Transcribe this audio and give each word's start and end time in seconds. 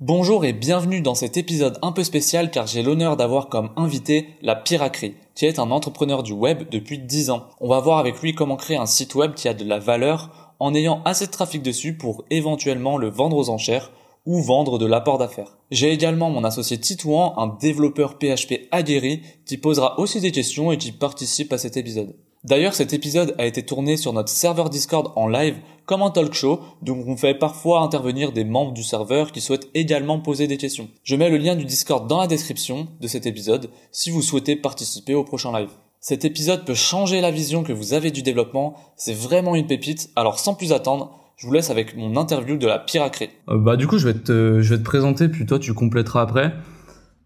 Bonjour 0.00 0.44
et 0.44 0.52
bienvenue 0.52 1.00
dans 1.00 1.14
cet 1.14 1.38
épisode 1.38 1.78
un 1.80 1.90
peu 1.90 2.04
spécial 2.04 2.50
car 2.50 2.66
j'ai 2.66 2.82
l'honneur 2.82 3.16
d'avoir 3.16 3.48
comme 3.48 3.70
invité 3.76 4.28
la 4.42 4.54
Piracry, 4.54 5.14
qui 5.34 5.46
est 5.46 5.58
un 5.58 5.70
entrepreneur 5.70 6.22
du 6.22 6.32
web 6.32 6.68
depuis 6.70 6.98
10 6.98 7.30
ans. 7.30 7.46
On 7.62 7.68
va 7.70 7.80
voir 7.80 7.96
avec 7.96 8.20
lui 8.20 8.34
comment 8.34 8.56
créer 8.56 8.76
un 8.76 8.84
site 8.84 9.14
web 9.14 9.32
qui 9.32 9.48
a 9.48 9.54
de 9.54 9.64
la 9.64 9.78
valeur 9.78 10.54
en 10.58 10.74
ayant 10.74 11.00
assez 11.06 11.24
de 11.24 11.30
trafic 11.30 11.62
dessus 11.62 11.96
pour 11.96 12.26
éventuellement 12.28 12.98
le 12.98 13.08
vendre 13.08 13.38
aux 13.38 13.48
enchères 13.48 13.90
ou 14.26 14.42
vendre 14.42 14.78
de 14.78 14.84
l'apport 14.84 15.16
d'affaires. 15.16 15.56
J'ai 15.70 15.90
également 15.92 16.28
mon 16.28 16.44
associé 16.44 16.78
Titouan, 16.78 17.32
un 17.38 17.56
développeur 17.58 18.18
PHP 18.18 18.68
aguerri, 18.72 19.22
qui 19.46 19.56
posera 19.56 19.98
aussi 19.98 20.20
des 20.20 20.30
questions 20.30 20.72
et 20.72 20.76
qui 20.76 20.92
participe 20.92 21.54
à 21.54 21.58
cet 21.58 21.78
épisode. 21.78 22.14
D'ailleurs, 22.46 22.74
cet 22.74 22.92
épisode 22.92 23.34
a 23.38 23.46
été 23.46 23.64
tourné 23.64 23.96
sur 23.96 24.12
notre 24.12 24.28
serveur 24.28 24.70
Discord 24.70 25.12
en 25.16 25.26
live 25.26 25.56
comme 25.84 26.02
un 26.02 26.10
talk 26.10 26.32
show, 26.32 26.60
donc 26.80 27.04
on 27.08 27.16
fait 27.16 27.34
parfois 27.34 27.80
intervenir 27.80 28.30
des 28.30 28.44
membres 28.44 28.72
du 28.72 28.84
serveur 28.84 29.32
qui 29.32 29.40
souhaitent 29.40 29.68
également 29.74 30.20
poser 30.20 30.46
des 30.46 30.56
questions. 30.56 30.88
Je 31.02 31.16
mets 31.16 31.28
le 31.28 31.38
lien 31.38 31.56
du 31.56 31.64
Discord 31.64 32.08
dans 32.08 32.20
la 32.20 32.28
description 32.28 32.86
de 33.00 33.08
cet 33.08 33.26
épisode 33.26 33.68
si 33.90 34.12
vous 34.12 34.22
souhaitez 34.22 34.54
participer 34.54 35.12
au 35.12 35.24
prochain 35.24 35.58
live. 35.58 35.70
Cet 35.98 36.24
épisode 36.24 36.64
peut 36.64 36.74
changer 36.74 37.20
la 37.20 37.32
vision 37.32 37.64
que 37.64 37.72
vous 37.72 37.94
avez 37.94 38.12
du 38.12 38.22
développement, 38.22 38.76
c'est 38.96 39.16
vraiment 39.16 39.56
une 39.56 39.66
pépite, 39.66 40.10
alors 40.14 40.38
sans 40.38 40.54
plus 40.54 40.72
attendre, 40.72 41.18
je 41.36 41.48
vous 41.48 41.52
laisse 41.52 41.70
avec 41.70 41.96
mon 41.96 42.16
interview 42.16 42.56
de 42.58 42.66
la 42.68 42.78
Piracré. 42.78 43.30
Euh, 43.48 43.58
bah 43.58 43.74
du 43.74 43.88
coup 43.88 43.98
je 43.98 44.06
vais 44.06 44.14
te 44.14 44.62
je 44.62 44.70
vais 44.72 44.78
te 44.78 44.84
présenter 44.84 45.28
puis 45.28 45.46
toi 45.46 45.58
tu 45.58 45.74
compléteras 45.74 46.22
après. 46.22 46.54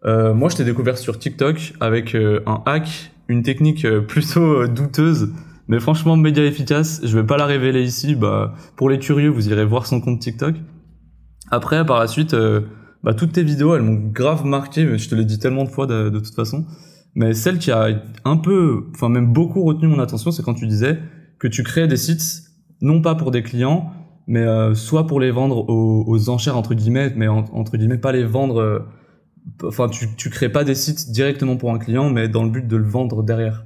Euh, 0.06 0.32
moi 0.32 0.48
je 0.48 0.56
t'ai 0.56 0.64
découvert 0.64 0.96
sur 0.96 1.18
TikTok 1.18 1.74
avec 1.78 2.14
euh, 2.14 2.42
un 2.46 2.62
hack 2.64 3.12
une 3.30 3.42
technique 3.44 3.84
euh, 3.84 4.00
plutôt 4.00 4.62
euh, 4.62 4.66
douteuse, 4.68 5.32
mais 5.68 5.78
franchement 5.78 6.16
média 6.16 6.44
efficace. 6.44 7.00
Je 7.04 7.16
vais 7.16 7.24
pas 7.24 7.36
la 7.36 7.46
révéler 7.46 7.82
ici. 7.82 8.16
Bah, 8.16 8.54
pour 8.76 8.90
les 8.90 8.98
curieux, 8.98 9.30
vous 9.30 9.48
irez 9.48 9.64
voir 9.64 9.86
son 9.86 10.00
compte 10.00 10.18
TikTok. 10.18 10.56
Après, 11.50 11.86
par 11.86 12.00
la 12.00 12.08
suite, 12.08 12.34
euh, 12.34 12.62
bah, 13.04 13.14
toutes 13.14 13.32
tes 13.32 13.44
vidéos, 13.44 13.76
elles 13.76 13.82
m'ont 13.82 14.00
grave 14.12 14.44
marqué. 14.44 14.84
Mais 14.84 14.98
je 14.98 15.08
te 15.08 15.14
l'ai 15.14 15.24
dit 15.24 15.38
tellement 15.38 15.64
de 15.64 15.68
fois 15.68 15.86
de, 15.86 16.10
toute 16.10 16.34
façon. 16.34 16.66
Mais 17.14 17.32
celle 17.32 17.58
qui 17.58 17.70
a 17.70 17.88
un 18.24 18.36
peu, 18.36 18.86
enfin 18.94 19.08
même 19.08 19.32
beaucoup 19.32 19.62
retenu 19.62 19.86
mon 19.86 20.00
attention, 20.00 20.32
c'est 20.32 20.44
quand 20.44 20.54
tu 20.54 20.66
disais 20.66 20.98
que 21.38 21.48
tu 21.48 21.62
créais 21.62 21.88
des 21.88 21.96
sites 21.96 22.42
non 22.80 23.00
pas 23.00 23.14
pour 23.14 23.30
des 23.30 23.42
clients, 23.42 23.92
mais 24.26 24.40
euh, 24.40 24.74
soit 24.74 25.06
pour 25.06 25.20
les 25.20 25.30
vendre 25.30 25.68
aux, 25.68 26.04
aux, 26.06 26.28
enchères 26.30 26.56
entre 26.56 26.74
guillemets, 26.74 27.12
mais 27.16 27.28
en, 27.28 27.44
entre 27.52 27.76
guillemets 27.76 27.98
pas 27.98 28.12
les 28.12 28.24
vendre 28.24 28.86
enfin 29.64 29.88
tu 29.88 30.08
tu 30.16 30.30
crées 30.30 30.50
pas 30.50 30.64
des 30.64 30.74
sites 30.74 31.10
directement 31.10 31.56
pour 31.56 31.72
un 31.72 31.78
client 31.78 32.10
mais 32.10 32.28
dans 32.28 32.44
le 32.44 32.50
but 32.50 32.66
de 32.66 32.76
le 32.76 32.88
vendre 32.88 33.22
derrière. 33.22 33.64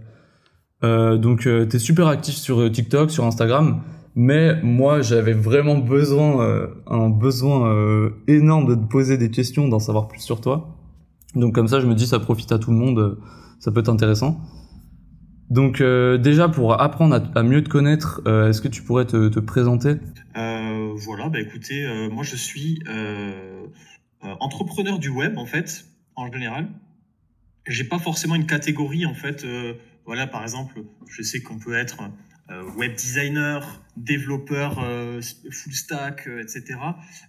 Euh, 0.82 1.16
donc 1.16 1.46
euh, 1.46 1.66
tu 1.66 1.78
super 1.78 2.08
actif 2.08 2.34
sur 2.34 2.60
euh, 2.60 2.70
TikTok 2.70 3.10
sur 3.10 3.24
Instagram 3.24 3.82
mais 4.14 4.60
moi 4.62 5.00
j'avais 5.00 5.32
vraiment 5.32 5.78
besoin 5.78 6.42
euh, 6.42 6.66
un 6.86 7.08
besoin 7.10 7.72
euh, 7.72 8.10
énorme 8.28 8.66
de 8.66 8.74
te 8.74 8.86
poser 8.86 9.16
des 9.16 9.30
questions 9.30 9.68
d'en 9.68 9.78
savoir 9.78 10.08
plus 10.08 10.20
sur 10.20 10.40
toi. 10.40 10.76
Donc 11.34 11.54
comme 11.54 11.68
ça 11.68 11.80
je 11.80 11.86
me 11.86 11.94
dis 11.94 12.06
ça 12.06 12.18
profite 12.18 12.52
à 12.52 12.58
tout 12.58 12.70
le 12.70 12.76
monde 12.76 13.18
ça 13.58 13.72
peut 13.72 13.80
être 13.80 13.88
intéressant. 13.88 14.40
Donc 15.50 15.82
déjà 15.82 16.48
pour 16.48 16.80
apprendre 16.80 17.22
à, 17.34 17.42
mieux 17.42 17.62
te 17.62 17.68
connaître 17.68 18.22
est-ce 18.26 18.62
que 18.62 18.68
tu 18.68 18.82
pourrais 18.82 19.04
te, 19.04 19.28
te 19.28 19.40
présenter? 19.40 19.96
Voilà 20.96 21.28
bah 21.28 21.40
écoutez 21.40 22.08
moi 22.12 22.22
je 22.22 22.36
suis 22.36 22.80
euh, 22.88 23.66
entrepreneur 24.40 24.98
du 24.98 25.08
web 25.08 25.38
en 25.38 25.46
fait, 25.46 25.86
en 26.16 26.30
général. 26.32 26.68
J'ai 27.66 27.84
pas 27.84 27.98
forcément 27.98 28.34
une 28.34 28.46
catégorie 28.46 29.06
en 29.06 29.14
fait. 29.14 29.44
Euh, 29.44 29.74
voilà, 30.06 30.26
par 30.26 30.42
exemple, 30.42 30.84
je 31.08 31.22
sais 31.22 31.40
qu'on 31.40 31.58
peut 31.58 31.74
être 31.74 32.10
euh, 32.50 32.62
web 32.72 32.94
designer, 32.94 33.82
développeur 33.96 34.78
euh, 34.80 35.22
full 35.50 35.72
stack, 35.72 36.28
euh, 36.28 36.42
etc. 36.42 36.78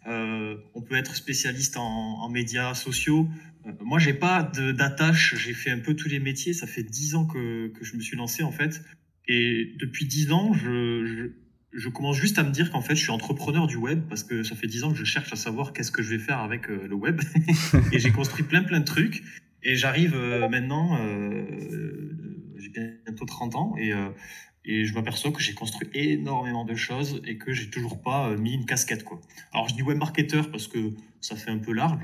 on 0.06 0.82
peut 0.82 0.96
être 0.96 1.16
spécialiste 1.16 1.78
en, 1.78 2.28
médias 2.30 2.74
sociaux. 2.74 3.30
moi, 3.80 3.98
j'ai 3.98 4.14
pas 4.14 4.44
d'attache. 4.44 5.36
J'ai 5.38 5.54
fait 5.54 5.72
un 5.72 5.80
peu 5.80 5.96
tous 5.96 6.10
les 6.10 6.20
métiers. 6.20 6.54
Ça 6.54 6.68
fait 6.68 6.84
dix 6.84 7.16
ans 7.16 7.26
que, 7.26 7.70
que 7.70 7.86
je 7.86 7.96
me 7.96 8.02
suis 8.02 8.18
lancé 8.18 8.44
en 8.44 8.52
fait. 8.52 8.82
Et 9.28 9.74
depuis 9.80 10.06
dix 10.06 10.32
ans, 10.32 10.54
je 10.54 11.32
je 11.76 11.90
commence 11.90 12.18
juste 12.18 12.40
à 12.40 12.44
me 12.44 12.52
dire 12.52 12.72
qu'en 12.72 12.82
fait, 12.82 12.96
je 12.96 13.02
suis 13.02 13.12
entrepreneur 13.12 13.68
du 13.68 13.76
web 13.76 14.04
parce 14.08 14.24
que 14.24 14.44
ça 14.44 14.56
fait 14.56 14.68
dix 14.68 14.84
ans 14.84 14.92
que 14.92 14.98
je 14.98 15.04
cherche 15.04 15.32
à 15.34 15.36
savoir 15.36 15.74
qu'est-ce 15.74 15.92
que 15.92 16.02
je 16.02 16.16
vais 16.16 16.20
faire 16.20 16.40
avec 16.40 16.70
euh, 16.70 16.88
le 16.88 16.96
web. 16.96 17.22
et 17.92 18.00
j'ai 18.00 18.12
construit 18.12 18.44
plein, 18.44 18.64
plein 18.64 18.80
de 18.80 18.86
trucs. 18.86 19.24
Et 19.62 19.76
j'arrive 19.76 20.16
euh, 20.16 20.48
maintenant, 20.48 20.98
euh, 21.00 21.44
j'ai 22.58 22.70
bientôt 23.06 23.26
30 23.26 23.56
ans 23.56 23.76
et, 23.78 23.92
et 24.64 24.86
je 24.86 24.94
m'aperçois 24.94 25.32
que 25.32 25.42
j'ai 25.42 25.54
construit 25.54 25.90
énormément 25.94 26.64
de 26.64 26.76
choses 26.76 27.22
et 27.26 27.38
que 27.38 27.52
j'ai 27.52 27.70
toujours 27.70 28.02
pas 28.02 28.36
mis 28.38 28.54
une 28.54 28.66
casquette. 28.66 29.04
Quoi. 29.04 29.20
Alors, 29.52 29.68
je 29.68 29.76
dis 29.76 29.82
web 29.82 29.98
marketeur 29.98 30.52
parce 30.52 30.68
que 30.68 30.94
ça 31.20 31.36
fait 31.36 31.52
un 31.52 31.58
peu 31.58 31.74
large, 31.74 32.00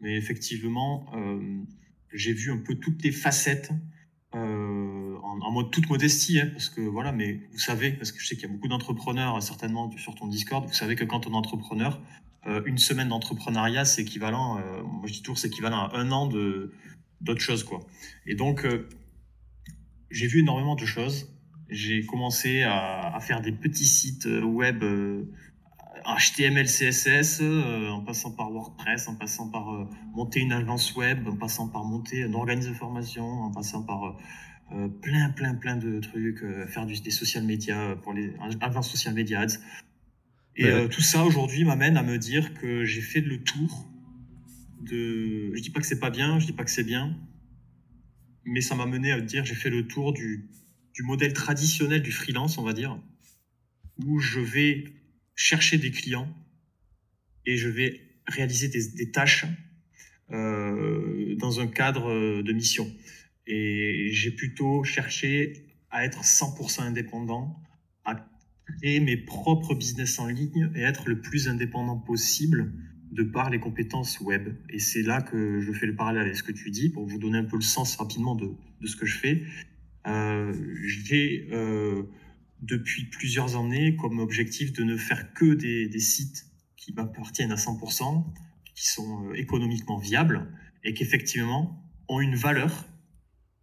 mais 0.00 0.16
effectivement, 0.16 1.12
j'ai 2.12 2.32
vu 2.32 2.50
un 2.50 2.58
peu 2.58 2.74
toutes 2.74 3.02
les 3.04 3.12
facettes 3.12 3.70
euh, 4.34 5.16
en, 5.22 5.40
en, 5.40 5.50
mode 5.52 5.70
toute 5.70 5.88
modestie, 5.88 6.40
hein, 6.40 6.48
parce 6.52 6.68
que 6.68 6.80
voilà, 6.80 7.12
mais 7.12 7.40
vous 7.52 7.58
savez, 7.58 7.92
parce 7.92 8.12
que 8.12 8.20
je 8.20 8.26
sais 8.26 8.34
qu'il 8.34 8.48
y 8.48 8.50
a 8.50 8.52
beaucoup 8.52 8.68
d'entrepreneurs 8.68 9.42
certainement 9.42 9.90
sur 9.96 10.14
ton 10.14 10.26
Discord, 10.26 10.66
vous 10.66 10.74
savez 10.74 10.96
que 10.96 11.04
quand 11.04 11.26
on 11.26 11.32
est 11.32 11.36
entrepreneur, 11.36 12.00
euh, 12.48 12.62
une 12.64 12.78
semaine 12.78 13.08
d'entrepreneuriat, 13.08 13.84
c'est 13.84 14.02
équivalent, 14.02 14.58
euh, 14.58 14.82
moi 14.82 15.02
je 15.06 15.14
dis 15.14 15.22
toujours, 15.22 15.38
c'est 15.38 15.48
équivalent 15.48 15.88
à 15.88 15.96
un 15.96 16.12
an 16.12 16.26
de 16.26 16.72
d'autres 17.20 17.40
choses, 17.40 17.64
quoi. 17.64 17.80
Et 18.26 18.34
donc, 18.34 18.64
euh, 18.64 18.88
j'ai 20.10 20.26
vu 20.26 20.40
énormément 20.40 20.76
de 20.76 20.84
choses. 20.84 21.32
J'ai 21.68 22.06
commencé 22.06 22.62
à, 22.62 23.18
faire 23.20 23.40
des 23.40 23.50
petits 23.50 23.86
sites 23.86 24.26
web 24.26 24.84
HTML, 26.06 26.66
CSS, 26.66 27.40
euh, 27.40 27.88
en 27.90 28.00
passant 28.00 28.30
par 28.30 28.50
WordPress, 28.50 29.08
en 29.08 29.16
passant 29.16 29.50
par 29.50 29.74
euh, 29.74 29.84
monter 30.14 30.40
une 30.40 30.52
agence 30.52 30.94
web, 30.94 31.26
en 31.26 31.36
passant 31.36 31.68
par 31.68 31.84
monter 31.84 32.22
un 32.22 32.32
organisme 32.32 32.70
de 32.70 32.74
formation, 32.74 33.24
en 33.24 33.50
passant 33.50 33.82
par 33.82 34.16
euh, 34.72 34.88
plein, 34.88 35.30
plein, 35.30 35.54
plein 35.54 35.76
de 35.76 35.98
trucs, 36.00 36.44
faire 36.68 36.86
du, 36.86 37.00
des 37.00 37.10
social 37.10 37.44
media 37.44 37.96
pour 38.02 38.12
les 38.12 38.34
agences 38.60 38.90
social 38.90 39.14
media 39.14 39.40
ads. 39.40 39.58
Et 40.54 40.64
ouais. 40.64 40.88
tout 40.88 41.02
ça 41.02 41.24
aujourd'hui 41.24 41.64
m'amène 41.64 41.96
à 41.96 42.02
me 42.02 42.18
dire 42.18 42.54
que 42.54 42.84
j'ai 42.84 43.02
fait 43.02 43.20
le 43.20 43.42
tour 43.42 43.86
de. 44.80 45.54
Je 45.54 45.60
dis 45.60 45.70
pas 45.70 45.80
que 45.80 45.86
c'est 45.86 46.00
pas 46.00 46.10
bien, 46.10 46.38
je 46.38 46.46
dis 46.46 46.52
pas 46.52 46.64
que 46.64 46.70
c'est 46.70 46.84
bien, 46.84 47.14
mais 48.44 48.60
ça 48.60 48.74
m'a 48.74 48.86
mené 48.86 49.12
à 49.12 49.20
dire 49.20 49.44
j'ai 49.44 49.54
fait 49.54 49.70
le 49.70 49.86
tour 49.86 50.12
du, 50.12 50.48
du 50.94 51.02
modèle 51.02 51.34
traditionnel 51.34 52.00
du 52.00 52.12
freelance, 52.12 52.56
on 52.56 52.62
va 52.62 52.72
dire, 52.72 52.98
où 54.06 54.18
je 54.18 54.40
vais 54.40 54.84
chercher 55.36 55.78
des 55.78 55.92
clients 55.92 56.28
et 57.44 57.56
je 57.56 57.68
vais 57.68 58.00
réaliser 58.26 58.68
des, 58.68 59.10
tâches 59.12 59.46
euh, 60.32 61.36
dans 61.36 61.60
un 61.60 61.68
cadre 61.68 62.42
de 62.42 62.52
mission. 62.52 62.90
Et 63.46 64.08
j'ai 64.10 64.32
plutôt 64.32 64.82
cherché 64.82 65.66
à 65.90 66.04
être 66.04 66.24
100% 66.24 66.82
indépendant, 66.82 67.62
à 68.04 68.28
créer 68.66 68.98
mes 68.98 69.16
propres 69.16 69.74
business 69.74 70.18
en 70.18 70.26
ligne 70.26 70.72
et 70.74 70.80
être 70.80 71.08
le 71.08 71.20
plus 71.20 71.48
indépendant 71.48 71.96
possible 71.96 72.72
de 73.12 73.22
par 73.22 73.50
les 73.50 73.60
compétences 73.60 74.20
web. 74.20 74.48
Et 74.68 74.80
c'est 74.80 75.02
là 75.02 75.22
que 75.22 75.60
je 75.60 75.72
fais 75.72 75.86
le 75.86 75.94
parallèle 75.94 76.22
avec 76.22 76.36
ce 76.36 76.42
que 76.42 76.52
tu 76.52 76.70
dis 76.70 76.88
pour 76.90 77.06
vous 77.06 77.18
donner 77.18 77.38
un 77.38 77.44
peu 77.44 77.56
le 77.56 77.62
sens 77.62 77.94
rapidement 77.96 78.34
de, 78.34 78.50
de 78.80 78.86
ce 78.86 78.96
que 78.96 79.06
je 79.06 79.16
fais. 79.16 79.44
Euh, 80.06 80.52
j'ai 80.84 81.48
euh, 81.52 82.02
depuis 82.60 83.04
plusieurs 83.04 83.56
années 83.56 83.96
comme 83.96 84.18
objectif 84.18 84.72
de 84.72 84.82
ne 84.82 84.96
faire 84.96 85.32
que 85.34 85.54
des, 85.54 86.00
sites 86.00 86.46
qui 86.76 86.92
m'appartiennent 86.92 87.52
à 87.52 87.56
100%, 87.56 88.24
qui 88.74 88.86
sont 88.86 89.26
euh, 89.26 89.34
économiquement 89.34 89.98
viables 89.98 90.48
et 90.84 90.94
qui 90.94 91.02
effectivement 91.02 91.82
ont 92.08 92.20
une 92.20 92.36
valeur, 92.36 92.86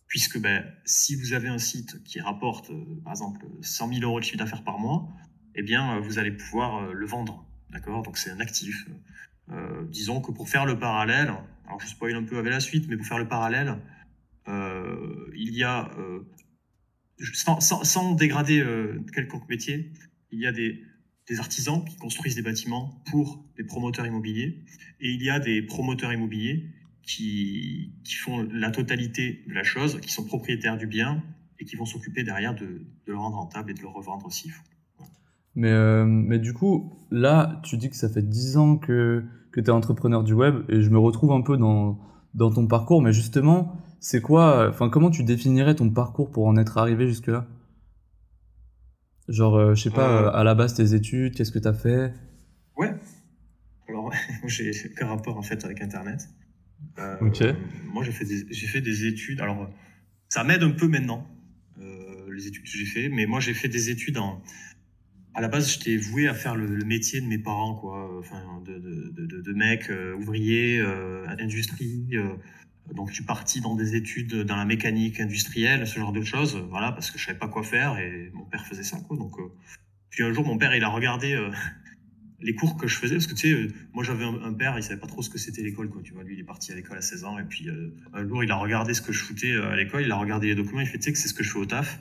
puisque 0.07 0.39
ben, 0.39 0.65
si 0.85 1.15
vous 1.15 1.33
avez 1.33 1.47
un 1.47 1.57
site 1.57 2.03
qui 2.03 2.19
rapporte 2.19 2.69
euh, 2.71 3.01
par 3.03 3.13
exemple 3.13 3.45
100 3.61 3.93
000 3.93 4.01
euros 4.01 4.19
de 4.19 4.25
chiffre 4.25 4.37
d'affaires 4.37 4.63
par 4.63 4.79
mois, 4.79 5.09
eh 5.55 5.63
bien 5.63 5.95
euh, 5.95 5.99
vous 5.99 6.19
allez 6.19 6.31
pouvoir 6.31 6.93
le 6.93 7.05
vendre, 7.05 7.45
d'accord? 7.69 8.03
Donc 8.03 8.17
c'est 8.17 8.31
un 8.31 8.39
actif. 8.39 8.87
Disons 9.89 10.21
que 10.21 10.31
pour 10.31 10.47
faire 10.47 10.65
le 10.65 10.79
parallèle, 10.79 11.33
alors 11.67 11.79
je 11.79 11.87
spoil 11.87 12.15
un 12.15 12.23
peu 12.23 12.37
avec 12.37 12.51
la 12.51 12.61
suite, 12.61 12.87
mais 12.87 12.95
pour 12.95 13.05
faire 13.05 13.19
le 13.19 13.27
parallèle, 13.27 13.77
il 14.47 15.53
y 15.53 15.63
a 15.63 15.91
sans, 17.19 18.15
dégrader 18.15 18.59
euh, 18.59 18.99
quelconque 19.13 19.47
métier, 19.49 19.91
il 20.31 20.39
y 20.39 20.47
a 20.47 20.51
des 20.51 20.79
artisans 21.39 21.83
qui 21.85 21.95
construisent 21.97 22.35
des 22.35 22.41
bâtiments 22.41 23.01
pour 23.09 23.43
des 23.57 23.63
promoteurs 23.63 24.05
immobiliers. 24.05 24.63
Et 24.99 25.09
il 25.11 25.23
y 25.23 25.29
a 25.29 25.39
des 25.39 25.61
promoteurs 25.61 26.13
immobiliers 26.13 26.69
qui, 27.03 27.93
qui 28.03 28.15
font 28.15 28.47
la 28.51 28.71
totalité 28.71 29.43
de 29.47 29.53
la 29.53 29.63
chose, 29.63 29.99
qui 30.01 30.11
sont 30.11 30.25
propriétaires 30.25 30.77
du 30.77 30.87
bien 30.87 31.23
et 31.59 31.65
qui 31.65 31.75
vont 31.75 31.85
s'occuper 31.85 32.23
derrière 32.23 32.55
de, 32.55 32.65
de, 33.05 33.11
le 33.11 33.17
rendre 33.17 33.37
rentable 33.37 33.71
et 33.71 33.73
de 33.73 33.81
le 33.81 33.87
revendre 33.87 34.25
aussi. 34.25 34.51
Mais, 35.55 35.69
euh, 35.69 36.05
mais 36.05 36.39
du 36.39 36.53
coup, 36.53 36.97
là, 37.11 37.61
tu 37.63 37.77
dis 37.77 37.89
que 37.89 37.95
ça 37.95 38.09
fait 38.09 38.27
10 38.27 38.57
ans 38.57 38.77
que, 38.77 39.23
que 39.51 39.61
tu 39.61 39.67
es 39.67 39.69
entrepreneur 39.69 40.23
du 40.23 40.33
web 40.33 40.63
et 40.69 40.81
je 40.81 40.89
me 40.89 40.97
retrouve 40.97 41.31
un 41.31 41.41
peu 41.41 41.57
dans, 41.57 41.99
dans 42.33 42.51
ton 42.51 42.67
parcours. 42.67 43.01
Mais 43.01 43.13
justement, 43.13 43.77
c'est 44.05 44.19
quoi, 44.21 44.67
enfin, 44.69 44.89
comment 44.89 45.09
tu 45.09 45.23
définirais 45.23 45.75
ton 45.75 45.89
parcours 45.89 46.29
pour 46.29 46.45
en 46.45 46.57
être 46.57 46.77
arrivé 46.77 47.07
jusque-là? 47.07 47.47
Genre, 49.29 49.55
euh, 49.55 49.75
je 49.75 49.83
sais 49.83 49.89
pas, 49.89 50.23
Euh. 50.25 50.31
à 50.37 50.43
la 50.43 50.55
base, 50.55 50.73
tes 50.73 50.93
études, 50.93 51.33
qu'est-ce 51.35 51.53
que 51.53 51.59
tu 51.59 51.67
as 51.69 51.73
fait? 51.73 52.11
Ouais. 52.75 52.93
Alors, 53.87 54.11
j'ai 54.47 54.71
aucun 54.91 55.07
rapport 55.07 55.37
en 55.37 55.41
fait 55.41 55.63
avec 55.63 55.81
Internet. 55.81 56.27
Euh, 56.99 57.15
Ok. 57.21 57.41
Moi, 57.93 58.03
j'ai 58.03 58.11
fait, 58.11 58.25
des, 58.25 58.45
j'ai 58.51 58.67
fait 58.67 58.81
des 58.81 59.05
études. 59.05 59.39
Alors, 59.39 59.69
ça 60.27 60.43
m'aide 60.43 60.63
un 60.63 60.71
peu 60.71 60.89
maintenant, 60.89 61.25
euh, 61.79 62.27
les 62.35 62.47
études 62.47 62.63
que 62.63 62.69
j'ai 62.77 62.85
fait. 62.85 63.07
Mais 63.07 63.25
moi, 63.25 63.39
j'ai 63.39 63.53
fait 63.53 63.69
des 63.69 63.89
études 63.89 64.17
en. 64.17 64.41
À 65.33 65.39
la 65.41 65.47
base, 65.47 65.71
j'étais 65.71 65.95
voué 65.95 66.27
à 66.27 66.33
faire 66.33 66.55
le, 66.57 66.67
le 66.67 66.83
métier 66.85 67.21
de 67.21 67.25
mes 67.25 67.39
parents, 67.39 67.75
quoi. 67.75 68.19
Enfin, 68.19 68.61
de, 68.65 68.77
de, 68.77 69.25
de, 69.25 69.41
de, 69.41 69.53
mec 69.53 69.89
euh, 69.89 70.13
ouvrier, 70.15 70.79
euh, 70.79 71.25
industrie. 71.39 72.17
Donc, 72.91 73.09
je 73.09 73.15
suis 73.15 73.23
parti 73.23 73.61
dans 73.61 73.75
des 73.75 73.95
études 73.95 74.43
dans 74.43 74.57
la 74.57 74.65
mécanique 74.65 75.19
industrielle, 75.19 75.87
ce 75.87 75.99
genre 75.99 76.11
de 76.11 76.21
choses. 76.21 76.55
Voilà, 76.69 76.91
parce 76.91 77.11
que 77.11 77.17
je 77.17 77.25
savais 77.25 77.39
pas 77.39 77.47
quoi 77.47 77.63
faire 77.63 77.97
et 77.97 78.29
mon 78.33 78.45
père 78.45 78.65
faisait 78.65 78.83
ça, 78.83 78.97
quoi. 79.07 79.17
Donc, 79.17 79.39
euh, 79.39 79.51
puis 80.09 80.23
un 80.23 80.33
jour, 80.33 80.45
mon 80.45 80.57
père, 80.57 80.75
il 80.75 80.83
a 80.83 80.89
regardé. 80.89 81.33
euh, 81.33 81.49
les 82.43 82.55
cours 82.55 82.77
que 82.77 82.87
je 82.87 82.97
faisais, 82.97 83.15
parce 83.15 83.27
que 83.27 83.33
tu 83.33 83.49
sais, 83.49 83.53
euh, 83.53 83.67
moi 83.93 84.03
j'avais 84.03 84.25
un, 84.25 84.53
père, 84.53 84.77
il 84.77 84.83
savait 84.83 84.99
pas 84.99 85.07
trop 85.07 85.21
ce 85.21 85.29
que 85.29 85.37
c'était 85.37 85.61
l'école, 85.61 85.89
quoi. 85.89 86.01
Tu 86.03 86.13
vois, 86.13 86.23
lui, 86.23 86.35
il 86.35 86.39
est 86.39 86.45
parti 86.45 86.71
à 86.71 86.75
l'école 86.75 86.97
à 86.97 87.01
16 87.01 87.23
ans, 87.23 87.39
et 87.39 87.43
puis 87.43 87.69
euh, 87.69 87.95
un 88.13 88.27
jour, 88.27 88.43
il 88.43 88.51
a 88.51 88.55
regardé 88.55 88.93
ce 88.93 89.01
que 89.01 89.11
je 89.11 89.23
foutais 89.23 89.55
à 89.55 89.75
l'école, 89.75 90.03
il 90.03 90.11
a 90.11 90.17
regardé 90.17 90.47
les 90.47 90.55
documents, 90.55 90.81
il 90.81 90.87
fait, 90.87 90.97
tu 90.97 91.05
sais 91.05 91.13
que 91.13 91.17
c'est 91.17 91.29
ce 91.29 91.33
que 91.33 91.43
je 91.43 91.51
fais 91.51 91.59
au 91.59 91.65
taf. 91.65 91.99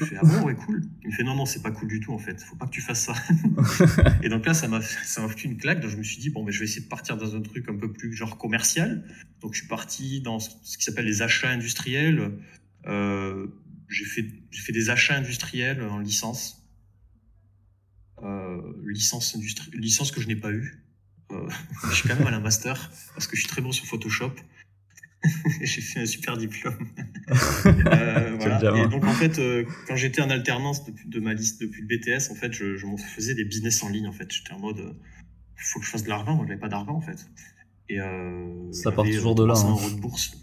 Je 0.00 0.04
fais, 0.04 0.16
ah 0.16 0.24
bon, 0.24 0.42
ouais, 0.42 0.54
cool. 0.54 0.82
Il 1.02 1.08
me 1.08 1.12
fait, 1.12 1.24
non, 1.24 1.34
non, 1.34 1.44
c'est 1.44 1.62
pas 1.62 1.72
cool 1.72 1.88
du 1.88 1.98
tout, 1.98 2.12
en 2.12 2.18
fait. 2.18 2.40
Faut 2.42 2.54
pas 2.54 2.66
que 2.66 2.70
tu 2.70 2.80
fasses 2.80 3.04
ça. 3.04 3.14
et 4.22 4.28
donc 4.28 4.46
là, 4.46 4.54
ça 4.54 4.68
m'a, 4.68 4.80
ça 4.80 5.20
m'a 5.20 5.28
foutu 5.28 5.46
une 5.46 5.56
claque. 5.56 5.80
Donc 5.80 5.90
je 5.90 5.96
me 5.96 6.02
suis 6.04 6.18
dit, 6.18 6.30
bon, 6.30 6.44
mais 6.44 6.52
je 6.52 6.60
vais 6.60 6.66
essayer 6.66 6.82
de 6.82 6.88
partir 6.88 7.16
dans 7.16 7.34
un 7.34 7.42
truc 7.42 7.68
un 7.68 7.76
peu 7.76 7.92
plus 7.92 8.12
genre 8.12 8.38
commercial. 8.38 9.04
Donc 9.40 9.54
je 9.54 9.60
suis 9.60 9.68
parti 9.68 10.20
dans 10.20 10.38
ce 10.38 10.78
qui 10.78 10.84
s'appelle 10.84 11.06
les 11.06 11.22
achats 11.22 11.50
industriels. 11.50 12.32
Euh, 12.86 13.48
j'ai 13.88 14.04
fait, 14.04 14.26
j'ai 14.50 14.62
fait 14.62 14.72
des 14.72 14.90
achats 14.90 15.16
industriels 15.16 15.82
en 15.82 15.98
licence. 15.98 16.64
Euh, 18.22 18.60
licence, 18.84 19.34
industrie, 19.34 19.70
licence 19.74 20.12
que 20.12 20.20
je 20.20 20.28
n'ai 20.28 20.36
pas 20.36 20.52
eue. 20.52 20.84
Euh, 21.32 21.48
je 21.90 21.94
suis 21.94 22.08
quand 22.08 22.16
même 22.16 22.26
à 22.26 22.30
la 22.30 22.40
master 22.40 22.90
parce 23.14 23.26
que 23.26 23.36
je 23.36 23.42
suis 23.42 23.50
très 23.50 23.62
bon 23.62 23.72
sur 23.72 23.86
Photoshop. 23.86 24.32
j'ai 25.62 25.80
fait 25.80 26.00
un 26.00 26.06
super 26.06 26.36
diplôme. 26.36 26.76
Euh, 27.30 28.36
voilà. 28.38 28.84
Et 28.84 28.88
donc 28.88 29.04
en 29.04 29.12
fait, 29.12 29.38
euh, 29.38 29.64
quand 29.86 29.96
j'étais 29.96 30.22
en 30.22 30.30
alternance 30.30 30.86
depuis, 30.86 31.06
de 31.08 31.20
ma 31.20 31.34
liste 31.34 31.60
depuis 31.60 31.82
le 31.82 31.86
BTS, 31.86 32.30
en 32.30 32.34
fait, 32.34 32.54
je, 32.54 32.76
je 32.76 32.86
m'en 32.86 32.96
faisais 32.96 33.34
des 33.34 33.44
business 33.44 33.82
en 33.82 33.90
ligne. 33.90 34.06
En 34.06 34.12
fait, 34.12 34.32
j'étais 34.32 34.52
en 34.52 34.58
mode, 34.58 34.78
il 34.78 35.62
faut 35.62 35.78
que 35.78 35.84
je 35.84 35.90
fasse 35.90 36.04
de 36.04 36.08
l'argent. 36.08 36.34
Moi, 36.34 36.46
j'avais 36.48 36.58
pas 36.58 36.68
d'argent 36.68 36.94
en 36.94 37.00
fait. 37.02 37.28
Et 37.88 38.00
euh, 38.00 38.72
Ça 38.72 38.92
part 38.92 39.04
toujours 39.04 39.34
de 39.34 39.44
là, 39.44 39.54
300 39.54 39.68
hein. 39.68 39.72
euros 39.72 39.90
de 39.90 40.00
bourse. 40.00 40.40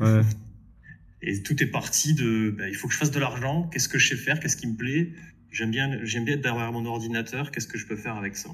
Ouais. 0.00 0.22
Et 1.22 1.42
tout 1.42 1.62
est 1.62 1.68
parti 1.68 2.14
de, 2.14 2.50
bah, 2.50 2.68
il 2.68 2.74
faut 2.74 2.88
que 2.88 2.94
je 2.94 2.98
fasse 2.98 3.12
de 3.12 3.20
l'argent. 3.20 3.68
Qu'est-ce 3.68 3.88
que 3.88 3.98
je 3.98 4.08
sais 4.08 4.16
faire? 4.16 4.40
Qu'est-ce 4.40 4.56
qui 4.56 4.66
me 4.66 4.76
plaît? 4.76 5.12
J'aime 5.52 5.70
bien, 5.70 6.04
j'aime 6.04 6.24
bien 6.24 6.34
être 6.34 6.40
derrière 6.40 6.72
mon 6.72 6.84
ordinateur. 6.84 7.52
Qu'est-ce 7.52 7.68
que 7.68 7.78
je 7.78 7.86
peux 7.86 7.96
faire 7.96 8.16
avec 8.16 8.36
ça? 8.36 8.50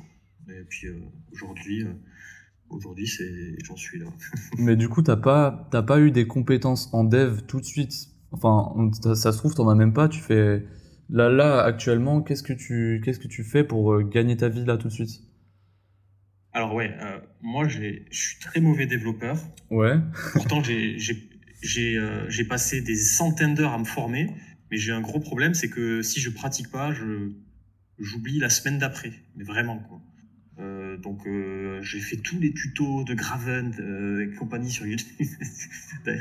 Et 0.49 0.65
puis 0.69 0.89
euh, 0.89 0.99
aujourd'hui, 1.33 1.85
euh, 1.85 1.93
aujourd'hui, 2.71 3.07
c'est, 3.07 3.57
j'en 3.65 3.77
suis 3.77 3.99
là. 3.99 4.07
Mais 4.59 4.77
du 4.77 4.89
coup, 4.89 5.03
t'as 5.03 5.17
pas, 5.17 5.69
t'as 5.71 5.83
pas 5.83 6.01
eu 6.01 6.11
des 6.11 6.27
compétences 6.27 6.89
en 6.93 7.05
dev 7.05 7.43
tout 7.47 7.61
de 7.61 7.65
suite? 7.65 8.09
Enfin, 8.33 8.73
on- 8.77 8.93
ça, 9.15 9.33
se 9.33 9.39
trouve, 9.39 9.55
t'en 9.55 9.69
as 9.69 9.75
même 9.75 9.93
pas. 9.93 10.09
Tu 10.09 10.21
fais 10.21 10.65
là, 11.11 11.29
là, 11.29 11.63
actuellement, 11.63 12.23
qu'est-ce 12.23 12.43
que 12.43 12.53
tu, 12.53 13.01
qu'est-ce 13.05 13.19
que 13.21 13.29
tu 13.29 13.45
fais 13.45 13.65
pour 13.65 13.93
euh, 13.95 14.03
gagner 14.03 14.37
ta 14.37 14.49
vie 14.49 14.65
là 14.65 14.77
tout 14.77 14.89
de 14.89 14.93
suite? 14.93 15.23
Alors 16.53 16.75
ouais, 16.75 16.95
euh, 17.01 17.21
moi, 17.43 17.69
j'ai, 17.69 18.05
je 18.11 18.19
suis 18.19 18.39
très 18.41 18.61
mauvais 18.61 18.87
développeur. 18.87 19.39
Ouais. 19.71 19.97
Pourtant, 20.35 20.63
j'ai, 20.63 20.99
j'ai, 20.99 21.29
j'ai, 21.63 21.97
euh, 21.97 22.29
j'ai 22.29 22.45
passé 22.45 22.81
des 22.81 22.97
centaines 22.97 23.55
d'heures 23.55 23.73
à 23.73 23.79
me 23.79 23.85
former, 23.85 24.31
mais 24.71 24.77
j'ai 24.77 24.93
un 24.93 25.01
gros 25.01 25.21
problème, 25.21 25.55
c'est 25.55 25.69
que 25.71 26.03
si 26.03 26.21
je 26.21 26.31
pratique 26.31 26.71
pas, 26.71 26.93
je, 26.93 27.33
j'oublie 27.99 28.39
la 28.39 28.51
semaine 28.51 28.79
d'après. 28.79 29.13
Mais 29.37 29.45
vraiment, 29.45 29.79
quoi. 29.79 30.01
Euh, 30.61 30.97
donc, 30.97 31.27
euh, 31.27 31.81
j'ai 31.83 32.01
fait 32.01 32.17
tous 32.17 32.39
les 32.41 32.53
tutos 32.53 33.05
de 33.05 33.15
Graven 33.15 33.73
euh, 33.79 34.25
et 34.25 34.35
compagnie 34.37 34.71
sur 34.71 34.87
YouTube. 34.87 35.07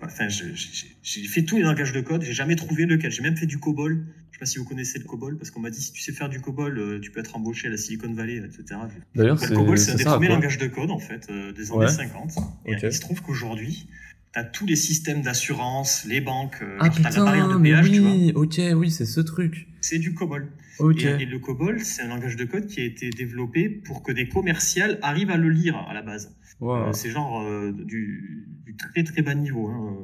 Enfin, 0.00 0.28
j'ai 0.28 1.24
fait 1.26 1.42
tous 1.42 1.56
les 1.56 1.62
langages 1.62 1.92
de 1.92 2.00
code. 2.00 2.22
J'ai 2.22 2.32
jamais 2.32 2.56
trouvé 2.56 2.86
lequel. 2.86 3.10
J'ai 3.10 3.22
même 3.22 3.36
fait 3.36 3.46
du 3.46 3.58
COBOL. 3.58 4.06
Je 4.30 4.36
sais 4.36 4.38
pas 4.38 4.46
si 4.46 4.58
vous 4.58 4.64
connaissez 4.64 4.98
le 4.98 5.04
COBOL, 5.04 5.36
parce 5.36 5.50
qu'on 5.50 5.60
m'a 5.60 5.70
dit 5.70 5.80
si 5.82 5.92
tu 5.92 6.00
sais 6.00 6.12
faire 6.12 6.28
du 6.28 6.40
COBOL, 6.40 7.00
tu 7.02 7.10
peux 7.10 7.18
être 7.20 7.34
embauché 7.36 7.66
à 7.66 7.70
la 7.70 7.76
Silicon 7.76 8.12
Valley, 8.14 8.36
etc. 8.36 8.80
D'ailleurs, 9.14 9.36
le 9.42 9.54
COBOL, 9.56 9.76
c'est 9.78 9.92
un 9.92 9.96
des 9.96 10.04
premiers 10.04 10.28
langages 10.28 10.58
de 10.58 10.66
code, 10.68 10.90
en 10.90 11.00
fait, 11.00 11.28
des 11.30 11.70
années 11.72 11.78
Ouais. 11.80 11.88
50. 11.88 12.32
Et 12.66 12.74
Ok. 12.74 12.80
il 12.84 12.92
se 12.92 13.00
trouve 13.00 13.20
qu'aujourd'hui, 13.22 13.88
tu 14.32 14.38
as 14.38 14.44
tous 14.44 14.66
les 14.66 14.76
systèmes 14.76 15.22
d'assurance, 15.22 16.04
les 16.06 16.20
banques, 16.20 16.62
Ah 16.78 16.84
genre, 16.86 16.94
t'as 17.02 17.10
la 17.10 17.24
barrière 17.24 17.48
de 17.48 17.52
putain, 17.54 17.62
péage, 17.62 17.90
tu 17.90 17.98
vois. 17.98 18.10
oui, 18.12 18.32
ok, 18.34 18.60
oui, 18.76 18.90
c'est 18.90 19.06
ce 19.06 19.20
truc. 19.20 19.66
C'est 19.80 19.98
du 19.98 20.14
COBOL. 20.14 20.48
Ok. 20.80 21.02
Et, 21.04 21.22
et 21.22 21.26
le 21.26 21.38
COBOL, 21.38 21.80
c'est 21.80 22.02
un 22.02 22.08
langage 22.08 22.36
de 22.36 22.44
code 22.44 22.66
qui 22.66 22.80
a 22.80 22.84
été 22.84 23.10
développé 23.10 23.68
pour 23.68 24.02
que 24.02 24.12
des 24.12 24.28
commerciales 24.28 24.98
arrivent 25.02 25.30
à 25.30 25.36
le 25.36 25.48
lire 25.48 25.76
à 25.76 25.94
la 25.94 26.02
base. 26.02 26.36
Wow. 26.60 26.88
Euh, 26.88 26.92
c'est 26.92 27.10
genre 27.10 27.40
euh, 27.42 27.72
du, 27.72 28.48
du 28.64 28.74
très 28.76 29.04
très 29.04 29.22
bas 29.22 29.34
niveau. 29.34 29.68
hein. 29.68 29.96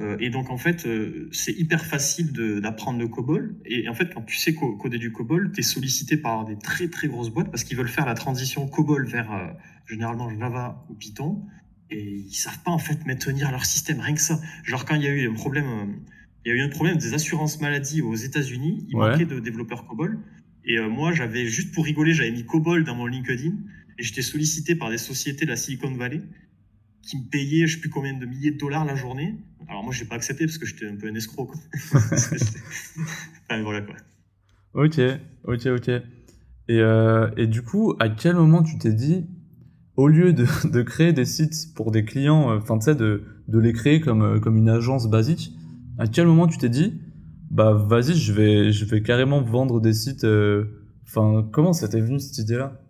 Euh, 0.00 0.16
et 0.18 0.30
donc 0.30 0.50
en 0.50 0.56
fait, 0.56 0.86
c'est 1.30 1.52
hyper 1.52 1.84
facile 1.84 2.32
d'apprendre 2.62 2.98
le 2.98 3.08
COBOL. 3.08 3.56
Et 3.66 3.88
en 3.88 3.94
fait, 3.94 4.12
quand 4.14 4.22
tu 4.22 4.36
sais 4.36 4.54
co- 4.54 4.76
coder 4.76 4.98
du 4.98 5.12
COBOL, 5.12 5.52
tu 5.52 5.60
es 5.60 5.62
sollicité 5.62 6.16
par 6.16 6.44
des 6.46 6.56
très 6.58 6.88
très 6.88 7.08
grosses 7.08 7.30
boîtes 7.30 7.50
parce 7.50 7.64
qu'ils 7.64 7.76
veulent 7.76 7.88
faire 7.88 8.06
la 8.06 8.14
transition 8.14 8.66
COBOL 8.66 9.06
vers 9.06 9.54
généralement 9.86 10.30
Java 10.38 10.84
ou 10.88 10.94
Python. 10.94 11.44
Et 11.90 12.02
ils 12.02 12.34
savent 12.34 12.62
pas 12.64 12.70
en 12.70 12.78
fait 12.78 13.04
maintenir 13.06 13.50
leur 13.50 13.66
système, 13.66 14.00
rien 14.00 14.14
que 14.14 14.20
ça. 14.20 14.40
Genre 14.64 14.86
quand 14.86 14.94
il 14.94 15.02
y 15.02 15.06
a 15.06 15.10
eu 15.10 15.28
un 15.28 15.34
problème, 15.34 15.66
il 16.44 16.48
y 16.48 16.52
a 16.52 16.56
eu 16.56 16.60
un 16.62 16.68
problème 16.68 16.96
des 16.98 17.14
assurances 17.14 17.60
maladie 17.60 18.02
aux 18.02 18.14
États-Unis, 18.14 18.86
il 18.88 18.96
Ouais. 18.96 19.10
manquait 19.10 19.24
de 19.26 19.38
développeurs 19.40 19.86
COBOL. 19.86 20.18
Et 20.66 20.78
euh, 20.78 20.88
moi, 20.88 21.12
j'avais 21.12 21.46
juste 21.46 21.74
pour 21.74 21.84
rigoler, 21.84 22.12
j'avais 22.14 22.30
mis 22.32 22.44
COBOL 22.44 22.84
dans 22.84 22.94
mon 22.94 23.06
LinkedIn 23.06 23.52
et 23.98 24.02
j'étais 24.02 24.22
sollicité 24.22 24.74
par 24.74 24.90
des 24.90 24.98
sociétés 24.98 25.44
de 25.44 25.50
la 25.50 25.56
Silicon 25.56 25.94
Valley 25.94 26.22
qui 27.02 27.18
me 27.18 27.24
payaient 27.30 27.66
je 27.66 27.74
sais 27.74 27.80
plus 27.80 27.90
combien 27.90 28.14
de 28.18 28.24
milliers 28.24 28.50
de 28.52 28.58
dollars 28.58 28.84
la 28.86 28.94
journée. 28.94 29.34
Alors 29.68 29.82
moi, 29.84 29.92
j'ai 29.92 30.04
pas 30.06 30.14
accepté 30.16 30.46
parce 30.46 30.56
que 30.58 30.64
j'étais 30.66 30.86
un 30.86 30.96
peu 30.96 31.06
un 31.08 31.14
escroc. 31.14 31.46
Quoi. 31.46 31.60
enfin 33.50 33.62
voilà 33.62 33.82
quoi. 33.82 33.94
Ok, 34.74 34.98
ok, 35.44 35.66
ok. 35.66 35.88
Et, 35.88 36.02
euh, 36.80 37.30
et 37.36 37.46
du 37.46 37.62
coup, 37.62 37.94
à 38.00 38.08
quel 38.08 38.34
moment 38.36 38.62
tu 38.62 38.78
t'es 38.78 38.92
dit, 38.92 39.26
au 39.96 40.08
lieu 40.08 40.32
de, 40.32 40.46
de 40.68 40.82
créer 40.82 41.12
des 41.12 41.24
sites 41.26 41.74
pour 41.74 41.90
des 41.90 42.04
clients, 42.04 42.50
euh, 42.50 42.58
enfin 42.58 42.78
tu 42.78 42.86
sais, 42.86 42.94
de, 42.94 43.24
de 43.48 43.58
les 43.58 43.72
créer 43.72 44.00
comme, 44.00 44.40
comme 44.40 44.56
une 44.56 44.68
agence 44.70 45.08
basique, 45.08 45.52
à 45.98 46.06
quel 46.06 46.26
moment 46.26 46.46
tu 46.46 46.58
t'es 46.58 46.68
dit, 46.68 47.00
bah 47.50 47.72
vas-y, 47.72 48.14
je 48.14 48.32
vais, 48.32 48.72
je 48.72 48.84
vais 48.84 49.02
carrément 49.02 49.40
vendre 49.42 49.80
des 49.80 49.92
sites. 49.92 50.24
euh, 50.24 50.80
Enfin, 51.06 51.48
comment 51.52 51.72
ça 51.72 51.86
t'est 51.88 52.00
venu 52.00 52.18
cette 52.18 52.38
idée-là? 52.38 52.80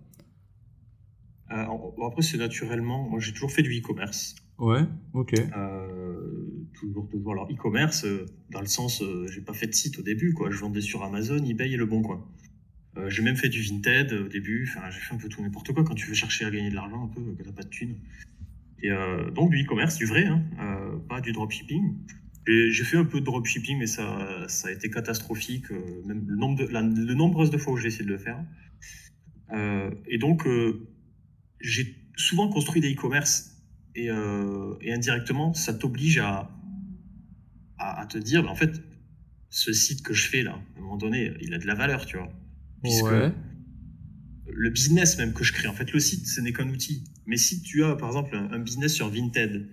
Euh, 1.50 1.64
bon, 1.96 2.06
après, 2.06 2.22
c'est 2.22 2.38
naturellement. 2.38 3.08
Moi, 3.08 3.20
j'ai 3.20 3.32
toujours 3.32 3.50
fait 3.50 3.62
du 3.62 3.76
e-commerce. 3.76 4.36
Ouais, 4.56 4.82
ok. 5.12 5.34
Euh, 5.34 6.66
toujours, 6.78 7.08
toujours. 7.10 7.32
Alors, 7.32 7.50
e-commerce, 7.50 8.06
dans 8.50 8.60
le 8.60 8.66
sens, 8.66 9.02
j'ai 9.30 9.40
pas 9.40 9.52
fait 9.52 9.66
de 9.66 9.74
site 9.74 9.98
au 9.98 10.02
début, 10.02 10.32
quoi. 10.32 10.50
Je 10.50 10.58
vendais 10.58 10.80
sur 10.80 11.02
Amazon, 11.02 11.44
eBay 11.44 11.72
et 11.72 11.76
Le 11.76 11.86
Bon 11.86 12.02
Coin. 12.02 12.24
J'ai 13.08 13.22
même 13.22 13.36
fait 13.36 13.48
du 13.48 13.60
Vinted 13.60 14.12
au 14.12 14.28
début. 14.28 14.68
Enfin, 14.70 14.88
j'ai 14.90 15.00
fait 15.00 15.14
un 15.14 15.18
peu 15.18 15.28
tout 15.28 15.42
n'importe 15.42 15.72
quoi 15.72 15.82
quand 15.82 15.96
tu 15.96 16.06
veux 16.06 16.14
chercher 16.14 16.44
à 16.44 16.50
gagner 16.50 16.70
de 16.70 16.76
l'argent 16.76 17.04
un 17.04 17.08
peu, 17.08 17.20
que 17.36 17.42
t'as 17.42 17.52
pas 17.52 17.64
de 17.64 17.68
thunes. 17.68 17.96
Et 18.80 18.90
donc, 19.34 19.50
du 19.50 19.64
e-commerce, 19.64 19.96
du 19.96 20.06
vrai, 20.06 20.24
hein, 20.24 20.40
pas 21.08 21.20
du 21.20 21.32
dropshipping. 21.32 21.96
J'ai 22.46 22.84
fait 22.84 22.98
un 22.98 23.04
peu 23.06 23.20
de 23.20 23.24
dropshipping, 23.24 23.78
mais 23.78 23.86
ça, 23.86 24.44
ça 24.48 24.68
a 24.68 24.70
été 24.70 24.90
catastrophique. 24.90 25.70
euh, 25.72 26.02
même 26.04 26.24
le 26.28 26.36
nombre 26.36 26.58
de, 26.58 26.64
la, 26.70 26.82
le 26.82 27.14
nombreuses 27.14 27.50
de 27.50 27.56
fois 27.56 27.72
où 27.72 27.76
j'ai 27.78 27.88
essayé 27.88 28.04
de 28.04 28.10
le 28.10 28.18
faire. 28.18 28.44
Euh, 29.52 29.90
et 30.06 30.18
donc, 30.18 30.46
euh, 30.46 30.86
j'ai 31.60 31.96
souvent 32.16 32.48
construit 32.48 32.80
des 32.82 32.92
e-commerce 32.92 33.62
et, 33.94 34.10
euh, 34.10 34.74
et 34.82 34.92
indirectement, 34.92 35.54
ça 35.54 35.72
t'oblige 35.72 36.18
à, 36.18 36.50
à, 37.78 38.00
à 38.02 38.06
te 38.06 38.18
dire, 38.18 38.42
bah, 38.42 38.50
en 38.50 38.56
fait, 38.56 38.82
ce 39.48 39.72
site 39.72 40.02
que 40.02 40.12
je 40.12 40.28
fais 40.28 40.42
là, 40.42 40.52
à 40.76 40.78
un 40.78 40.82
moment 40.82 40.96
donné, 40.98 41.32
il 41.40 41.54
a 41.54 41.58
de 41.58 41.66
la 41.66 41.74
valeur, 41.74 42.04
tu 42.06 42.16
vois. 42.18 42.30
Puisque 42.82 43.04
Ouais. 43.04 43.32
le 44.46 44.70
business 44.70 45.16
même 45.16 45.32
que 45.32 45.44
je 45.44 45.52
crée, 45.52 45.68
en 45.68 45.72
fait, 45.72 45.92
le 45.92 46.00
site, 46.00 46.26
ce 46.26 46.40
n'est 46.42 46.52
qu'un 46.52 46.68
outil. 46.68 47.04
Mais 47.26 47.36
si 47.38 47.62
tu 47.62 47.84
as, 47.84 47.96
par 47.96 48.08
exemple, 48.08 48.36
un, 48.36 48.52
un 48.52 48.58
business 48.58 48.92
sur 48.92 49.08
Vinted, 49.08 49.66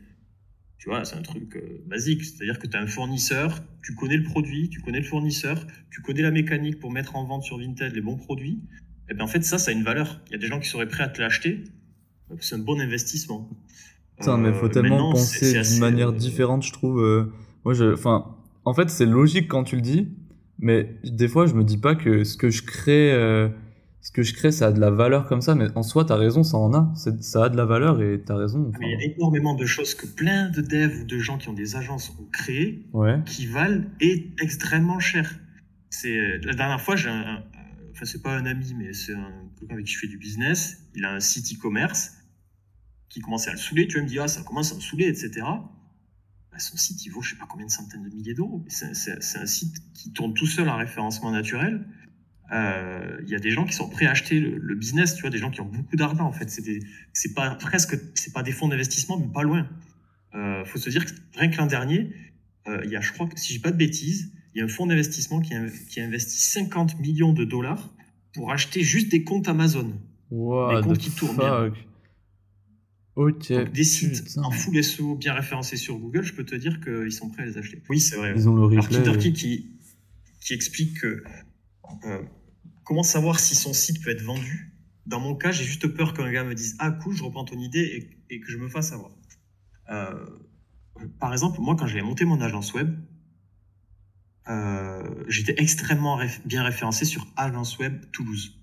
Tu 0.82 0.90
vois, 0.90 1.06
c'est 1.06 1.16
un 1.16 1.22
truc 1.22 1.56
euh, 1.56 1.82
basique. 1.86 2.26
C'est-à-dire 2.26 2.58
que 2.58 2.66
tu 2.66 2.76
as 2.76 2.82
un 2.82 2.88
fournisseur, 2.88 3.62
tu 3.84 3.94
connais 3.94 4.18
le 4.18 4.24
produit, 4.24 4.68
tu 4.68 4.82
connais 4.82 5.00
le 5.00 5.06
fournisseur, 5.06 5.66
tu 5.92 6.02
connais 6.02 6.24
la 6.24 6.32
mécanique 6.32 6.80
pour 6.80 6.92
mettre 6.92 7.16
en 7.16 7.24
vente 7.24 7.44
sur 7.44 7.60
Vinted 7.60 7.94
les 7.94 8.02
bons 8.02 8.18
produits. 8.18 8.60
Et 9.08 9.14
bien 9.14 9.24
en 9.24 9.28
fait, 9.28 9.44
ça, 9.44 9.60
ça 9.60 9.72
a 9.72 9.74
une 9.74 9.84
valeur. 9.84 10.22
Il 10.28 10.32
y 10.32 10.36
a 10.36 10.40
des 10.40 10.48
gens 10.48 10.60
qui 10.60 10.68
seraient 10.68 10.88
prêts 10.88 11.04
à 11.04 11.08
te 11.08 11.22
l'acheter. 11.22 11.64
C'est 12.40 12.56
un 12.56 12.60
bon 12.60 12.82
investissement. 12.82 13.48
Putain, 14.18 14.38
mais 14.38 14.54
faut 14.54 14.70
tellement 14.70 15.12
penser 15.12 15.62
d'une 15.62 15.80
manière 15.80 16.14
différente, 16.14 16.64
je 16.64 16.72
trouve. 16.72 17.30
moi, 17.64 17.74
je, 17.74 17.94
enfin, 17.94 18.36
en 18.66 18.74
fait, 18.74 18.90
c'est 18.90 19.06
logique 19.06 19.48
quand 19.48 19.64
tu 19.64 19.76
le 19.76 19.82
dis, 19.82 20.08
mais 20.62 20.96
des 21.04 21.28
fois, 21.28 21.48
je 21.48 21.54
me 21.56 21.64
dis 21.64 21.78
pas 21.78 21.96
que 21.96 22.24
ce 22.24 22.38
que 22.38 22.50
je 22.50 22.64
crée, 22.64 23.12
euh, 23.12 23.50
ce 24.02 24.12
que 24.12 24.24
je 24.24 24.34
crée, 24.34 24.52
ça 24.52 24.68
a 24.68 24.72
de 24.72 24.80
la 24.80 24.90
valeur 24.90 25.28
comme 25.28 25.42
ça. 25.42 25.54
Mais 25.54 25.68
en 25.76 25.84
soi, 25.84 26.06
t'as 26.06 26.16
raison, 26.16 26.44
ça 26.44 26.58
en 26.58 26.74
a. 26.74 26.94
Ça 26.96 27.44
a 27.44 27.50
de 27.50 27.58
la 27.58 27.66
valeur 27.66 28.02
et 28.02 28.22
t'as 28.26 28.36
raison. 28.36 28.72
il 28.82 28.90
y 28.90 28.96
a 28.96 29.14
énormément 29.16 29.54
de 29.54 29.66
choses 29.66 29.94
que 29.94 30.08
plein 30.08 30.50
de 30.50 30.62
devs 30.62 31.02
ou 31.02 31.06
de 31.06 31.20
gens 31.20 31.38
qui 31.38 31.50
ont 31.50 31.54
des 31.54 31.76
agences 31.76 32.12
ont 32.20 32.28
créées, 32.32 32.88
qui 33.26 33.46
valent 33.46 33.84
et 34.00 34.32
extrêmement 34.42 35.00
cher. 35.00 35.40
C'est 35.90 36.18
euh, 36.18 36.40
la 36.44 36.54
dernière 36.54 36.82
fois, 36.82 36.96
j'ai 36.96 37.10
un, 37.10 37.44
enfin 37.92 38.06
c'est 38.06 38.24
pas 38.24 38.36
un 38.36 38.46
ami, 38.46 38.74
mais 38.78 38.94
c'est 38.94 39.14
un 39.14 39.50
quelqu'un 39.60 39.76
avec 39.76 39.86
qui 39.86 39.94
je 39.94 40.00
fais 40.00 40.08
du 40.08 40.18
business. 40.18 40.78
Il 40.96 41.06
a 41.06 41.14
un 41.14 41.20
site 41.20 41.54
e-commerce 41.54 42.14
qui 43.10 43.20
commençait 43.20 43.50
à 43.50 43.54
le 43.54 43.60
saouler. 43.60 43.88
Tu 43.88 43.98
vas 43.98 44.04
me 44.04 44.08
dire, 44.08 44.24
ah, 44.24 44.28
ça 44.28 44.42
commence 44.42 44.72
à 44.72 44.76
me 44.76 44.80
saouler, 44.82 45.06
etc. 45.06 45.32
Bah, 46.52 46.60
son 46.60 46.78
site, 46.78 47.06
il 47.06 47.10
vaut 47.10 47.22
je 47.22 47.32
sais 47.32 47.36
pas 47.36 47.46
combien 47.48 47.66
de 47.66 47.72
centaines 47.72 48.04
de 48.04 48.10
milliers 48.10 48.34
d'euros. 48.34 48.66
C'est 48.68 49.38
un 49.38 49.46
site 49.46 49.76
qui 49.94 50.12
tourne 50.12 50.34
tout 50.34 50.48
seul 50.48 50.68
en 50.70 50.78
référencement 50.78 51.32
naturel. 51.32 51.86
Euh, 52.52 53.18
il 53.24 53.30
y 53.30 53.36
a 53.36 53.40
des 53.40 53.52
gens 53.52 53.66
qui 53.66 53.74
sont 53.74 53.88
prêts 53.88 54.06
à 54.06 54.12
acheter 54.12 54.40
le, 54.40 54.76
business, 54.76 55.16
tu 55.16 55.22
vois, 55.22 55.30
des 55.30 55.38
gens 55.38 55.52
qui 55.52 55.62
ont 55.62 55.66
beaucoup 55.66 55.96
d'argent 55.96 56.26
en 56.26 56.34
fait. 56.34 56.50
C'est 57.14 57.34
pas 57.34 57.56
presque, 57.56 57.98
c'est 58.14 58.34
pas 58.34 58.44
des 58.44 58.52
fonds 58.52 58.68
d'investissement, 58.68 59.18
mais 59.18 59.32
pas 59.32 59.44
loin. 59.44 59.68
Euh, 60.36 60.66
faut 60.66 60.78
se 60.78 60.90
dire 60.90 61.06
que 61.06 61.12
rien 61.36 61.50
que 61.50 61.58
l'an 61.58 61.66
dernier, 61.66 62.14
euh, 62.68 62.82
il 62.84 62.92
y 62.92 62.96
a, 62.96 63.02
je 63.02 63.12
crois 63.14 63.28
que 63.28 63.40
si 63.40 63.54
j'ai 63.54 63.60
pas 63.60 63.72
de 63.72 63.78
bêtises, 63.78 64.34
il 64.54 64.60
y 64.60 64.62
a 64.62 64.66
un 64.66 64.68
fonds 64.68 64.86
d'investissement 64.86 65.40
qui, 65.40 65.54
qui 65.90 66.02
a 66.02 66.06
investi 66.06 66.42
50 66.42 67.00
millions 67.00 67.32
de 67.32 67.46
dollars 67.46 67.94
pour 68.34 68.52
acheter 68.52 68.82
juste 68.82 69.10
des 69.10 69.24
comptes 69.24 69.48
Amazon. 69.48 69.94
des 70.30 70.82
comptes 70.84 70.98
qui 70.98 71.12
tournent 71.12 71.38
bien. 71.38 71.72
Ok. 73.16 73.52
des 73.52 73.84
sites 73.84 74.38
en 74.38 74.52
full 74.52 74.82
SEO 74.82 75.16
bien 75.16 75.34
référencés 75.34 75.76
sur 75.76 75.98
Google, 75.98 76.24
je 76.24 76.34
peux 76.34 76.46
te 76.46 76.56
dire 76.56 76.80
qu'ils 76.82 77.12
sont 77.12 77.30
prêts 77.30 77.44
à 77.44 77.46
les 77.46 77.58
acheter. 77.58 77.82
Oui, 77.90 78.00
c'est 78.00 78.16
vrai. 78.16 78.34
Ils 78.36 78.48
ont 78.48 78.56
le 78.56 78.64
replay. 78.64 78.98
Alors, 78.98 79.18
qui, 79.18 79.34
qui 79.34 80.54
explique 80.54 81.02
que, 81.02 81.24
euh, 82.06 82.22
comment 82.92 83.04
savoir 83.04 83.40
si 83.40 83.56
son 83.56 83.72
site 83.72 84.04
peut 84.04 84.10
être 84.10 84.22
vendu? 84.22 84.74
Dans 85.06 85.22
mon 85.22 85.34
cas, 85.34 85.54
j'ai 85.54 85.64
juste 85.64 85.88
peur 85.88 86.14
qu'un 86.14 86.30
gars 86.30 86.44
me 86.44 86.54
dise 86.54 86.76
Ah, 86.78 86.92
cool, 86.92 87.16
je 87.16 87.24
reprends 87.24 87.46
ton 87.46 87.58
idée 87.58 88.20
et, 88.30 88.42
que 88.42 88.52
je 88.52 88.58
me 88.58 88.68
fasse 88.68 88.92
avoir. 88.92 89.12
Euh, 89.90 90.26
par 91.18 91.32
exemple, 91.32 91.62
moi, 91.62 91.78
quand 91.78 91.88
j'ai 91.88 92.02
monté 92.02 92.26
mon 92.26 92.42
agence 92.42 92.74
web, 92.74 92.94
euh, 94.50 95.24
j'étais 95.30 95.56
extrêmement 95.58 96.20
bien 96.44 96.64
référencé 96.64 97.06
sur 97.06 97.26
Agence 97.38 97.80
Web 97.80 98.12
Toulouse. 98.12 98.60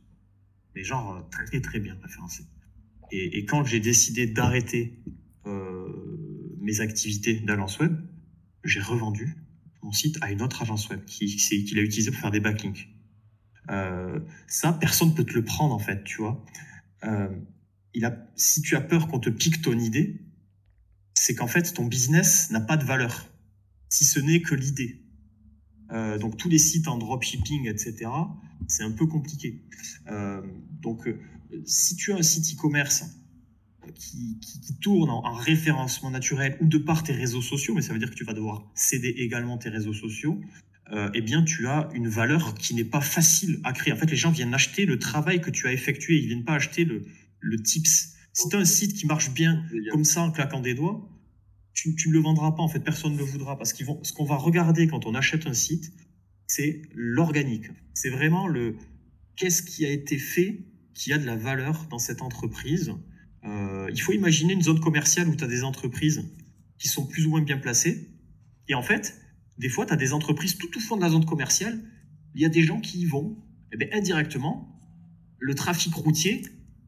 Mais 0.74 0.84
genre, 0.84 1.26
très, 1.30 1.62
très 1.62 1.80
bien 1.80 1.96
référencé. 2.02 2.44
Et, 3.10 3.46
quand 3.46 3.64
j'ai 3.64 3.80
décidé 3.80 4.26
d'arrêter 4.26 5.02
euh, 5.46 6.58
mes 6.60 6.82
activités 6.82 7.40
d'agence 7.40 7.78
web, 7.78 7.96
j'ai 8.62 8.80
revendu 8.80 9.36
mon 9.82 9.92
site 9.92 10.18
à 10.20 10.30
une 10.30 10.42
autre 10.42 10.60
agence 10.60 10.90
web 10.90 11.02
qui, 11.06 11.34
qui 11.34 11.74
l'a 11.74 11.80
utilisé 11.80 12.10
pour 12.10 12.20
faire 12.20 12.30
des 12.30 12.40
backlinks. 12.40 12.90
Euh, 13.70 14.20
ça, 14.46 14.72
personne 14.72 15.10
ne 15.10 15.14
peut 15.14 15.24
te 15.24 15.34
le 15.34 15.44
prendre 15.44 15.74
en 15.74 15.78
fait, 15.78 16.04
tu 16.04 16.18
vois. 16.18 16.44
Euh, 17.04 17.28
il 17.94 18.04
a, 18.04 18.16
si 18.36 18.62
tu 18.62 18.76
as 18.76 18.80
peur 18.80 19.08
qu'on 19.08 19.20
te 19.20 19.30
pique 19.30 19.62
ton 19.62 19.78
idée, 19.78 20.20
c'est 21.14 21.34
qu'en 21.34 21.46
fait 21.46 21.74
ton 21.74 21.84
business 21.84 22.50
n'a 22.50 22.60
pas 22.60 22.76
de 22.76 22.84
valeur, 22.84 23.28
si 23.88 24.04
ce 24.04 24.20
n'est 24.20 24.42
que 24.42 24.54
l'idée. 24.54 25.02
Euh, 25.92 26.18
donc 26.18 26.36
tous 26.36 26.48
les 26.48 26.58
sites 26.58 26.88
en 26.88 26.98
dropshipping, 26.98 27.66
etc., 27.68 28.10
c'est 28.66 28.82
un 28.82 28.92
peu 28.92 29.06
compliqué. 29.06 29.62
Donc 30.82 31.08
si 31.64 31.96
tu 31.96 32.12
as 32.12 32.16
un 32.16 32.22
site 32.22 32.54
e-commerce 32.54 33.04
qui, 33.94 34.38
tourne 34.80 35.10
en, 35.10 35.32
référencement 35.32 36.10
naturel 36.10 36.56
ou 36.60 36.66
de 36.66 36.78
par 36.78 37.02
tes 37.02 37.12
réseaux 37.12 37.42
sociaux, 37.42 37.74
mais 37.74 37.82
ça 37.82 37.92
veut 37.92 37.98
dire 37.98 38.10
que 38.10 38.14
tu 38.14 38.24
vas 38.24 38.34
devoir 38.34 38.70
céder 38.74 39.08
également 39.08 39.58
tes 39.58 39.68
réseaux 39.68 39.92
sociaux, 39.92 40.40
euh, 40.92 41.10
eh 41.14 41.20
bien, 41.20 41.42
tu 41.42 41.66
as 41.66 41.88
une 41.94 42.08
valeur 42.08 42.54
qui 42.54 42.74
n'est 42.74 42.84
pas 42.84 43.00
facile 43.00 43.60
à 43.64 43.72
créer. 43.72 43.92
En 43.92 43.96
fait, 43.96 44.10
les 44.10 44.16
gens 44.16 44.30
viennent 44.30 44.54
acheter 44.54 44.86
le 44.86 44.98
travail 44.98 45.40
que 45.40 45.50
tu 45.50 45.66
as 45.66 45.72
effectué, 45.72 46.18
ils 46.18 46.26
viennent 46.26 46.44
pas 46.44 46.54
acheter 46.54 46.84
le, 46.84 47.04
le 47.40 47.62
tips. 47.62 48.14
Si 48.32 48.48
tu 48.48 48.56
as 48.56 48.58
un 48.58 48.64
site 48.64 48.94
qui 48.94 49.06
marche 49.06 49.30
bien 49.30 49.64
comme 49.90 50.04
ça 50.04 50.22
en 50.22 50.30
claquant 50.30 50.60
des 50.60 50.74
doigts, 50.74 51.08
tu, 51.72 52.08
ne 52.08 52.12
le 52.12 52.20
vendras 52.20 52.52
pas. 52.52 52.62
En 52.62 52.68
fait, 52.68 52.80
personne 52.80 53.12
ne 53.12 53.18
le 53.18 53.24
voudra 53.24 53.56
parce 53.56 53.72
qu'ils 53.72 53.86
vont. 53.86 54.02
Ce 54.02 54.12
qu'on 54.12 54.24
va 54.24 54.36
regarder 54.36 54.86
quand 54.86 55.06
on 55.06 55.14
achète 55.14 55.46
un 55.46 55.54
site, 55.54 55.92
c'est 56.46 56.82
l'organique. 56.94 57.66
C'est 57.94 58.10
vraiment 58.10 58.48
le 58.48 58.76
qu'est-ce 59.36 59.62
qui 59.62 59.86
a 59.86 59.90
été 59.90 60.18
fait 60.18 60.64
qui 60.94 61.12
a 61.12 61.18
de 61.18 61.26
la 61.26 61.36
valeur 61.36 61.86
dans 61.90 61.98
cette 61.98 62.22
entreprise. 62.22 62.92
Euh, 63.44 63.88
il 63.92 64.00
faut 64.00 64.12
imaginer 64.12 64.54
une 64.54 64.62
zone 64.62 64.80
commerciale 64.80 65.28
où 65.28 65.36
tu 65.36 65.44
as 65.44 65.48
des 65.48 65.62
entreprises 65.62 66.24
qui 66.78 66.88
sont 66.88 67.06
plus 67.06 67.26
ou 67.26 67.30
moins 67.30 67.42
bien 67.42 67.58
placées. 67.58 68.08
Et 68.68 68.74
en 68.74 68.82
fait, 68.82 69.16
des 69.58 69.68
fois, 69.68 69.86
tu 69.86 69.92
as 69.92 69.96
des 69.96 70.12
entreprises 70.12 70.56
tout 70.56 70.76
au 70.76 70.80
fond 70.80 70.96
de 70.96 71.02
la 71.02 71.10
zone 71.10 71.24
commerciale. 71.24 71.82
Il 72.34 72.40
y 72.40 72.44
a 72.44 72.48
des 72.48 72.62
gens 72.62 72.80
qui 72.80 73.00
y 73.00 73.06
vont. 73.06 73.36
Et 73.70 73.74
eh 73.74 73.76
bien, 73.76 73.88
indirectement, 73.92 74.80
le 75.38 75.54
trafic 75.54 75.92
routier 75.94 76.42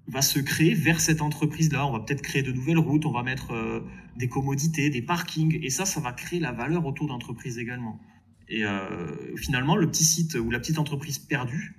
va 0.07 0.23
se 0.23 0.39
créer 0.39 0.75
vers 0.75 1.01
cette 1.01 1.21
entreprise-là. 1.21 1.87
On 1.87 1.93
va 1.93 2.01
peut-être 2.01 2.23
créer 2.23 2.43
de 2.43 2.53
nouvelles 2.53 2.79
routes, 2.79 3.05
on 3.07 3.13
va 3.13 3.23
mettre 3.23 3.53
euh, 3.53 3.81
des 4.17 4.29
commodités, 4.29 4.89
des 4.89 5.03
parkings. 5.03 5.59
Et 5.63 5.71
ça, 5.71 5.85
ça 5.85 6.01
va 6.01 6.13
créer 6.13 6.41
la 6.41 6.53
valeur 6.53 6.87
autour 6.87 7.09
d'entreprises 7.09 7.59
également. 7.59 8.01
Et 8.49 8.65
euh, 8.65 9.37
finalement, 9.37 9.77
le 9.77 9.89
petit 9.89 10.05
site 10.05 10.35
ou 10.35 10.51
la 10.51 10.59
petite 10.59 10.79
entreprise 10.79 11.19
perdue, 11.19 11.77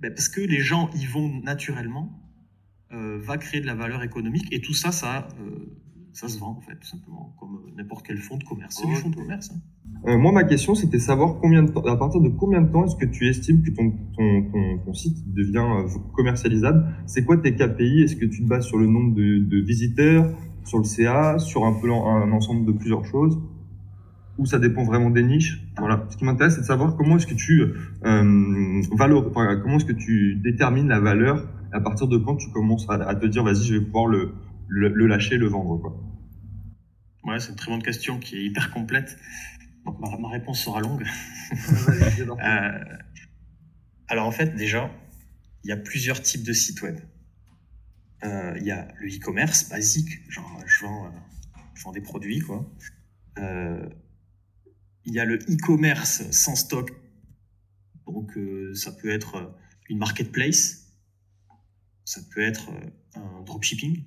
ben, 0.00 0.14
parce 0.14 0.28
que 0.28 0.40
les 0.40 0.60
gens 0.60 0.90
y 0.94 1.06
vont 1.06 1.40
naturellement, 1.42 2.22
euh, 2.92 3.18
va 3.18 3.36
créer 3.36 3.60
de 3.60 3.66
la 3.66 3.74
valeur 3.74 4.02
économique. 4.02 4.46
Et 4.52 4.60
tout 4.60 4.74
ça, 4.74 4.92
ça, 4.92 5.28
ça 6.12 6.28
se 6.28 6.38
vend, 6.38 6.56
en 6.58 6.60
fait, 6.60 6.74
tout 6.74 6.86
simplement, 6.86 7.34
comme 7.38 7.60
n'importe 7.76 8.06
quel 8.06 8.18
fonds 8.18 8.36
de 8.36 8.44
commerce. 8.44 8.78
C'est 8.80 8.86
du 8.86 8.94
fonds 8.94 9.10
de 9.10 9.16
commerce. 9.16 9.50
Hein. 9.54 9.60
Euh, 10.06 10.18
moi, 10.18 10.32
ma 10.32 10.44
question, 10.44 10.74
c'était 10.74 10.98
savoir 10.98 11.38
combien 11.40 11.62
de 11.62 11.70
temps, 11.70 11.82
à 11.82 11.96
partir 11.96 12.20
de 12.20 12.28
combien 12.28 12.62
de 12.62 12.70
temps 12.70 12.84
est-ce 12.84 12.96
que 12.96 13.06
tu 13.06 13.28
estimes 13.28 13.62
que 13.62 13.70
ton, 13.70 13.92
ton, 14.16 14.78
ton, 14.84 14.94
site 14.94 15.32
devient 15.32 15.64
commercialisable? 16.12 16.94
C'est 17.06 17.24
quoi 17.24 17.36
tes 17.36 17.54
KPI 17.54 18.02
Est-ce 18.02 18.16
que 18.16 18.24
tu 18.24 18.42
te 18.42 18.48
bases 18.48 18.66
sur 18.66 18.78
le 18.78 18.86
nombre 18.86 19.14
de, 19.14 19.38
de 19.38 19.60
visiteurs, 19.60 20.30
sur 20.64 20.78
le 20.78 20.84
CA, 20.84 21.38
sur 21.38 21.64
un 21.64 21.72
peu 21.72 21.92
un 21.92 22.32
ensemble 22.32 22.66
de 22.66 22.72
plusieurs 22.72 23.04
choses? 23.04 23.40
Ou 24.38 24.46
ça 24.46 24.58
dépend 24.58 24.84
vraiment 24.84 25.10
des 25.10 25.22
niches? 25.22 25.62
Voilà. 25.78 26.06
Ce 26.08 26.16
qui 26.16 26.24
m'intéresse, 26.24 26.54
c'est 26.54 26.62
de 26.62 26.66
savoir 26.66 26.96
comment 26.96 27.16
est-ce 27.16 27.26
que 27.26 27.34
tu 27.34 27.62
euh, 27.62 28.82
valeur, 28.96 29.30
comment 29.32 29.76
est-ce 29.76 29.84
que 29.84 29.92
tu 29.92 30.36
détermines 30.36 30.88
la 30.88 31.00
valeur 31.00 31.46
à 31.72 31.80
partir 31.80 32.08
de 32.08 32.16
quand 32.16 32.36
tu 32.36 32.50
commences 32.50 32.86
à, 32.88 33.14
te 33.14 33.26
dire 33.26 33.44
vas-y, 33.44 33.64
je 33.64 33.74
vais 33.74 33.84
pouvoir 33.84 34.06
le, 34.06 34.32
le, 34.70 35.06
lâcher, 35.06 35.36
le 35.36 35.46
vendre. 35.46 35.78
Quoi. 35.78 36.00
Ouais, 37.24 37.38
c'est 37.38 37.50
une 37.50 37.56
très 37.56 37.70
bonne 37.70 37.82
question 37.82 38.18
qui 38.18 38.36
est 38.36 38.44
hyper 38.44 38.70
complète. 38.70 39.18
ma, 39.84 40.28
réponse 40.28 40.64
sera 40.64 40.80
longue. 40.80 41.04
euh, 41.52 42.84
alors 44.08 44.26
en 44.26 44.32
fait, 44.32 44.54
déjà, 44.56 44.90
il 45.64 45.68
y 45.68 45.72
a 45.72 45.76
plusieurs 45.76 46.22
types 46.22 46.42
de 46.42 46.52
sites 46.52 46.80
web. 46.82 46.98
Euh, 48.22 48.54
il 48.58 48.64
y 48.64 48.70
a 48.70 48.88
le 48.98 49.08
e-commerce 49.08 49.68
basique, 49.68 50.30
genre 50.30 50.62
je 50.66 50.84
vends, 50.84 51.06
euh, 51.06 51.10
je 51.74 51.82
vends 51.84 51.92
des 51.92 52.02
produits, 52.02 52.40
quoi. 52.40 52.70
Euh, 53.38 53.88
il 55.04 55.14
y 55.14 55.20
a 55.20 55.24
le 55.24 55.36
e-commerce 55.36 56.30
sans 56.30 56.54
stock. 56.54 56.92
Donc, 58.06 58.36
euh, 58.36 58.74
ça 58.74 58.92
peut 58.92 59.10
être 59.10 59.36
euh, 59.36 59.46
une 59.88 59.98
marketplace. 59.98 60.88
Ça 62.04 62.20
peut 62.34 62.40
être 62.40 62.70
euh, 62.70 63.20
un 63.20 63.42
dropshipping. 63.42 64.04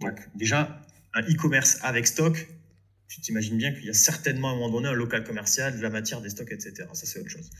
Donc, 0.00 0.18
déjà, 0.34 0.80
un 1.14 1.22
e-commerce 1.22 1.78
avec 1.82 2.06
stock, 2.06 2.48
tu 3.08 3.20
t'imagines 3.20 3.56
bien 3.56 3.72
qu'il 3.72 3.84
y 3.84 3.90
a 3.90 3.94
certainement 3.94 4.50
à 4.50 4.52
un 4.52 4.56
moment 4.56 4.70
donné 4.70 4.88
un 4.88 4.92
local 4.92 5.24
commercial, 5.24 5.76
de 5.76 5.82
la 5.82 5.90
matière, 5.90 6.20
des 6.20 6.30
stocks, 6.30 6.52
etc. 6.52 6.88
Ça, 6.92 7.06
c'est 7.06 7.20
autre 7.20 7.30
chose. 7.30 7.50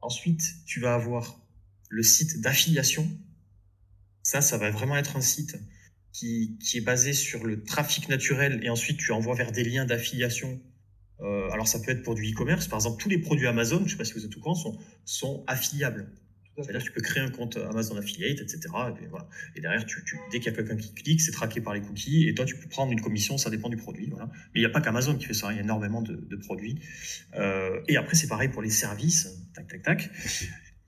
ensuite, 0.00 0.42
tu 0.66 0.80
vas 0.80 0.94
avoir 0.94 1.40
le 1.88 2.02
site 2.02 2.40
d'affiliation. 2.40 3.06
Ça, 4.22 4.40
ça 4.40 4.58
va 4.58 4.70
vraiment 4.70 4.96
être 4.96 5.16
un 5.16 5.20
site 5.20 5.56
qui, 6.12 6.58
est 6.74 6.80
basé 6.80 7.12
sur 7.12 7.44
le 7.44 7.62
trafic 7.62 8.08
naturel 8.08 8.60
et 8.62 8.70
ensuite 8.70 8.98
tu 8.98 9.12
envoies 9.12 9.34
vers 9.34 9.52
des 9.52 9.64
liens 9.64 9.84
d'affiliation. 9.84 10.60
Euh, 11.20 11.50
alors 11.50 11.68
ça 11.68 11.78
peut 11.80 11.90
être 11.90 12.02
pour 12.02 12.14
du 12.14 12.32
e-commerce, 12.32 12.66
par 12.66 12.78
exemple 12.78 13.00
tous 13.00 13.08
les 13.08 13.18
produits 13.18 13.46
Amazon, 13.46 13.78
je 13.78 13.84
ne 13.84 13.88
sais 13.88 13.96
pas 13.96 14.04
si 14.04 14.14
vous 14.14 14.24
êtes 14.24 14.36
au 14.36 14.40
courant, 14.40 14.54
sont, 14.54 14.78
sont 15.04 15.44
affiliables. 15.46 16.10
C'est-à-dire 16.62 16.82
tu 16.82 16.92
peux 16.92 17.00
créer 17.00 17.22
un 17.22 17.30
compte 17.30 17.56
Amazon 17.56 17.96
Affiliate, 17.96 18.40
etc. 18.40 18.60
Et, 19.54 19.60
derrière, 19.60 19.84
dès 20.30 20.38
qu'il 20.40 20.52
y 20.52 20.54
a 20.54 20.56
quelqu'un 20.56 20.76
qui 20.76 20.92
clique, 20.94 21.20
c'est 21.20 21.32
traqué 21.32 21.60
par 21.60 21.74
les 21.74 21.80
cookies, 21.80 22.28
et 22.28 22.34
toi 22.34 22.44
tu 22.44 22.56
peux 22.56 22.68
prendre 22.68 22.92
une 22.92 23.00
commission, 23.00 23.38
ça 23.38 23.50
dépend 23.50 23.68
du 23.68 23.76
produit. 23.76 24.08
Voilà. 24.10 24.26
Mais 24.26 24.60
il 24.60 24.60
n'y 24.60 24.66
a 24.66 24.70
pas 24.70 24.80
qu'Amazon 24.80 25.16
qui 25.16 25.26
fait 25.26 25.34
ça, 25.34 25.52
il 25.52 25.56
y 25.56 25.58
a 25.58 25.62
énormément 25.62 26.02
de, 26.02 26.36
produits. 26.36 26.80
Euh, 27.34 27.80
et 27.88 27.96
après, 27.96 28.16
c'est 28.16 28.26
pareil 28.26 28.48
pour 28.48 28.62
les 28.62 28.70
services, 28.70 29.28
tac, 29.54 29.68
tac, 29.68 29.82
tac. 29.82 30.10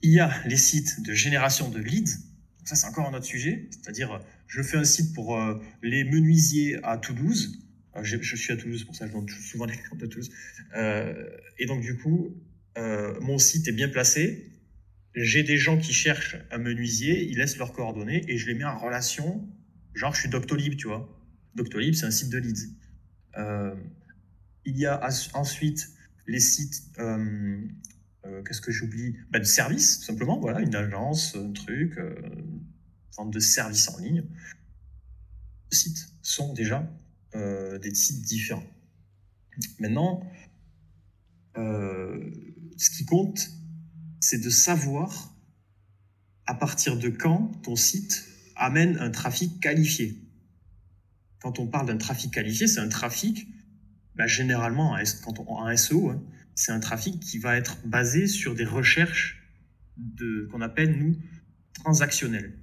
Il 0.02 0.12
y 0.12 0.20
a 0.20 0.30
les 0.46 0.56
sites 0.56 1.02
de 1.02 1.12
génération 1.12 1.68
de 1.68 1.78
leads, 1.78 2.18
ça 2.64 2.74
c'est 2.74 2.86
encore 2.86 3.08
un 3.08 3.14
autre 3.14 3.26
sujet, 3.26 3.68
c'est-à-dire 3.70 4.20
je 4.46 4.62
fais 4.62 4.76
un 4.76 4.84
site 4.84 5.14
pour 5.14 5.38
euh, 5.38 5.60
les 5.82 6.04
menuisiers 6.04 6.78
à 6.82 6.96
Toulouse. 6.96 7.58
Euh, 7.96 8.02
je, 8.02 8.36
suis 8.36 8.52
à 8.52 8.56
Toulouse, 8.56 8.84
pour 8.84 8.96
ça 8.96 9.06
je 9.06 9.12
donne 9.12 9.28
souvent 9.28 9.66
les 9.66 9.76
comptes 9.76 10.02
à 10.02 10.08
Toulouse. 10.08 10.30
Et 11.58 11.66
donc 11.66 11.82
du 11.82 11.96
coup, 11.96 12.34
mon 12.76 13.38
site 13.38 13.68
est 13.68 13.72
bien 13.72 13.88
placé. 13.88 14.51
J'ai 15.14 15.42
des 15.42 15.58
gens 15.58 15.78
qui 15.78 15.92
cherchent 15.92 16.36
un 16.50 16.58
menuisier, 16.58 17.28
ils 17.28 17.36
laissent 17.36 17.58
leurs 17.58 17.72
coordonnées 17.72 18.24
et 18.28 18.38
je 18.38 18.46
les 18.46 18.54
mets 18.54 18.64
en 18.64 18.78
relation. 18.78 19.46
Genre, 19.94 20.14
je 20.14 20.20
suis 20.20 20.28
Doctolib, 20.30 20.76
tu 20.76 20.86
vois. 20.86 21.08
Doctolib, 21.54 21.94
c'est 21.94 22.06
un 22.06 22.10
site 22.10 22.30
de 22.30 22.38
leads. 22.38 22.68
Euh, 23.36 23.74
il 24.64 24.78
y 24.78 24.86
a 24.86 25.06
ensuite 25.34 25.90
les 26.26 26.40
sites, 26.40 26.82
euh, 26.98 27.60
euh, 28.24 28.42
qu'est-ce 28.42 28.62
que 28.62 28.72
j'oublie? 28.72 29.16
Bah, 29.30 29.38
De 29.38 29.44
services, 29.44 30.02
simplement. 30.02 30.40
Voilà, 30.40 30.60
une 30.60 30.74
agence, 30.74 31.36
un 31.36 31.52
truc, 31.52 31.98
forme 33.14 33.30
de 33.30 33.40
service 33.40 33.88
en 33.90 33.98
ligne. 33.98 34.24
Les 35.70 35.76
sites 35.76 36.08
sont 36.22 36.54
déjà 36.54 36.90
des 37.34 37.94
sites 37.94 38.22
différents. 38.22 38.66
Maintenant, 39.78 40.22
ce 41.54 42.90
qui 42.96 43.04
compte, 43.04 43.50
c'est 44.22 44.38
de 44.38 44.50
savoir 44.50 45.36
à 46.46 46.54
partir 46.54 46.96
de 46.96 47.08
quand 47.08 47.48
ton 47.64 47.76
site 47.76 48.24
amène 48.56 48.96
un 48.98 49.10
trafic 49.10 49.60
qualifié. 49.60 50.16
Quand 51.40 51.58
on 51.58 51.66
parle 51.66 51.88
d'un 51.88 51.96
trafic 51.96 52.32
qualifié, 52.32 52.68
c'est 52.68 52.78
un 52.78 52.88
trafic, 52.88 53.48
bah, 54.14 54.28
généralement, 54.28 54.96
quand 55.24 55.40
on, 55.40 55.50
en 55.50 55.76
SEO, 55.76 56.10
hein, 56.10 56.22
c'est 56.54 56.70
un 56.70 56.78
trafic 56.78 57.18
qui 57.18 57.38
va 57.38 57.56
être 57.56 57.84
basé 57.84 58.28
sur 58.28 58.54
des 58.54 58.64
recherches 58.64 59.42
de, 59.96 60.48
qu'on 60.52 60.60
appelle, 60.60 60.96
nous, 60.98 61.16
transactionnelles. 61.74 62.56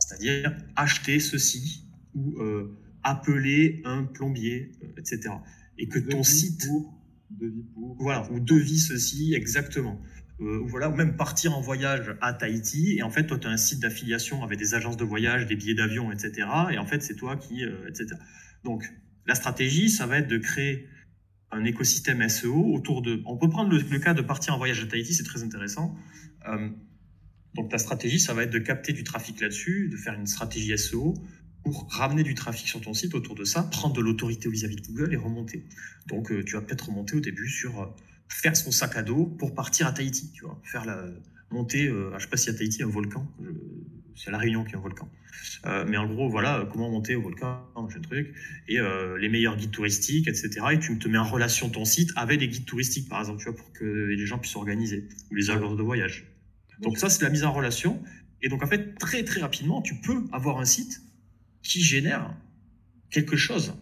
C'est-à-dire 0.00 0.56
acheter 0.74 1.20
ceci 1.20 1.84
ou 2.14 2.40
euh, 2.40 2.76
appeler 3.04 3.80
un 3.84 4.04
plombier, 4.04 4.72
euh, 4.82 4.88
etc. 4.98 5.34
Et 5.78 5.86
que 5.86 6.00
ton 6.00 6.24
site... 6.24 6.66
Pour, 6.66 6.96
devis 7.30 7.62
pour. 7.74 7.96
Voilà, 8.00 8.30
ou 8.32 8.40
devis 8.40 8.80
ceci, 8.80 9.34
exactement. 9.34 10.00
Euh, 10.40 10.60
voilà, 10.66 10.90
ou 10.90 10.94
même 10.94 11.16
partir 11.16 11.56
en 11.56 11.62
voyage 11.62 12.14
à 12.20 12.34
Tahiti, 12.34 12.96
et 12.98 13.02
en 13.02 13.10
fait, 13.10 13.26
toi, 13.26 13.38
tu 13.38 13.46
as 13.46 13.50
un 13.50 13.56
site 13.56 13.80
d'affiliation 13.80 14.44
avec 14.44 14.58
des 14.58 14.74
agences 14.74 14.98
de 14.98 15.04
voyage, 15.04 15.46
des 15.46 15.56
billets 15.56 15.74
d'avion, 15.74 16.12
etc. 16.12 16.46
Et 16.72 16.78
en 16.78 16.86
fait, 16.86 17.02
c'est 17.02 17.16
toi 17.16 17.36
qui... 17.36 17.64
Euh, 17.64 17.88
etc. 17.88 18.16
Donc, 18.64 18.84
la 19.26 19.34
stratégie, 19.34 19.88
ça 19.88 20.06
va 20.06 20.18
être 20.18 20.28
de 20.28 20.38
créer 20.38 20.88
un 21.50 21.64
écosystème 21.64 22.26
SEO 22.28 22.74
autour 22.74 23.02
de... 23.02 23.22
On 23.24 23.38
peut 23.38 23.48
prendre 23.48 23.70
le, 23.70 23.98
cas 23.98 24.12
de 24.12 24.22
partir 24.22 24.54
en 24.54 24.58
voyage 24.58 24.82
à 24.82 24.86
Tahiti, 24.86 25.14
c'est 25.14 25.24
très 25.24 25.42
intéressant. 25.42 25.96
Euh, 26.48 26.68
donc, 27.54 27.70
ta 27.70 27.78
stratégie, 27.78 28.20
ça 28.20 28.34
va 28.34 28.42
être 28.42 28.52
de 28.52 28.58
capter 28.58 28.92
du 28.92 29.04
trafic 29.04 29.40
là-dessus, 29.40 29.88
de 29.90 29.96
faire 29.96 30.14
une 30.14 30.26
stratégie 30.26 30.76
SEO 30.76 31.14
pour 31.64 31.88
ramener 31.90 32.22
du 32.22 32.34
trafic 32.34 32.68
sur 32.68 32.80
ton 32.80 32.94
site 32.94 33.14
autour 33.14 33.34
de 33.34 33.44
ça, 33.44 33.62
prendre 33.62 33.94
de 33.94 34.00
l'autorité 34.00 34.48
vis-à-vis 34.48 34.76
de 34.76 34.82
Google 34.82 35.14
et 35.14 35.16
remonter. 35.16 35.64
Donc, 36.06 36.30
euh, 36.30 36.44
tu 36.44 36.54
vas 36.54 36.60
peut-être 36.60 36.88
remonter 36.88 37.16
au 37.16 37.20
début 37.20 37.48
sur 37.48 37.80
euh, 37.80 37.86
faire 38.28 38.56
son 38.56 38.70
sac 38.70 38.96
à 38.96 39.02
dos 39.02 39.26
pour 39.26 39.54
partir 39.54 39.86
à 39.86 39.92
Tahiti, 39.92 40.32
tu 40.32 40.44
vois, 40.44 40.60
faire 40.64 40.84
la 40.84 41.04
monter, 41.50 41.86
euh, 41.86 42.12
je 42.18 42.24
sais 42.24 42.30
pas 42.30 42.36
si 42.36 42.50
à 42.50 42.54
Tahiti 42.54 42.82
un 42.82 42.88
volcan, 42.88 43.26
je... 43.40 43.48
c'est 44.14 44.30
la 44.30 44.38
Réunion 44.38 44.64
qui 44.64 44.72
est 44.72 44.76
un 44.76 44.80
volcan. 44.80 45.08
Euh, 45.66 45.84
mais 45.86 45.96
en 45.96 46.06
gros, 46.06 46.28
voilà, 46.28 46.68
comment 46.70 46.90
monter 46.90 47.14
au 47.14 47.22
volcan, 47.22 47.62
j'ai 47.90 47.98
un 47.98 48.00
truc, 48.00 48.34
et 48.68 48.78
euh, 48.78 49.18
les 49.18 49.28
meilleurs 49.28 49.56
guides 49.56 49.70
touristiques, 49.70 50.28
etc. 50.28 50.50
Et 50.72 50.78
tu 50.78 50.98
te 50.98 51.08
mets 51.08 51.18
en 51.18 51.24
relation 51.24 51.68
ton 51.68 51.84
site 51.84 52.10
avec 52.16 52.40
des 52.40 52.48
guides 52.48 52.64
touristiques, 52.64 53.08
par 53.08 53.20
exemple, 53.20 53.38
tu 53.38 53.44
vois, 53.44 53.56
pour 53.56 53.72
que 53.72 53.84
les 53.84 54.26
gens 54.26 54.38
puissent 54.38 54.52
s'organiser, 54.52 55.08
ou 55.30 55.34
les 55.34 55.50
agences 55.50 55.76
de 55.76 55.82
voyage. 55.82 56.26
Donc 56.80 56.98
ça, 56.98 57.08
c'est 57.08 57.22
la 57.22 57.30
mise 57.30 57.44
en 57.44 57.52
relation. 57.52 58.02
Et 58.42 58.48
donc, 58.48 58.62
en 58.62 58.66
fait, 58.66 58.94
très, 58.98 59.24
très 59.24 59.40
rapidement, 59.40 59.82
tu 59.82 59.94
peux 59.96 60.24
avoir 60.32 60.58
un 60.58 60.64
site 60.64 61.02
qui 61.62 61.80
génère 61.82 62.34
quelque 63.10 63.36
chose. 63.36 63.74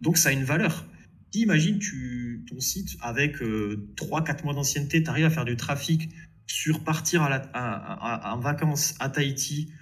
Donc, 0.00 0.18
ça 0.18 0.28
a 0.28 0.32
une 0.32 0.44
valeur. 0.44 0.86
Imagine 1.34 1.78
tu, 1.78 2.44
ton 2.48 2.60
site 2.60 2.96
avec 3.00 3.42
euh, 3.42 3.90
3-4 3.96 4.44
mois 4.44 4.54
d'ancienneté, 4.54 5.02
tu 5.02 5.10
arrives 5.10 5.26
à 5.26 5.30
faire 5.30 5.44
du 5.44 5.56
trafic 5.56 6.08
sur 6.46 6.84
partir 6.84 7.28
en 7.54 8.38
vacances 8.38 8.94
à 9.00 9.08
Tahiti 9.08 9.72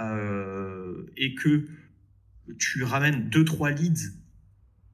euh, 0.00 1.06
et 1.16 1.34
que 1.34 1.66
tu 2.58 2.82
ramènes 2.82 3.30
2-3 3.30 3.74
leads 3.74 4.12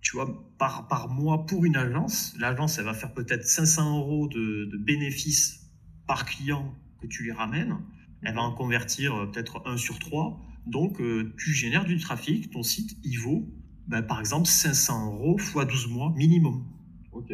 tu 0.05 0.17
vois, 0.17 0.47
par, 0.59 0.87
par 0.87 1.09
mois 1.09 1.47
pour 1.47 1.65
une 1.65 1.77
agence. 1.77 2.35
L'agence, 2.39 2.79
elle 2.79 2.85
va 2.85 2.95
faire 2.95 3.15
peut-être 3.15 3.45
500 3.45 3.99
euros 3.99 4.29
de, 4.29 4.67
de 4.71 4.77
bénéfices 4.77 5.71
par 6.07 6.27
client 6.27 6.75
que 7.01 7.07
tu 7.07 7.23
lui 7.23 7.33
ramènes. 7.33 7.79
Elle 8.23 8.35
va 8.35 8.43
en 8.43 8.53
convertir 8.53 9.15
euh, 9.15 9.27
peut-être 9.27 9.63
1 9.67 9.79
sur 9.79 9.99
3. 9.99 10.41
Donc, 10.67 11.01
euh, 11.01 11.35
tu 11.39 11.53
génères 11.53 11.85
du 11.85 11.99
trafic. 11.99 12.51
Ton 12.51 12.63
site, 12.63 12.99
il 13.03 13.17
vaut, 13.19 13.49
ben, 13.89 14.03
par 14.03 14.21
exemple, 14.21 14.47
500 14.49 15.07
euros 15.15 15.39
fois 15.39 15.65
12 15.65 15.89
mois 15.89 16.13
minimum. 16.17 16.65
Ok. 17.13 17.33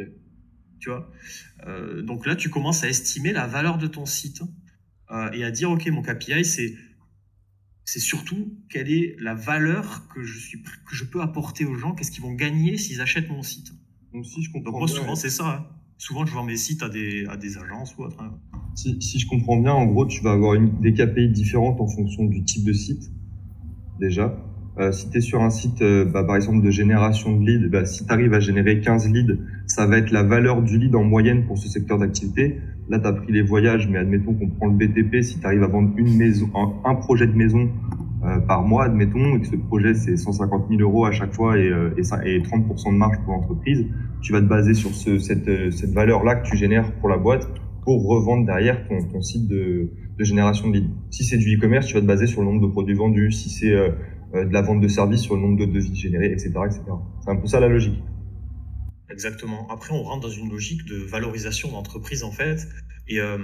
Tu 0.80 0.88
vois? 0.88 1.10
Euh, 1.66 2.02
Donc 2.02 2.26
là, 2.26 2.36
tu 2.36 2.48
commences 2.50 2.82
à 2.84 2.88
estimer 2.88 3.32
la 3.32 3.46
valeur 3.46 3.78
de 3.78 3.86
ton 3.86 4.06
site 4.06 4.42
euh, 5.10 5.30
et 5.32 5.44
à 5.44 5.50
dire, 5.50 5.70
OK, 5.70 5.86
mon 5.88 6.02
KPI, 6.02 6.44
c'est 6.44 6.74
c'est 7.84 7.98
surtout 7.98 8.56
quelle 8.68 8.88
est 8.90 9.16
la 9.18 9.34
valeur 9.34 10.06
que 10.14 10.22
je, 10.22 10.38
suis, 10.38 10.62
que 10.62 10.94
je 10.94 11.04
peux 11.04 11.20
apporter 11.22 11.64
aux 11.64 11.74
gens, 11.74 11.92
qu'est-ce 11.92 12.12
qu'ils 12.12 12.22
vont 12.22 12.34
gagner 12.34 12.76
s'ils 12.76 13.00
achètent 13.00 13.28
mon 13.30 13.42
site. 13.42 13.72
Donc, 14.12 14.24
si 14.26 14.42
je 14.44 14.52
comprends 14.52 14.70
Donc 14.70 14.78
moi, 14.80 14.86
bien, 14.86 14.94
souvent, 14.96 15.14
c'est 15.16 15.30
ça. 15.30 15.48
hein. 15.48 15.66
Souvent, 15.98 16.24
je 16.24 16.32
vends 16.32 16.44
mes 16.44 16.56
sites 16.56 16.82
à 16.84 16.88
des, 16.88 17.26
à 17.26 17.36
des 17.36 17.58
agences 17.58 17.96
ou 17.96 18.02
autre. 18.04 18.22
hein. 18.22 18.38
si, 18.76 19.00
si 19.02 19.18
je 19.18 19.26
comprends 19.26 19.56
bien, 19.56 19.72
en 19.72 19.86
gros, 19.86 20.06
tu 20.06 20.22
vas 20.22 20.30
avoir 20.32 20.54
une, 20.54 20.80
des 20.80 20.94
KPI 20.94 21.30
différentes 21.32 21.80
en 21.80 21.88
fonction 21.88 22.24
du 22.26 22.44
type 22.44 22.64
de 22.64 22.72
site, 22.72 23.10
déjà. 23.98 24.38
Euh, 24.78 24.92
si 24.92 25.10
tu 25.10 25.18
es 25.18 25.20
sur 25.20 25.42
un 25.42 25.50
site, 25.50 25.82
euh, 25.82 26.04
bah, 26.04 26.24
par 26.24 26.36
exemple, 26.36 26.64
de 26.64 26.70
génération 26.70 27.36
de 27.36 27.44
leads, 27.44 27.68
bah, 27.70 27.84
si 27.84 28.06
tu 28.06 28.12
arrives 28.12 28.32
à 28.34 28.40
générer 28.40 28.80
15 28.80 29.10
leads, 29.12 29.36
ça 29.66 29.86
va 29.86 29.98
être 29.98 30.10
la 30.10 30.22
valeur 30.22 30.62
du 30.62 30.78
lead 30.78 30.94
en 30.94 31.02
moyenne 31.04 31.44
pour 31.46 31.58
ce 31.58 31.68
secteur 31.68 31.98
d'activité. 31.98 32.58
Là, 32.88 32.98
tu 32.98 33.06
as 33.06 33.12
pris 33.12 33.32
les 33.32 33.42
voyages, 33.42 33.88
mais 33.88 33.98
admettons 33.98 34.34
qu'on 34.34 34.48
prend 34.48 34.66
le 34.68 34.74
BTP, 34.74 35.22
si 35.22 35.40
tu 35.40 35.46
arrives 35.46 35.62
à 35.64 35.66
vendre 35.66 35.90
une 35.96 36.16
maison, 36.16 36.48
un, 36.84 36.94
projet 36.94 37.26
de 37.26 37.34
maison 37.34 37.68
euh, 38.24 38.38
par 38.40 38.62
mois, 38.62 38.84
admettons, 38.84 39.36
et 39.36 39.40
que 39.40 39.46
ce 39.46 39.56
projet, 39.56 39.94
c'est 39.94 40.16
150 40.16 40.68
000 40.68 40.80
euros 40.82 41.04
à 41.04 41.10
chaque 41.12 41.34
fois 41.34 41.58
et, 41.58 41.68
euh, 41.68 41.90
et, 41.96 42.02
ça- 42.04 42.24
et 42.24 42.40
30% 42.40 42.92
de 42.92 42.96
marge 42.96 43.16
pour 43.24 43.34
l'entreprise, 43.34 43.86
tu 44.22 44.32
vas 44.32 44.40
te 44.40 44.46
baser 44.46 44.74
sur 44.74 44.90
ce, 44.90 45.18
cette, 45.18 45.48
euh, 45.48 45.70
cette 45.70 45.92
valeur-là 45.92 46.36
que 46.36 46.48
tu 46.48 46.56
génères 46.56 46.92
pour 47.00 47.08
la 47.08 47.16
boîte 47.16 47.48
pour 47.82 48.06
revendre 48.06 48.44
derrière 48.46 48.86
ton, 48.88 48.98
ton 49.10 49.22
site 49.22 49.48
de, 49.48 49.90
de 50.18 50.24
génération 50.24 50.68
de 50.68 50.74
leads. 50.74 50.90
Si 51.10 51.24
c'est 51.24 51.38
du 51.38 51.56
e-commerce, 51.56 51.86
tu 51.86 51.94
vas 51.94 52.02
te 52.02 52.06
baser 52.06 52.26
sur 52.26 52.42
le 52.42 52.46
nombre 52.48 52.60
de 52.66 52.70
produits 52.70 52.94
vendus. 52.94 53.32
Si 53.32 53.48
c'est 53.48 53.74
de 54.32 54.52
la 54.52 54.62
vente 54.62 54.80
de 54.80 54.88
services, 54.88 55.22
sur 55.22 55.34
le 55.36 55.42
nombre 55.42 55.58
de 55.58 55.66
devis 55.66 55.94
générés, 55.94 56.32
etc. 56.32 56.50
etc. 56.66 56.82
C'est 57.24 57.30
un 57.30 57.36
peu 57.36 57.46
ça 57.46 57.60
la 57.60 57.68
logique. 57.68 57.98
Exactement. 59.10 59.68
Après, 59.70 59.92
on 59.92 60.02
rentre 60.02 60.22
dans 60.28 60.32
une 60.34 60.50
logique 60.50 60.84
de 60.84 60.96
valorisation 60.96 61.70
d'entreprise, 61.72 62.22
en 62.22 62.30
fait. 62.30 62.68
Et 63.08 63.20
euh, 63.20 63.38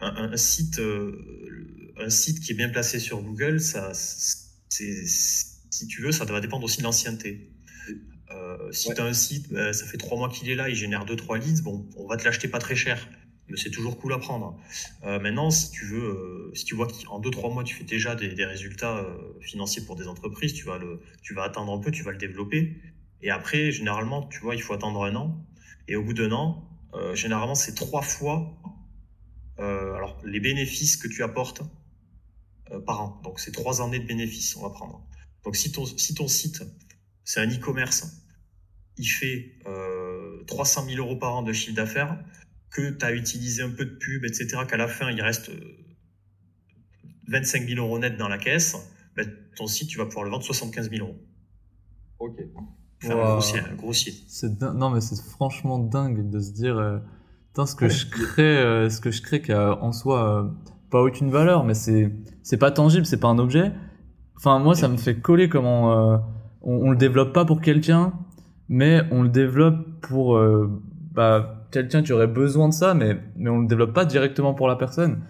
un, 0.00 0.36
site, 0.36 0.78
euh, 0.78 1.92
un 1.98 2.08
site 2.08 2.40
qui 2.40 2.52
est 2.52 2.54
bien 2.54 2.70
placé 2.70 2.98
sur 2.98 3.20
Google, 3.22 3.60
ça, 3.60 3.92
c'est, 3.94 5.04
si 5.06 5.86
tu 5.88 6.00
veux, 6.02 6.12
ça 6.12 6.24
va 6.24 6.40
dépendre 6.40 6.64
aussi 6.64 6.78
de 6.78 6.84
l'ancienneté. 6.84 7.50
Euh, 8.32 8.70
si 8.72 8.88
Ouais. 8.88 8.94
tu 8.94 9.00
as 9.00 9.04
un 9.04 9.12
site, 9.12 9.52
ben, 9.52 9.72
ça 9.72 9.84
fait 9.84 9.98
trois 9.98 10.16
mois 10.16 10.28
qu'il 10.30 10.48
est 10.48 10.54
là, 10.54 10.68
il 10.68 10.74
génère 10.74 11.04
deux, 11.04 11.16
trois 11.16 11.36
leads, 11.36 11.62
bon, 11.62 11.86
on 11.96 12.06
va 12.06 12.16
te 12.16 12.24
l'acheter 12.24 12.48
pas 12.48 12.60
très 12.60 12.76
cher. 12.76 13.08
C'est 13.56 13.70
toujours 13.70 13.98
cool 13.98 14.12
à 14.12 14.18
prendre. 14.18 14.58
Euh, 15.04 15.18
maintenant, 15.18 15.50
si 15.50 15.70
tu 15.70 15.84
veux, 15.84 16.02
euh, 16.02 16.50
si 16.54 16.64
tu 16.64 16.74
vois 16.74 16.86
qu'en 16.86 17.18
deux, 17.18 17.30
trois 17.30 17.50
mois, 17.50 17.64
tu 17.64 17.74
fais 17.74 17.84
déjà 17.84 18.14
des, 18.14 18.44
résultats 18.44 18.98
euh, 18.98 19.38
financiers 19.40 19.82
pour 19.84 19.96
des 19.96 20.08
entreprises, 20.08 20.52
tu 20.52 20.64
vas 20.64 20.78
le, 20.78 21.00
tu 21.22 21.34
vas 21.34 21.44
attendre 21.44 21.72
un 21.72 21.78
peu, 21.78 21.90
tu 21.90 22.02
vas 22.02 22.12
le 22.12 22.18
développer. 22.18 22.76
Et 23.22 23.30
après, 23.30 23.70
généralement, 23.70 24.26
tu 24.28 24.40
vois, 24.40 24.54
il 24.54 24.62
faut 24.62 24.72
attendre 24.72 25.04
un 25.04 25.14
an. 25.16 25.44
Et 25.88 25.96
au 25.96 26.02
bout 26.02 26.14
d'un 26.14 26.32
an, 26.32 26.66
généralement, 27.14 27.54
c'est 27.54 27.74
trois 27.74 28.02
fois 28.02 28.56
alors, 29.58 30.18
les 30.24 30.40
bénéfices 30.40 30.96
que 30.96 31.06
tu 31.06 31.22
apportes 31.22 31.62
par 32.86 33.02
an. 33.02 33.20
Donc, 33.22 33.40
c'est 33.40 33.52
trois 33.52 33.82
années 33.82 33.98
de 33.98 34.06
bénéfices, 34.06 34.56
on 34.56 34.62
va 34.62 34.70
prendre. 34.70 35.04
Donc, 35.44 35.56
si 35.56 35.70
ton, 35.70 35.84
si 35.84 36.14
ton 36.14 36.28
site, 36.28 36.62
c'est 37.24 37.40
un 37.40 37.48
e-commerce, 37.48 38.20
il 39.00 39.06
fait 39.06 39.52
euh, 39.66 40.44
300 40.46 40.86
000 40.86 40.98
euros 40.98 41.16
par 41.16 41.34
an 41.34 41.42
de 41.42 41.52
chiffre 41.52 41.74
d'affaires, 41.74 42.22
que 42.70 42.90
tu 42.90 43.04
as 43.04 43.12
utilisé 43.12 43.62
un 43.62 43.70
peu 43.70 43.84
de 43.84 43.90
pub, 43.96 44.24
etc., 44.24 44.48
qu'à 44.68 44.76
la 44.76 44.86
fin, 44.88 45.10
il 45.10 45.20
reste 45.22 45.48
euh, 45.50 45.60
25 47.28 47.66
000 47.68 47.84
euros 47.84 47.98
net 47.98 48.16
dans 48.16 48.28
la 48.28 48.38
caisse, 48.38 48.76
ben, 49.16 49.26
ton 49.56 49.66
site, 49.66 49.88
tu 49.88 49.98
vas 49.98 50.06
pouvoir 50.06 50.24
le 50.24 50.30
vendre 50.30 50.42
75 50.44 50.90
000 50.90 51.06
euros. 51.06 51.18
Ok. 52.18 52.38
Faire 53.00 53.16
Wow. 53.16 53.22
un 53.24 53.32
grossier, 53.34 53.60
un 53.60 53.74
grossier. 53.76 54.12
Din- 54.42 54.74
non 54.74 54.90
mais 54.90 55.00
c'est 55.00 55.18
franchement 55.22 55.78
dingue 55.78 56.28
de 56.28 56.38
se 56.38 56.52
dire 56.52 56.76
euh, 56.76 56.98
putain 57.48 57.64
ce 57.64 57.74
que 57.74 57.86
Ouais. 57.86 57.90
je 57.90 58.06
crée 58.10 58.58
euh, 58.58 58.90
ce 58.90 59.00
que 59.00 59.10
je 59.10 59.22
crée 59.22 59.40
qui 59.40 59.52
a 59.52 59.82
en 59.82 59.92
soi 59.92 60.42
euh, 60.44 60.48
pas 60.90 61.00
aucune 61.00 61.30
valeur 61.30 61.64
mais 61.64 61.72
c'est 61.72 62.12
c'est 62.42 62.58
pas 62.58 62.70
tangible 62.70 63.06
c'est 63.06 63.16
pas 63.18 63.28
un 63.28 63.38
objet 63.38 63.72
enfin 64.36 64.58
moi 64.58 64.74
ça 64.74 64.88
me 64.88 64.98
fait 64.98 65.18
coller 65.18 65.48
comment 65.48 66.12
euh, 66.12 66.18
on, 66.60 66.74
on 66.88 66.90
le 66.90 66.96
développe 66.98 67.32
pas 67.32 67.46
pour 67.46 67.62
quelqu'un 67.62 68.12
mais 68.68 69.00
on 69.10 69.22
le 69.22 69.30
développe 69.30 69.78
pour 70.02 70.36
euh, 70.36 70.68
bah 71.12 71.59
quelqu'un 71.70 72.02
qui 72.02 72.12
aurait 72.12 72.26
besoin 72.26 72.68
de 72.68 72.74
ça 72.74 72.94
mais 72.94 73.18
mais 73.36 73.50
on 73.50 73.60
le 73.60 73.66
développe 73.66 73.94
pas 73.94 74.04
directement 74.04 74.54
pour 74.54 74.68
la 74.68 74.76
personne 74.76 75.22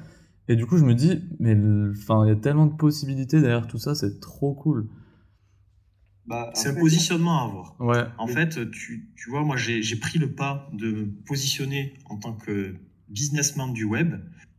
et 0.48 0.56
du 0.56 0.66
coup 0.66 0.76
je 0.76 0.84
me 0.84 0.94
dis 0.94 1.22
mais 1.38 1.56
enfin 1.90 2.24
il 2.24 2.28
y 2.28 2.32
a 2.32 2.36
tellement 2.36 2.66
de 2.66 2.74
possibilités 2.74 3.40
derrière 3.40 3.66
tout 3.66 3.78
ça 3.78 3.94
c'est 3.94 4.20
trop 4.20 4.54
cool 4.54 4.88
bah, 6.26 6.50
c'est 6.54 6.68
un 6.68 6.74
positionnement 6.74 7.40
à 7.40 7.44
avoir. 7.44 7.80
Ouais. 7.80 8.04
En 8.16 8.28
fait, 8.28 8.70
tu, 8.70 9.10
tu 9.16 9.30
vois, 9.30 9.42
moi, 9.42 9.56
j'ai 9.56 9.96
pris 9.96 10.20
le 10.20 10.32
pas 10.32 10.70
de 10.72 10.90
me 10.92 11.06
positionner 11.26 11.94
en 12.04 12.18
tant 12.18 12.34
que 12.34 12.76
businessman 13.08 13.72
du 13.72 13.82
web. 13.82 14.14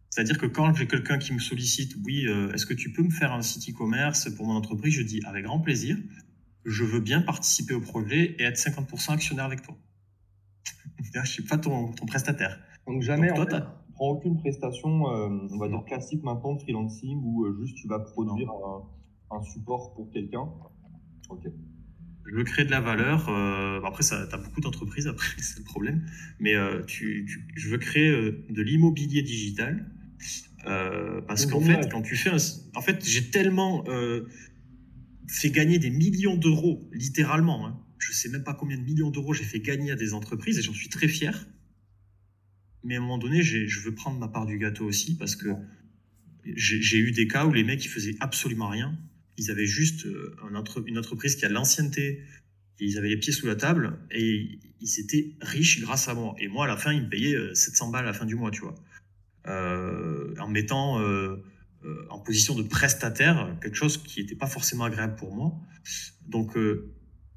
C'est-à-dire 0.10 0.38
que 0.38 0.46
quand 0.46 0.74
j'ai 0.74 0.88
quelqu'un 0.88 1.18
qui 1.18 1.34
me 1.34 1.40
sollicite, 1.40 1.96
oui, 2.04 2.28
euh, 2.28 2.52
est-ce 2.52 2.66
que 2.66 2.74
tu 2.74 2.92
peux 2.92 3.04
me 3.04 3.10
faire 3.10 3.32
un 3.32 3.42
site 3.42 3.70
e-commerce 3.70 4.30
pour 4.36 4.46
mon 4.46 4.56
entreprise 4.56 4.94
Je 4.94 5.02
dis 5.02 5.22
avec 5.26 5.46
grand 5.46 5.60
plaisir. 5.60 5.96
Je 6.66 6.84
veux 6.84 7.00
bien 7.00 7.22
participer 7.22 7.74
au 7.74 7.80
projet 7.80 8.36
et 8.38 8.44
être 8.44 8.58
50% 8.58 9.14
actionnaire 9.14 9.46
avec 9.46 9.62
toi. 9.62 9.78
Je 11.02 11.20
ne 11.20 11.26
suis 11.26 11.44
pas 11.44 11.58
ton, 11.58 11.92
ton, 11.92 12.06
prestataire. 12.06 12.60
Donc 12.88 13.02
jamais, 13.02 13.28
Donc, 13.28 13.50
toi, 13.50 13.60
en 13.60 13.94
prends 13.94 14.10
aucune 14.10 14.38
prestation, 14.38 15.10
euh, 15.10 15.48
on 15.52 15.58
va 15.58 15.68
dire 15.68 15.84
classique 15.86 16.24
maintenant 16.24 16.56
de 16.56 16.62
freelancing 16.62 17.22
où 17.24 17.46
euh, 17.46 17.58
juste 17.62 17.76
tu 17.76 17.88
vas 17.88 18.00
produire 18.00 18.50
un, 18.50 19.38
un, 19.38 19.42
support 19.44 19.94
pour 19.94 20.10
quelqu'un. 20.12 20.50
Ok. 21.30 21.48
Je 22.26 22.36
veux 22.36 22.44
créer 22.44 22.66
de 22.66 22.72
la 22.72 22.82
valeur. 22.82 23.30
après, 23.86 24.04
tu 24.04 24.14
as 24.14 24.38
beaucoup 24.38 24.62
d'entreprises, 24.62 25.08
après, 25.08 25.28
c'est 25.38 25.60
le 25.60 25.66
problème. 25.66 26.06
Mais 26.40 26.54
tu, 26.88 27.26
tu, 27.28 27.48
je 27.56 27.70
veux 27.70 27.78
créer 27.78 28.12
de 28.12 28.62
l'immobilier 28.62 29.22
digital 29.22 29.86
euh, 30.68 31.22
parce 31.28 31.46
qu'en 31.46 31.62
fait, 31.62 31.90
quand 31.92 32.02
tu 32.02 32.16
fais 32.16 32.30
un... 32.30 32.38
En 32.76 32.82
fait, 32.82 33.04
j'ai 33.06 33.30
tellement 33.30 33.84
euh, 33.88 34.28
fait 35.28 35.50
gagner 35.50 35.80
des 35.80 35.90
millions 35.90 36.36
d'euros, 36.36 36.88
littéralement. 36.94 37.68
Hein. 37.68 37.80
Je 38.02 38.12
sais 38.14 38.30
même 38.30 38.44
pas 38.44 38.54
combien 38.54 38.78
de 38.78 38.84
millions 38.84 39.12
d'euros 39.12 39.34
j'ai 39.34 39.44
fait 39.44 39.60
gagner 39.60 39.92
à 39.92 39.96
des 39.96 40.14
entreprises 40.14 40.58
et 40.58 40.62
j'en 40.62 40.74
suis 40.74 40.90
très 40.90 41.08
fier. 41.08 41.48
Mais 42.84 42.96
à 42.96 42.98
un 42.98 43.02
moment 43.02 43.18
donné, 43.18 43.42
je 43.44 43.80
veux 43.80 43.94
prendre 43.94 44.20
ma 44.20 44.28
part 44.28 44.46
du 44.46 44.58
gâteau 44.58 44.86
aussi 44.86 45.16
parce 45.16 45.36
que 45.36 45.50
j'ai 46.44 46.98
eu 46.98 47.12
des 47.12 47.28
cas 47.28 47.46
où 47.46 47.54
les 47.54 47.64
mecs, 47.64 47.86
ils 47.86 47.90
faisaient 47.90 48.16
absolument 48.20 48.68
rien. 48.68 48.98
Ils 49.38 49.52
avaient 49.52 49.68
juste 49.68 50.06
euh, 50.06 50.36
une 50.88 50.98
entreprise 50.98 51.36
qui 51.36 51.46
a 51.46 51.48
de 51.48 51.54
l'ancienneté, 51.54 52.24
ils 52.80 52.98
avaient 52.98 53.10
les 53.10 53.18
pieds 53.18 53.32
sous 53.32 53.46
la 53.46 53.56
table 53.56 54.00
et 54.10 54.60
ils 54.80 55.00
étaient 55.00 55.36
riches 55.42 55.80
grâce 55.82 56.08
à 56.08 56.16
moi. 56.16 56.36
Et 56.40 56.48
moi, 56.48 56.66
à 56.66 56.68
la 56.68 56.78
fin, 56.78 56.92
ils 56.92 57.04
me 57.04 57.10
payaient 57.10 57.38
700 57.54 57.92
balles 57.92 58.04
à 58.04 58.08
la 58.08 58.14
fin 58.14 58.26
du 58.26 58.36
mois, 58.36 58.50
tu 58.50 58.62
vois. 58.62 58.76
Euh, 59.48 60.36
en 60.40 60.48
mettant 60.48 61.00
euh, 61.00 61.44
euh, 61.84 62.06
en 62.10 62.20
position 62.20 62.54
de 62.54 62.62
prestataire, 62.62 63.58
quelque 63.62 63.76
chose 63.76 63.98
qui 63.98 64.22
n'était 64.22 64.36
pas 64.36 64.48
forcément 64.48 64.84
agréable 64.84 65.16
pour 65.16 65.34
moi. 65.34 65.54
Donc, 66.28 66.58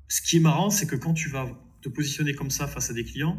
ce 0.09 0.23
qui 0.23 0.37
est 0.37 0.41
marrant, 0.41 0.71
c'est 0.71 0.87
que 0.87 0.97
quand 0.97 1.15
tu 1.15 1.29
vas 1.29 1.47
te 1.83 1.89
positionner 1.89 2.35
comme 2.35 2.51
ça 2.51 2.67
face 2.67 2.91
à 2.91 2.95
des 2.95 3.05
clients, 3.05 3.37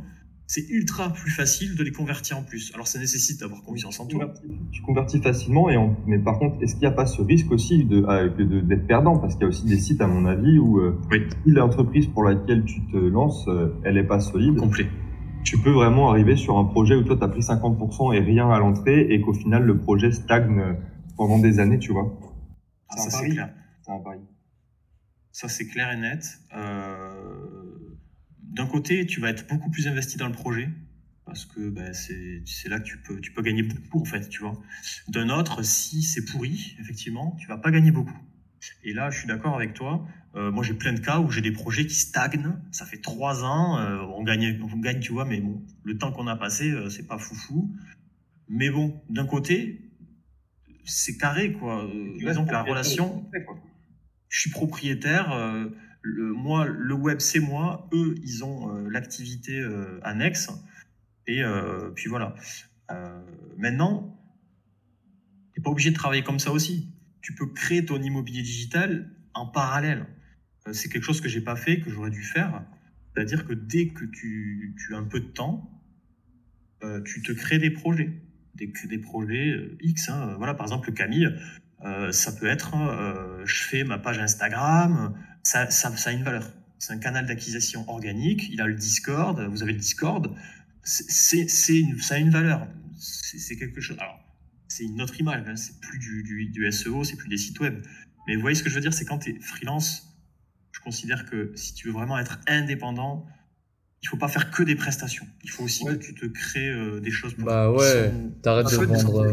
c'est 0.47 0.69
ultra 0.69 1.11
plus 1.11 1.31
facile 1.31 1.75
de 1.75 1.83
les 1.83 1.91
convertir 1.91 2.37
en 2.37 2.43
plus. 2.43 2.71
Alors 2.75 2.87
ça 2.87 2.99
nécessite 2.99 3.39
d'avoir 3.39 3.63
confiance 3.63 3.99
en 3.99 4.05
toi. 4.05 4.31
Tu 4.71 4.81
convertis 4.83 5.19
facilement, 5.19 5.71
et 5.71 5.77
mais 6.05 6.19
par 6.19 6.37
contre, 6.37 6.61
est-ce 6.61 6.73
qu'il 6.73 6.81
n'y 6.81 6.87
a 6.87 6.91
pas 6.91 7.07
ce 7.07 7.21
risque 7.21 7.51
aussi 7.51 7.83
d'être 7.83 8.37
de, 8.37 8.61
d'être 8.61 8.85
perdant? 8.85 9.17
Parce 9.17 9.33
qu'il 9.33 9.41
y 9.41 9.45
a 9.45 9.49
aussi 9.49 9.65
des 9.65 9.79
sites, 9.79 10.01
à 10.01 10.07
mon 10.07 10.25
avis, 10.25 10.59
où 10.59 10.79
si 11.11 11.51
l'entreprise 11.51 12.05
pour 12.07 12.23
laquelle 12.23 12.63
tu 12.65 12.85
te 12.91 12.97
lances, 12.97 13.49
elle 13.83 13.95
n'est 13.95 14.03
pas 14.03 14.19
solide. 14.19 14.57
Complet 14.57 14.87
tu 15.45 15.59
peux 15.59 15.71
vraiment 15.71 16.09
arriver 16.09 16.35
sur 16.35 16.57
un 16.57 16.65
projet 16.65 16.95
où 16.95 17.03
toi, 17.03 17.15
tu 17.15 17.23
as 17.23 17.27
pris 17.27 17.41
50% 17.41 18.15
et 18.15 18.19
rien 18.19 18.49
à 18.49 18.59
l'entrée 18.59 19.13
et 19.13 19.21
qu'au 19.21 19.33
final, 19.33 19.63
le 19.63 19.77
projet 19.77 20.11
stagne 20.11 20.75
pendant 21.15 21.39
des 21.39 21.59
années, 21.59 21.79
tu 21.79 21.93
vois. 21.93 22.19
Ah, 22.89 22.97
ça, 22.97 23.09
c'est 23.11 23.29
clair. 23.29 23.53
Ça, 25.35 25.49
c'est 25.49 25.67
clair 25.67 25.91
et 25.91 25.97
net. 25.97 26.39
Euh, 26.55 27.97
d'un 28.41 28.67
côté, 28.67 29.05
tu 29.05 29.19
vas 29.19 29.31
être 29.31 29.45
beaucoup 29.49 29.69
plus 29.69 29.85
investi 29.85 30.15
dans 30.15 30.27
le 30.27 30.31
projet 30.31 30.69
parce 31.25 31.43
que 31.43 31.69
ben, 31.69 31.93
c'est 31.93 32.69
là 32.69 32.79
que 32.79 32.85
tu 32.85 32.97
peux, 32.99 33.19
tu 33.19 33.33
peux 33.33 33.41
gagner 33.41 33.63
beaucoup, 33.63 33.99
en 33.99 34.05
fait, 34.05 34.29
tu 34.29 34.39
vois. 34.39 34.57
D'un 35.09 35.27
autre, 35.27 35.61
si 35.61 36.03
c'est 36.03 36.23
pourri, 36.23 36.77
effectivement, 36.79 37.35
tu 37.37 37.47
vas 37.47 37.57
pas 37.57 37.69
gagner 37.69 37.91
beaucoup. 37.91 38.17
Et 38.85 38.93
là, 38.93 39.09
je 39.09 39.19
suis 39.19 39.27
d'accord 39.27 39.55
avec 39.55 39.73
toi. 39.73 40.07
Euh, 40.35 40.51
moi, 40.51 40.63
j'ai 40.63 40.73
plein 40.73 40.93
de 40.93 41.01
cas 41.01 41.19
où 41.19 41.29
j'ai 41.29 41.41
des 41.41 41.51
projets 41.51 41.85
qui 41.85 41.95
stagnent. 41.95 42.55
Ça 42.71 42.85
fait 42.85 43.01
trois 43.01 43.43
ans, 43.43 43.77
euh, 43.77 44.05
on 44.15 44.23
gagne, 44.23 44.57
on 44.63 44.77
gagne, 44.77 45.01
tu 45.01 45.11
vois, 45.11 45.25
mais 45.25 45.41
bon, 45.41 45.61
le 45.83 45.97
temps 45.97 46.13
qu'on 46.13 46.27
a 46.27 46.37
passé, 46.37 46.71
euh, 46.71 46.87
c'est 46.87 47.07
pas 47.07 47.17
foufou. 47.17 47.75
Mais 48.47 48.69
bon, 48.69 49.01
d'un 49.09 49.25
côté, 49.25 49.91
c'est 50.85 51.17
carré, 51.17 51.51
quoi. 51.51 51.91
disons 52.19 52.45
que 52.45 52.53
la 52.53 52.63
relation, 52.63 53.29
je 54.35 54.41
suis 54.41 54.49
propriétaire. 54.49 55.33
le, 56.01 56.33
moi, 56.33 56.65
le 56.65 56.93
web, 56.93 57.19
c'est 57.19 57.39
moi. 57.39 57.87
Eux, 57.93 58.15
ils 58.23 58.43
ont 58.43 58.75
l'activité 58.89 59.63
annexe. 60.03 60.49
Et 61.25 61.41
puis 61.95 62.09
voilà. 62.09 62.35
maintenant, 63.57 64.19
tu 65.53 65.59
n'es 65.59 65.63
pas 65.63 65.71
obligé 65.71 65.91
de 65.91 65.95
travailler 65.95 66.23
comme 66.23 66.39
ça 66.39 66.51
aussi 66.51 66.95
tu 67.25 67.33
peux 67.33 67.47
créer 67.47 67.83
ton 67.83 67.99
immobilier 67.99 68.43
digital 68.43 69.09
en 69.33 69.47
parallèle. 69.47 70.05
Euh, 70.67 70.73
c'est 70.73 70.89
quelque 70.89 71.03
chose 71.03 71.21
que 71.21 71.27
j'ai 71.27 71.41
pas 71.41 71.55
fait, 71.55 71.79
que 71.79 71.89
j'aurais 71.89 72.11
dû 72.11 72.21
faire. 72.21 72.63
C'est-à-dire 73.09 73.47
que 73.47 73.53
dès 73.53 73.87
que 73.87 74.05
tu, 74.05 74.75
as 74.93 74.97
un 74.97 75.05
peu 75.05 75.19
de 75.19 75.25
temps, 75.25 75.81
euh, 76.83 77.01
tu 77.01 77.23
te 77.23 77.31
crées 77.31 77.57
des 77.57 77.71
projets, 77.71 78.21
des, 78.53 78.71
des 78.87 78.99
projets 78.99 79.49
euh, 79.49 79.75
X. 79.81 80.09
Hein. 80.09 80.35
Voilà, 80.37 80.53
par 80.53 80.67
exemple, 80.67 80.93
Camille, 80.93 81.35
ça 82.11 82.31
peut 82.31 82.47
être, 82.47 82.75
je 83.45 83.55
fais 83.63 83.83
ma 83.83 83.97
page 83.97 84.19
Instagram, 84.19 85.13
ça, 85.45 85.69
ça, 85.69 85.91
a 86.05 86.11
une 86.11 86.23
valeur. 86.23 86.43
C'est 86.79 86.93
un 86.93 86.97
canal 86.97 87.25
d'acquisition 87.27 87.87
organique. 87.87 88.49
Il 88.51 88.61
a 88.61 88.67
le 88.67 88.73
Discord. 88.73 89.39
Vous 89.39 89.61
avez 89.61 89.73
le 89.73 89.79
Discord. 89.79 90.35
C'est, 90.83 91.47
ça 91.47 92.15
a 92.15 92.17
une 92.17 92.31
valeur. 92.31 92.67
C'est, 92.97 93.55
quelque 93.55 93.79
chose. 93.79 93.97
Alors, 93.99 94.19
c'est 94.67 94.83
une 94.83 95.01
autre 95.01 95.19
image. 95.19 95.43
Hein. 95.47 95.55
C'est 95.55 95.79
plus 95.79 95.99
du, 95.99 96.23
du, 96.23 96.47
du 96.47 96.71
SEO, 96.71 97.03
c'est 97.03 97.15
plus 97.15 97.29
des 97.29 97.37
sites 97.37 97.59
web. 97.59 97.83
Mais 98.27 98.35
vous 98.35 98.41
voyez 98.41 98.55
ce 98.55 98.63
que 98.63 98.69
je 98.69 98.75
veux 98.75 98.81
dire, 98.81 98.93
c'est 98.93 99.05
quand 99.05 99.19
tu 99.19 99.35
es 99.35 99.39
freelance, 99.39 100.17
je 100.71 100.79
considère 100.79 101.25
que 101.29 101.51
si 101.55 101.73
tu 101.73 101.87
veux 101.87 101.93
vraiment 101.93 102.17
être 102.17 102.39
indépendant, 102.47 103.27
il 104.01 104.07
faut 104.07 104.17
pas 104.17 104.27
faire 104.27 104.51
que 104.51 104.63
des 104.63 104.75
prestations. 104.75 105.25
Il 105.43 105.49
faut 105.49 105.63
aussi 105.63 105.85
que 105.85 105.93
tu 105.93 106.13
te 106.13 106.25
crées 106.25 106.69
euh, 106.69 106.99
des 106.99 107.11
choses 107.11 107.35
pour 107.35 107.45
Bah 107.45 107.71
ouais, 107.71 108.11
t'arrêtes 108.41 108.71
de 108.71 108.75
vendre. 108.75 109.31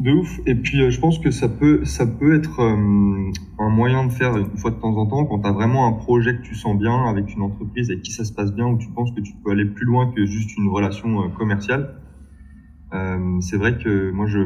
Euh, 0.00 0.04
de 0.04 0.12
ouf. 0.12 0.40
Et 0.46 0.54
puis 0.54 0.80
euh, 0.80 0.90
je 0.90 1.00
pense 1.00 1.18
que 1.18 1.30
ça 1.30 1.48
peut, 1.48 1.84
ça 1.84 2.06
peut 2.06 2.34
être 2.36 2.60
un 2.60 3.68
moyen 3.68 4.06
de 4.06 4.12
faire 4.12 4.36
une 4.36 4.56
fois 4.56 4.70
de 4.70 4.76
temps 4.76 4.96
en 4.96 5.06
temps 5.06 5.24
quand 5.24 5.40
tu 5.40 5.48
as 5.48 5.52
vraiment 5.52 5.86
un 5.86 5.92
projet 5.92 6.36
que 6.36 6.42
tu 6.42 6.54
sens 6.54 6.78
bien 6.78 7.06
avec 7.06 7.34
une 7.34 7.42
entreprise 7.42 7.90
avec 7.90 8.02
qui 8.02 8.12
ça 8.12 8.24
se 8.24 8.32
passe 8.32 8.54
bien, 8.54 8.66
où 8.66 8.78
tu 8.78 8.88
penses 8.90 9.12
que 9.12 9.20
tu 9.20 9.32
peux 9.42 9.50
aller 9.50 9.64
plus 9.64 9.86
loin 9.86 10.12
que 10.12 10.26
juste 10.26 10.56
une 10.56 10.68
relation 10.68 11.30
commerciale. 11.30 12.00
Euh, 12.92 13.40
c'est 13.40 13.56
vrai 13.56 13.78
que 13.78 14.10
moi, 14.10 14.26
je 14.26 14.38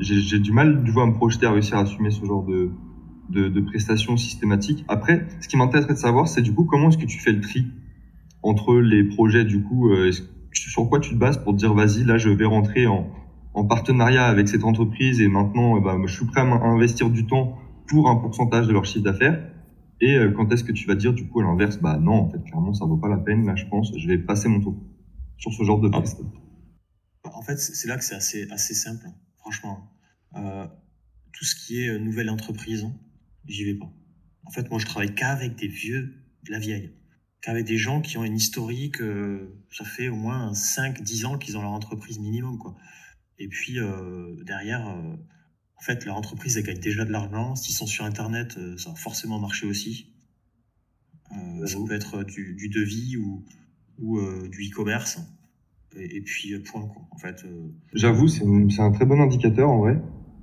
j'ai 0.00 0.38
du 0.38 0.52
mal 0.52 0.82
du 0.82 0.92
coup 0.92 1.00
à 1.00 1.06
me 1.06 1.14
projeter 1.14 1.46
à 1.46 1.52
réussir 1.52 1.78
à 1.78 1.80
assumer 1.80 2.10
ce 2.10 2.24
genre 2.24 2.44
de, 2.44 2.70
de, 3.30 3.48
de 3.48 3.60
prestations 3.60 4.16
systématiques. 4.16 4.84
Après, 4.88 5.26
ce 5.40 5.48
qui 5.48 5.56
m'intéresserait 5.56 5.94
de 5.94 5.98
savoir, 5.98 6.28
c'est 6.28 6.42
du 6.42 6.52
coup 6.52 6.64
comment 6.64 6.88
est-ce 6.88 6.98
que 6.98 7.06
tu 7.06 7.18
fais 7.18 7.32
le 7.32 7.40
tri 7.40 7.66
entre 8.42 8.76
les 8.76 9.04
projets 9.04 9.44
du 9.44 9.62
coup, 9.62 9.90
euh, 9.90 10.12
sur 10.52 10.88
quoi 10.88 11.00
tu 11.00 11.10
te 11.10 11.18
bases 11.18 11.42
pour 11.42 11.52
te 11.52 11.58
dire 11.58 11.74
vas-y, 11.74 12.04
là, 12.04 12.18
je 12.18 12.28
vais 12.28 12.44
rentrer 12.44 12.86
en, 12.86 13.08
en 13.56 13.64
partenariat 13.64 14.26
avec 14.26 14.48
cette 14.48 14.64
entreprise 14.64 15.20
et 15.20 15.28
maintenant, 15.28 15.80
bah, 15.80 15.96
je 16.06 16.14
suis 16.14 16.26
prêt 16.26 16.42
à 16.42 16.44
investir 16.44 17.10
du 17.10 17.26
temps 17.26 17.58
pour 17.88 18.08
un 18.08 18.16
pourcentage 18.16 18.66
de 18.68 18.72
leur 18.72 18.84
chiffre 18.84 19.04
d'affaires. 19.04 19.50
Et 20.00 20.14
euh, 20.14 20.30
quand 20.30 20.52
est-ce 20.52 20.62
que 20.62 20.72
tu 20.72 20.86
vas 20.86 20.94
dire 20.94 21.12
du 21.12 21.26
coup 21.26 21.40
à 21.40 21.42
l'inverse, 21.42 21.78
bah 21.78 21.98
non, 22.00 22.14
en 22.14 22.30
fait, 22.30 22.42
clairement, 22.44 22.74
ça 22.74 22.84
vaut 22.84 22.98
pas 22.98 23.08
la 23.08 23.16
peine. 23.16 23.46
Là, 23.46 23.56
je 23.56 23.64
pense, 23.66 23.92
je 23.96 24.06
vais 24.06 24.18
passer 24.18 24.48
mon 24.48 24.60
tour 24.60 24.76
sur 25.38 25.52
ce 25.52 25.64
genre 25.64 25.80
de 25.80 25.88
ah. 25.92 25.98
prestations 25.98 26.30
en 27.34 27.42
fait, 27.42 27.56
c'est 27.58 27.88
là 27.88 27.96
que 27.96 28.04
c'est 28.04 28.14
assez, 28.14 28.48
assez 28.50 28.74
simple, 28.74 29.06
franchement. 29.38 29.90
Euh, 30.36 30.66
tout 31.32 31.44
ce 31.44 31.54
qui 31.54 31.82
est 31.82 31.88
euh, 31.88 31.98
nouvelle 31.98 32.30
entreprise, 32.30 32.86
j'y 33.46 33.64
vais 33.64 33.74
pas. 33.74 33.92
En 34.44 34.50
fait, 34.50 34.70
moi, 34.70 34.78
je 34.78 34.86
travaille 34.86 35.14
qu'avec 35.14 35.56
des 35.56 35.68
vieux 35.68 36.14
de 36.44 36.50
la 36.50 36.58
vieille, 36.58 36.94
qu'avec 37.40 37.64
des 37.64 37.76
gens 37.76 38.00
qui 38.00 38.18
ont 38.18 38.24
une 38.24 38.36
historique, 38.36 39.00
euh, 39.00 39.64
ça 39.70 39.84
fait 39.84 40.08
au 40.08 40.16
moins 40.16 40.52
5-10 40.52 41.26
ans 41.26 41.38
qu'ils 41.38 41.56
ont 41.56 41.62
leur 41.62 41.72
entreprise 41.72 42.18
minimum, 42.18 42.58
quoi. 42.58 42.76
Et 43.38 43.48
puis, 43.48 43.78
derrière, 44.44 44.86
en 44.86 45.80
fait, 45.80 46.04
leur 46.04 46.16
entreprise, 46.16 46.56
elle 46.56 46.64
gagne 46.64 46.80
déjà 46.80 47.04
de 47.04 47.12
l'argent. 47.12 47.54
S'ils 47.54 47.74
sont 47.74 47.86
sur 47.86 48.04
Internet, 48.04 48.58
ça 48.78 48.90
va 48.90 48.96
forcément 48.96 49.38
marcher 49.38 49.66
aussi. 49.66 50.14
ça 51.66 51.76
peut 51.86 51.94
être 51.94 52.24
du, 52.24 52.54
du 52.54 52.68
devis 52.68 53.16
ou, 53.18 53.44
ou 53.98 54.20
du 54.48 54.70
e-commerce 54.70 55.20
et, 55.98 56.20
puis 56.20 56.54
euh, 56.54 56.62
point 56.62 56.82
quoi, 56.82 57.02
en 57.10 57.18
fait. 57.18 57.44
Euh. 57.44 57.68
J'avoue, 57.92 58.28
c'est 58.28 58.44
un 58.80 58.92
très 58.92 59.06
bon 59.06 59.20
indicateur 59.20 59.68
en 59.68 59.78
vrai. 59.78 60.00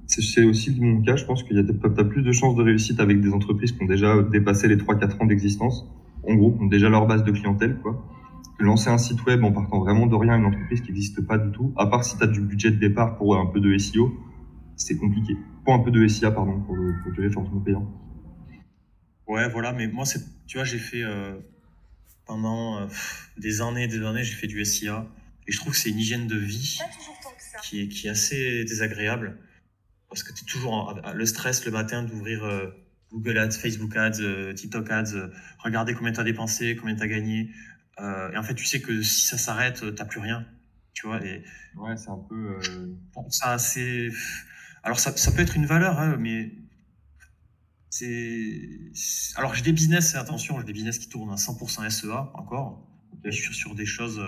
C'est 0.08 0.44
aussi 0.44 0.78
mon 0.80 1.02
cas, 1.02 1.16
je 1.16 1.26
pense 1.26 1.44
qu'il 1.44 1.56
y 1.56 1.60
a 1.60 1.64
as 1.64 2.04
plus 2.04 2.24
de 2.24 2.32
chances 2.32 2.56
de 2.56 2.62
réussite 2.62 3.00
avec 3.00 3.22
des 3.22 3.32
entreprises 3.32 3.72
qui 3.72 3.84
ont 3.84 3.88
déjà 3.88 4.22
dépassé 4.22 4.68
les 4.68 4.76
3-4 4.76 5.24
ans 5.24 5.26
d'existence, 5.26 5.86
en 6.28 6.36
gros, 6.36 6.52
qui 6.52 6.62
ont 6.62 6.68
déjà 6.68 6.90
leur 6.90 7.08
base 7.08 7.24
de 7.24 7.32
clientèle, 7.32 7.80
quoi. 7.82 8.06
Lancer 8.64 8.90
un 8.90 8.98
site 8.98 9.24
web 9.26 9.44
en 9.44 9.52
partant 9.52 9.80
vraiment 9.80 10.08
de 10.08 10.16
rien, 10.16 10.38
une 10.38 10.46
entreprise 10.46 10.82
qui 10.82 10.92
n'existe 10.92 11.26
pas 11.26 11.38
du 11.38 11.52
tout, 11.52 11.74
à 11.78 11.88
part 11.88 12.04
si 12.04 12.18
tu 12.18 12.24
as 12.24 12.28
du 12.28 12.42
budget 12.42 12.72
de 12.72 12.78
départ 12.78 13.18
pour 13.18 13.36
un 13.36 13.46
peu 13.46 13.60
de 13.60 13.78
SEO, 13.78 14.14
c'est 14.76 14.98
compliqué. 14.98 15.36
Pour 15.64 15.74
un 15.74 15.80
peu 15.80 15.92
de 15.92 16.08
SIA, 16.08 16.32
pardon, 16.32 16.60
pour, 16.62 16.76
le, 16.76 16.94
pour 17.02 17.14
gérer 17.14 17.30
forcément 17.30 17.62
payant. 17.62 17.88
Ouais, 19.28 19.48
voilà, 19.50 19.72
mais 19.74 19.88
moi, 19.88 20.06
tu 20.48 20.58
vois, 20.58 20.66
j'ai 20.66 20.78
fait 20.78 21.04
euh, 21.04 21.38
pendant 22.26 22.88
des 23.38 23.62
années 23.62 23.84
et 23.84 23.88
des 23.88 24.04
années, 24.06 24.24
j'ai 24.24 24.36
fait 24.36 24.48
du 24.48 24.64
SIA. 24.66 25.08
Et 25.48 25.52
je 25.52 25.60
trouve 25.60 25.74
que 25.74 25.80
c'est 25.80 25.90
une 25.90 26.00
hygiène 26.00 26.28
de 26.28 26.38
vie 26.38 26.80
qui 27.64 27.82
est, 27.82 27.88
qui 27.88 28.08
est 28.08 28.10
assez 28.10 28.64
désagréable. 28.66 29.38
Parce 30.10 30.24
que 30.24 30.34
tu 30.34 30.44
es 30.44 30.48
toujours 30.48 31.00
le 31.14 31.26
stress 31.26 31.66
le 31.66 31.72
matin 31.72 32.04
d'ouvrir 32.04 32.44
euh, 32.44 32.68
Google 33.12 33.38
Ads, 33.38 33.52
Facebook 33.52 33.96
Ads, 33.96 34.54
TikTok 34.56 34.90
Ads, 34.90 35.30
regarder 35.60 35.94
combien 35.94 36.12
tu 36.12 36.20
as 36.20 36.24
dépensé, 36.24 36.76
combien 36.76 36.96
tu 36.96 37.04
as 37.04 37.08
gagné. 37.08 37.50
Et 38.00 38.38
en 38.38 38.44
fait, 38.44 38.56
tu 38.56 38.66
sais 38.66 38.82
que 38.82 39.02
si 39.02 39.28
ça 39.28 39.38
s'arrête, 39.38 39.80
tu 39.80 39.86
n'as 39.86 40.06
plus 40.06 40.20
rien. 40.20 40.46
Tu 40.94 41.08
vois, 41.08 41.24
et 41.26 41.44
ouais, 41.76 41.98
c'est 41.98 42.10
un 42.10 42.18
peu. 42.30 42.60
ça, 43.30 43.58
c'est. 43.58 44.10
Alors, 44.84 45.00
ça, 45.00 45.16
ça, 45.16 45.32
peut 45.32 45.42
être 45.42 45.56
une 45.56 45.66
valeur, 45.66 46.00
hein, 46.00 46.18
mais 46.18 46.52
c'est. 47.90 48.62
Alors, 49.36 49.56
j'ai 49.56 49.64
des 49.64 49.72
business, 49.74 50.16
attention, 50.16 50.60
j'ai 50.60 50.66
des 50.66 50.74
business 50.74 51.00
qui 51.00 51.10
tournent 51.10 51.32
à 51.32 51.36
100% 51.36 51.90
SEA 51.90 52.32
encore. 52.34 52.88
Je 53.24 53.32
suis 53.32 53.54
sur 53.54 53.74
des 53.76 53.86
choses 53.86 54.22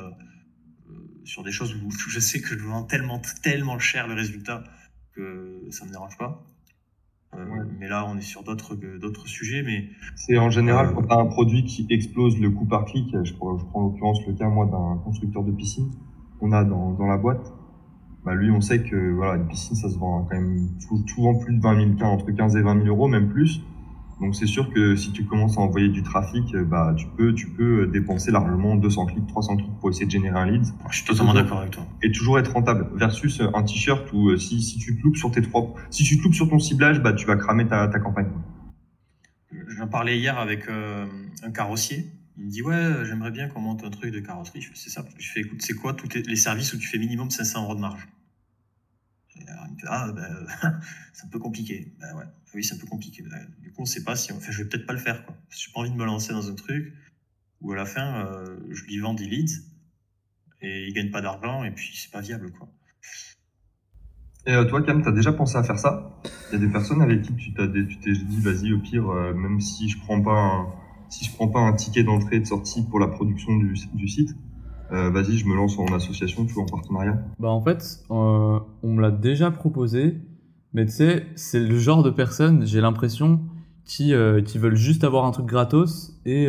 sur 1.26 1.44
des 1.44 1.52
choses 1.52 1.74
où 1.76 1.92
je 1.92 2.20
sais 2.20 2.40
que 2.40 2.58
je 2.58 2.64
vends 2.64 2.84
tellement, 2.84 3.20
tellement 3.42 3.80
cher 3.80 4.08
le 4.08 4.14
résultat 4.14 4.64
que 5.14 5.68
ça 5.72 5.84
ne 5.84 5.90
me 5.90 5.94
dérange 5.94 6.18
pas. 6.18 6.46
Euh, 7.34 7.64
mais 7.80 7.88
là, 7.88 8.06
on 8.08 8.18
est 8.18 8.22
sur 8.22 8.44
d'autres, 8.44 8.76
d'autres 8.76 9.28
sujets. 9.28 9.64
Mais 9.64 9.90
c'est 10.16 10.38
en 10.38 10.50
général 10.50 10.88
euh, 10.88 10.92
quand 10.94 11.04
tu 11.04 11.14
as 11.14 11.18
un 11.18 11.26
produit 11.26 11.64
qui 11.64 11.88
explose 11.90 12.40
le 12.40 12.50
coût 12.50 12.66
par 12.66 12.86
clic. 12.86 13.16
Je, 13.24 13.34
prends, 13.34 13.58
en 13.74 13.82
l'occurrence 13.88 14.26
le 14.28 14.34
cas 14.34 14.48
moi 14.48 14.66
d'un 14.66 15.02
constructeur 15.04 15.44
de 15.44 15.52
piscine 15.52 15.92
qu'on 16.40 16.52
a 16.52 16.64
dans, 16.64 16.92
dans 16.92 17.08
la 17.08 17.18
boîte. 17.18 17.54
Bah 18.26 18.34
lui, 18.34 18.50
on 18.50 18.60
sait 18.60 18.82
que 18.82 19.12
voilà, 19.14 19.36
une 19.36 19.48
piscine, 19.48 19.76
ça 19.76 19.88
se 19.88 20.00
vend 20.00 20.24
quand 20.24 20.36
même 20.36 20.70
souvent 21.08 21.36
plus 21.36 21.56
de 21.56 21.62
20 21.62 21.98
000, 22.00 22.10
entre 22.10 22.32
15 22.32 22.56
et 22.56 22.62
20 22.62 22.84
000 22.84 22.88
euros, 22.88 23.08
même 23.08 23.30
plus. 23.30 23.62
Donc 24.22 24.34
c'est 24.34 24.46
sûr 24.46 24.72
que 24.72 24.96
si 24.96 25.12
tu 25.12 25.26
commences 25.26 25.58
à 25.58 25.62
envoyer 25.62 25.90
du 25.90 26.02
trafic, 26.02 26.56
euh, 26.56 26.64
bah 26.64 26.94
tu 26.98 27.06
peux 27.18 27.34
tu 27.34 27.50
peux 27.50 27.82
euh, 27.82 27.88
dépenser 27.88 28.32
largement 28.32 28.76
200 28.76 29.08
clics, 29.08 29.28
300 29.28 29.58
clics 29.58 29.80
pour 29.80 29.90
essayer 29.90 30.06
de 30.06 30.12
générer 30.12 30.40
un 30.40 30.46
lead. 30.46 30.64
Je 30.90 30.98
suis 30.98 31.06
totalement 31.06 31.34
d'accord 31.34 31.60
avec 31.60 31.72
toi. 31.72 31.86
Et 32.02 32.12
toujours 32.12 32.40
être 32.40 32.54
rentable 32.54 32.88
versus 32.96 33.42
euh, 33.42 33.50
un 33.54 33.64
t-shirt 33.64 34.12
où 34.14 34.36
si, 34.38 34.62
si 34.62 34.78
tu 34.78 34.98
te 34.98 35.04
loupes 35.04 35.18
sur 35.18 35.32
tes 35.32 35.42
trois 35.42 35.74
si 35.90 36.04
tu 36.04 36.18
te 36.18 36.24
loupes 36.24 36.34
sur 36.34 36.50
ton 36.50 36.60
ciblage, 36.60 37.02
bah 37.02 37.12
tu 37.12 37.26
vas 37.26 37.36
cramer 37.36 37.68
ta, 37.68 37.88
ta 37.88 38.00
campagne. 38.00 38.30
J'en 39.68 39.88
parlais 39.88 40.18
hier 40.18 40.38
avec 40.38 40.70
un 40.70 41.52
carrossier. 41.52 42.06
Il 42.38 42.46
me 42.46 42.50
dit 42.50 42.62
ouais, 42.62 43.06
j'aimerais 43.06 43.32
bien 43.32 43.48
qu'on 43.48 43.62
monte 43.62 43.84
un 43.84 43.90
truc 43.90 44.14
de 44.14 44.20
carrosserie. 44.20 44.62
Je 44.62 44.70
fais 44.70 44.76
c'est 44.76 44.90
ça. 44.90 45.04
Je 45.18 45.30
fais 45.30 45.42
écoute, 45.42 45.62
c'est 45.62 45.74
quoi 45.74 45.94
tous 45.94 46.08
les 46.14 46.36
services 46.36 46.74
où 46.74 46.78
tu 46.78 46.88
fais 46.88 46.98
minimum 46.98 47.30
500 47.30 47.64
euros 47.64 47.76
de 47.76 47.82
marge? 47.82 48.08
Ah, 49.88 50.12
ben, 50.16 50.48
c'est 51.14 51.26
un 51.26 51.30
peu 51.30 51.40
compliqué. 51.40 51.94
Ben 52.00 52.16
ouais, 52.16 52.26
oui, 52.54 52.64
c'est 52.64 52.76
un 52.76 52.78
peu 52.78 52.88
compliqué. 52.88 53.24
Ben, 53.24 53.48
du 53.62 53.72
coup, 53.72 53.82
on 53.82 53.86
sait 53.86 54.04
pas 54.04 54.16
si. 54.16 54.32
Enfin, 54.32 54.52
je 54.52 54.64
vais 54.64 54.70
peut-être 54.70 54.86
pas 54.86 54.94
le 54.94 55.00
faire. 55.00 55.26
Quoi. 55.26 55.36
J'ai 55.50 55.72
pas 55.72 55.82
envie 55.82 55.92
de 55.92 55.96
me 55.96 56.06
lancer 56.06 56.34
dans 56.34 56.50
un 56.50 56.56
truc 56.56 56.94
où 57.62 57.72
à 57.72 57.76
la 57.76 57.86
fin, 57.86 58.26
euh, 58.26 58.58
je 58.70 58.84
lui 58.84 59.00
vends 59.00 59.14
des 59.14 59.26
leads 59.26 59.64
et 60.62 60.88
il 60.88 60.94
gagne 60.94 61.12
pas 61.12 61.22
d'argent 61.22 61.64
et 61.64 61.72
puis 61.72 61.92
c'est 61.94 62.12
pas 62.12 62.22
viable. 62.22 62.52
Quoi. 62.52 62.70
Et 64.48 64.54
euh, 64.54 64.66
toi, 64.66 64.82
Cam, 64.84 65.02
tu 65.02 65.08
as 65.08 65.12
déjà 65.12 65.34
pensé 65.34 65.58
à 65.58 65.64
faire 65.64 65.80
ça? 65.80 66.22
Il 66.50 66.54
y 66.54 66.56
a 66.64 66.66
des 66.66 66.72
personnes 66.72 67.02
avec 67.02 67.24
qui 67.24 67.36
tu 67.36 67.54
t'es 67.54 67.68
dit, 67.68 68.42
vas-y, 68.42 68.74
au 68.74 68.80
pire, 68.80 69.10
euh, 69.10 69.34
même 69.34 69.60
si 69.60 69.90
je 69.90 69.98
prends 70.00 70.22
pas 70.22 70.68
si 71.10 71.26
je 71.26 71.34
prends 71.34 71.48
pas 71.48 71.60
un 71.60 71.74
ticket 71.74 72.04
d'entrée 72.04 72.38
et 72.38 72.40
de 72.40 72.46
sortie 72.46 72.84
pour 72.84 73.00
la 73.00 73.08
production 73.08 73.56
du, 73.58 73.76
du 73.94 74.08
site, 74.08 74.36
euh, 74.92 75.10
vas-y, 75.10 75.38
je 75.38 75.48
me 75.48 75.56
lance 75.56 75.78
en 75.80 75.86
association, 75.94 76.46
tu 76.46 76.58
en 76.60 76.66
partenariat? 76.66 77.18
Bah 77.40 77.50
en 77.50 77.62
fait, 77.62 78.04
euh, 78.12 78.60
on 78.84 78.94
me 78.94 79.02
l'a 79.02 79.12
déjà 79.12 79.52
proposé, 79.52 80.18
mais 80.74 80.86
tu 80.86 80.92
sais, 80.92 81.26
c'est 81.36 81.60
le 81.60 81.78
genre 81.78 82.04
de 82.04 82.10
personnes, 82.10 82.66
j'ai 82.66 82.82
l'impression, 82.82 83.42
qui, 83.84 84.14
euh, 84.14 84.42
qui 84.42 84.58
veulent 84.58 84.76
juste 84.76 85.04
avoir 85.04 85.26
un 85.26 85.32
truc 85.32 85.46
gratos 85.46 86.20
et 86.26 86.48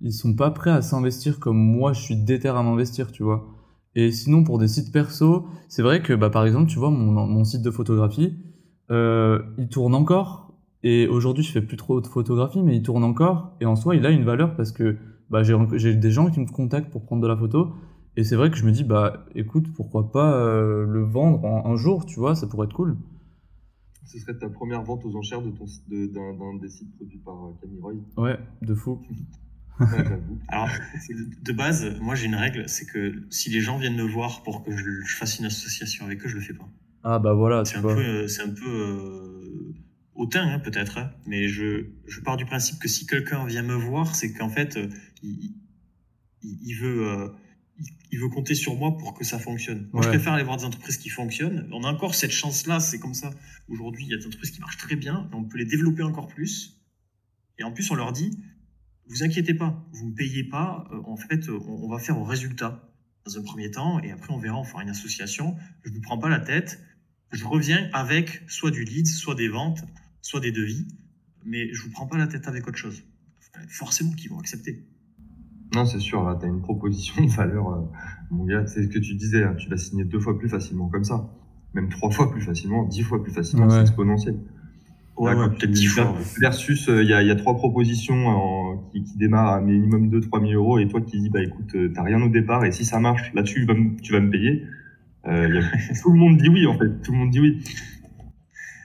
ils 0.00 0.12
sont 0.12 0.34
pas 0.34 0.50
prêts 0.50 0.70
à 0.70 0.82
s'investir 0.82 1.40
comme 1.40 1.56
moi, 1.56 1.92
je 1.92 2.00
suis 2.00 2.16
déter 2.16 2.48
à 2.48 2.62
m'investir, 2.62 3.12
tu 3.12 3.22
vois. 3.22 3.46
Et 3.94 4.12
sinon, 4.12 4.44
pour 4.44 4.58
des 4.58 4.68
sites 4.68 4.92
perso, 4.92 5.46
c'est 5.68 5.82
vrai 5.82 6.02
que, 6.02 6.12
bah, 6.12 6.28
par 6.28 6.44
exemple, 6.44 6.68
tu 6.68 6.78
vois, 6.78 6.90
mon, 6.90 7.26
mon 7.26 7.44
site 7.44 7.62
de 7.62 7.70
photographie, 7.70 8.36
il 8.90 9.68
tourne 9.70 9.94
encore. 9.94 10.52
Et 10.82 11.08
aujourd'hui, 11.08 11.42
je 11.42 11.50
fais 11.50 11.62
plus 11.62 11.76
trop 11.76 12.00
de 12.00 12.06
photographie, 12.06 12.62
mais 12.62 12.76
il 12.76 12.82
tourne 12.82 13.02
encore. 13.02 13.56
Et 13.60 13.66
en 13.66 13.74
soi, 13.74 13.96
il 13.96 14.06
a 14.06 14.10
une 14.10 14.24
valeur 14.24 14.54
parce 14.54 14.70
que 14.70 14.96
bah, 15.30 15.42
j'ai 15.42 15.94
des 15.94 16.10
gens 16.10 16.30
qui 16.30 16.40
me 16.40 16.46
contactent 16.46 16.90
pour 16.90 17.04
prendre 17.04 17.22
de 17.22 17.28
la 17.28 17.36
photo. 17.36 17.74
Et 18.16 18.24
c'est 18.24 18.36
vrai 18.36 18.50
que 18.50 18.56
je 18.56 18.64
me 18.64 18.72
dis, 18.72 18.84
bah 18.84 19.26
écoute, 19.34 19.72
pourquoi 19.74 20.10
pas 20.10 20.34
euh, 20.34 20.86
le 20.86 21.02
vendre 21.02 21.44
un 21.44 21.76
jour, 21.76 22.06
tu 22.06 22.18
vois, 22.18 22.34
ça 22.34 22.46
pourrait 22.46 22.66
être 22.66 22.74
cool. 22.74 22.96
Ce 24.06 24.18
serait 24.18 24.38
ta 24.38 24.48
première 24.48 24.82
vente 24.82 25.04
aux 25.04 25.14
enchères 25.16 25.42
de 25.42 25.50
ton 25.50 25.66
d'un 25.88 26.54
des 26.58 26.68
sites 26.68 26.96
produits 26.96 27.18
par 27.18 27.34
euh, 27.34 27.52
Camille 27.60 27.80
Roy. 27.80 27.92
Ouais, 28.16 28.38
de 28.62 28.74
fou. 28.74 29.02
Alors, 30.48 30.70
de 31.42 31.52
base, 31.52 32.00
moi 32.00 32.14
j'ai 32.14 32.26
une 32.26 32.34
règle, 32.34 32.66
c'est 32.66 32.86
que 32.86 33.12
si 33.28 33.50
les 33.50 33.60
gens 33.60 33.76
viennent 33.76 33.96
me 33.96 34.10
voir 34.10 34.42
pour 34.42 34.64
que 34.64 34.74
je, 34.74 35.16
fasse 35.16 35.38
une 35.38 35.44
association 35.44 36.06
avec 36.06 36.24
eux, 36.24 36.28
je 36.28 36.36
le 36.36 36.40
fais 36.40 36.54
pas. 36.54 36.68
Ah 37.04 37.18
bah 37.18 37.34
voilà. 37.34 37.66
C'est 37.66 37.76
un, 37.76 37.82
peu, 37.82 38.26
c'est 38.26 38.42
un 38.42 38.54
peu 38.54 39.66
hautain 40.14 40.48
hein, 40.48 40.58
peut-être, 40.60 40.96
hein. 40.96 41.10
mais 41.26 41.48
je, 41.48 41.88
je 42.06 42.20
pars 42.20 42.38
du 42.38 42.46
principe 42.46 42.78
que 42.78 42.88
si 42.88 43.06
quelqu'un 43.06 43.44
vient 43.44 43.62
me 43.62 43.74
voir, 43.74 44.14
c'est 44.14 44.32
qu'en 44.32 44.48
fait, 44.48 44.78
euh, 45.26 45.52
il, 46.42 46.58
il, 46.62 46.74
veut, 46.74 47.08
euh, 47.08 47.28
il, 48.10 48.18
veut 48.20 48.28
compter 48.28 48.54
sur 48.54 48.76
moi 48.76 48.96
pour 48.96 49.14
que 49.14 49.24
ça 49.24 49.38
fonctionne. 49.38 49.88
Moi, 49.92 50.02
je 50.02 50.08
préfère 50.08 50.32
aller 50.34 50.44
voir 50.44 50.56
des 50.56 50.64
entreprises 50.64 50.98
qui 50.98 51.08
fonctionnent. 51.08 51.68
On 51.72 51.84
a 51.84 51.88
encore 51.88 52.14
cette 52.14 52.30
chance-là, 52.30 52.80
c'est 52.80 52.98
comme 52.98 53.14
ça. 53.14 53.30
Aujourd'hui, 53.68 54.04
il 54.04 54.10
y 54.10 54.14
a 54.14 54.16
des 54.16 54.26
entreprises 54.26 54.50
qui 54.50 54.60
marchent 54.60 54.78
très 54.78 54.96
bien, 54.96 55.28
on 55.32 55.44
peut 55.44 55.58
les 55.58 55.64
développer 55.64 56.02
encore 56.02 56.28
plus. 56.28 56.80
Et 57.58 57.64
en 57.64 57.72
plus, 57.72 57.90
on 57.90 57.94
leur 57.94 58.12
dit, 58.12 58.38
vous 59.08 59.22
inquiétez 59.22 59.54
pas, 59.54 59.86
vous 59.92 60.10
ne 60.10 60.14
payez 60.14 60.44
pas, 60.44 60.88
euh, 60.92 61.00
en 61.06 61.16
fait, 61.16 61.48
on, 61.48 61.84
on, 61.84 61.88
va 61.88 61.98
faire 61.98 62.18
au 62.18 62.24
résultat 62.24 62.92
dans 63.24 63.38
un 63.38 63.42
premier 63.42 63.70
temps, 63.70 64.00
et 64.00 64.10
après, 64.10 64.32
on 64.32 64.38
verra, 64.38 64.58
on 64.58 64.64
fera 64.64 64.82
une 64.82 64.90
association. 64.90 65.56
Je 65.84 65.90
ne 65.90 65.94
vous 65.94 66.00
prends 66.00 66.18
pas 66.18 66.28
la 66.28 66.40
tête. 66.40 66.80
Je 67.32 67.44
reviens 67.44 67.90
avec 67.92 68.42
soit 68.46 68.70
du 68.70 68.84
lead, 68.84 69.06
soit 69.06 69.34
des 69.34 69.48
ventes 69.48 69.82
soit 70.26 70.40
des 70.40 70.50
devis, 70.50 70.88
mais 71.44 71.72
je 71.72 71.82
vous 71.82 71.90
prends 71.90 72.06
pas 72.06 72.18
la 72.18 72.26
tête 72.26 72.48
avec 72.48 72.66
autre 72.66 72.78
chose. 72.78 73.04
Forcément 73.68 74.12
qu'ils 74.12 74.30
vont 74.30 74.40
accepter. 74.40 74.84
Non, 75.76 75.84
c'est 75.84 75.98
sûr, 75.98 76.24
là, 76.24 76.38
tu 76.40 76.46
as 76.46 76.48
une 76.48 76.62
proposition 76.62 77.22
de 77.22 77.28
valeur, 77.30 77.68
euh, 77.68 77.82
mon 78.30 78.46
gars, 78.46 78.66
c'est 78.66 78.82
ce 78.82 78.88
que 78.88 78.98
tu 78.98 79.14
disais, 79.14 79.44
hein, 79.44 79.54
tu 79.58 79.68
vas 79.68 79.76
signer 79.76 80.04
deux 80.04 80.18
fois 80.18 80.38
plus 80.38 80.48
facilement 80.48 80.88
comme 80.88 81.04
ça, 81.04 81.28
même 81.74 81.90
trois 81.90 82.10
fois 82.10 82.30
plus 82.30 82.40
facilement, 82.40 82.84
dix 82.84 83.02
fois 83.02 83.22
plus 83.22 83.30
facilement, 83.30 83.68
c'est 83.68 83.82
exponentiel. 83.82 84.38
Ouais, 85.18 85.34
peut-être 85.34 85.70
dix 85.70 85.84
fois. 85.84 86.14
Versus, 86.40 86.88
euh, 86.88 87.02
il 87.02 87.10
y, 87.10 87.12
a, 87.12 87.22
y, 87.22 87.30
a, 87.30 87.36
trois 87.36 87.56
propositions 87.56 88.80
qui, 88.90 89.04
qui, 89.04 89.18
démarrent 89.18 89.52
à 89.52 89.60
minimum 89.60 90.08
2-3 90.08 90.48
000 90.48 90.52
euros 90.54 90.78
et 90.78 90.88
toi 90.88 91.02
qui 91.02 91.20
dis, 91.20 91.28
bah 91.28 91.42
écoute, 91.42 91.74
euh, 91.74 91.92
t'as 91.94 92.02
rien 92.02 92.22
au 92.22 92.30
départ 92.30 92.64
et 92.64 92.72
si 92.72 92.86
ça 92.86 92.98
marche, 92.98 93.34
là-dessus, 93.34 93.66
tu 93.66 93.66
vas, 93.66 93.74
tu 94.02 94.12
vas 94.12 94.20
me 94.20 94.30
payer. 94.30 94.64
tout 96.02 96.12
le 96.12 96.18
monde 96.18 96.38
dit 96.38 96.48
oui, 96.48 96.66
en 96.66 96.78
fait, 96.78 97.02
tout 97.02 97.12
le 97.12 97.18
monde 97.18 97.30
dit 97.30 97.40
oui. 97.40 97.62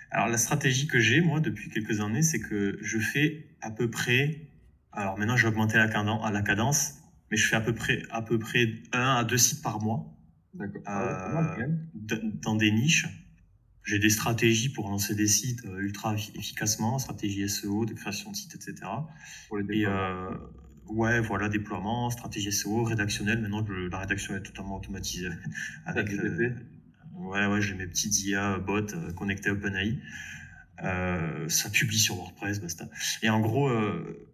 Alors 0.10 0.28
la 0.28 0.38
stratégie 0.38 0.88
que 0.88 1.00
j'ai 1.00 1.22
moi 1.22 1.40
depuis 1.40 1.70
quelques 1.70 2.02
années, 2.02 2.22
c'est 2.22 2.40
que 2.40 2.78
je 2.82 2.98
fais 3.00 3.46
à 3.62 3.72
peu 3.72 3.90
près. 3.90 4.51
Alors 4.94 5.18
maintenant 5.18 5.38
j'ai 5.38 5.48
augmenté 5.48 5.78
la 5.78 5.88
cadence, 5.88 6.26
à 6.26 6.32
la 6.32 6.42
cadence, 6.42 6.96
mais 7.30 7.38
je 7.38 7.48
fais 7.48 7.56
à 7.56 7.62
peu 7.62 7.74
près 7.74 8.04
à 8.12 8.22
peu 8.22 8.40
près 8.40 8.82
un 8.94 9.16
à 9.16 9.24
deux 9.24 9.38
sites 9.38 9.62
par 9.62 9.82
mois. 9.82 10.08
Euh, 10.60 11.68
dans 12.42 12.56
des 12.56 12.72
niches. 12.72 13.08
J'ai 13.84 14.00
des 14.00 14.10
stratégies 14.10 14.70
pour 14.70 14.90
lancer 14.90 15.16
des 15.16 15.28
sites 15.28 15.66
euh, 15.66 15.80
ultra 15.80 16.14
efficacement, 16.14 17.00
stratégie 17.00 17.48
SEO, 17.50 17.86
de 17.86 17.94
création 17.94 18.32
de 18.32 18.36
sites, 18.36 18.54
etc. 18.54 18.76
Pour 19.48 19.58
les 19.58 19.80
Et 19.80 19.86
euh, 19.88 20.30
ouais, 20.88 21.20
voilà, 21.22 21.50
déploiement, 21.50 22.10
stratégie 22.10 22.52
SEO, 22.52 22.84
rédactionnel. 22.84 23.42
Maintenant, 23.42 23.66
la 23.90 23.98
rédaction 23.98 24.36
est 24.36 24.44
totalement 24.44 24.78
automatisée 24.78 25.30
avec, 25.86 26.10
Ouais, 27.16 27.46
ouais, 27.46 27.62
j'ai 27.62 27.76
mes 27.76 27.88
petites 27.88 28.24
IA 28.24 28.58
bots 28.58 28.94
euh, 28.94 29.14
connectés 29.14 29.50
à 29.50 29.54
OpenAI. 29.54 30.00
Euh, 30.84 31.48
ça 31.50 31.70
publie 31.70 32.00
sur 32.00 32.16
WordPress, 32.16 32.60
basta. 32.60 32.90
Et 33.22 33.30
en 33.30 33.40
gros, 33.40 33.70
euh, 33.70 34.31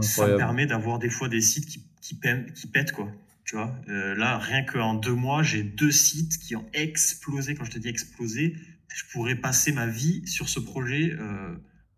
ça 0.00 0.26
me 0.26 0.36
permet 0.36 0.66
d'avoir 0.66 0.98
des 0.98 1.10
fois 1.10 1.28
des 1.28 1.40
sites 1.40 1.66
qui, 1.66 1.84
qui, 2.00 2.18
qui 2.54 2.66
pètent, 2.66 2.92
quoi. 2.92 3.10
Tu 3.44 3.56
vois, 3.56 3.74
là, 3.86 4.38
rien 4.38 4.62
qu'en 4.62 4.94
deux 4.94 5.14
mois, 5.14 5.42
j'ai 5.42 5.62
deux 5.62 5.90
sites 5.90 6.38
qui 6.38 6.56
ont 6.56 6.64
explosé. 6.72 7.54
Quand 7.54 7.64
je 7.64 7.72
te 7.72 7.78
dis 7.78 7.88
explosé, 7.88 8.56
je 8.88 9.04
pourrais 9.12 9.34
passer 9.34 9.72
ma 9.72 9.86
vie 9.86 10.26
sur 10.26 10.48
ce 10.48 10.60
projet 10.60 11.16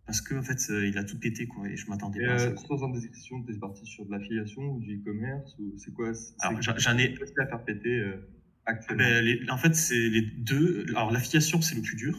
parce 0.07 0.20
que 0.20 0.35
en 0.35 0.42
fait, 0.42 0.61
il 0.68 0.98
a 0.98 1.04
tout 1.04 1.18
pété, 1.18 1.46
quoi. 1.46 1.68
Et 1.68 1.76
je 1.76 1.87
m'attendais 1.88 2.24
pas 2.26 2.33
à 2.33 2.38
ça. 2.38 2.57
Sans 2.57 2.83
indiscrétion, 2.83 3.42
tu 3.42 3.52
es 3.54 3.59
parti 3.59 3.87
sur 3.87 4.07
de 4.07 4.11
l'affiliation 4.11 4.62
ou 4.62 4.80
du 4.80 4.96
e-commerce 4.96 5.54
ou 5.59 5.74
c'est 5.78 5.92
quoi 5.92 6.12
Alors, 6.40 6.61
j'en 6.62 6.98
ai. 6.98 7.14
à 7.38 7.46
faire 7.46 7.64
péter 7.64 8.02
ben, 8.96 9.50
en 9.50 9.59
fait, 9.59 9.74
c'est 9.74 10.09
les 10.09 10.22
deux. 10.22 10.87
Alors, 10.90 11.12
l'affiliation, 11.12 11.61
c'est 11.61 11.74
le 11.74 11.83
plus 11.83 11.96
dur. 11.96 12.18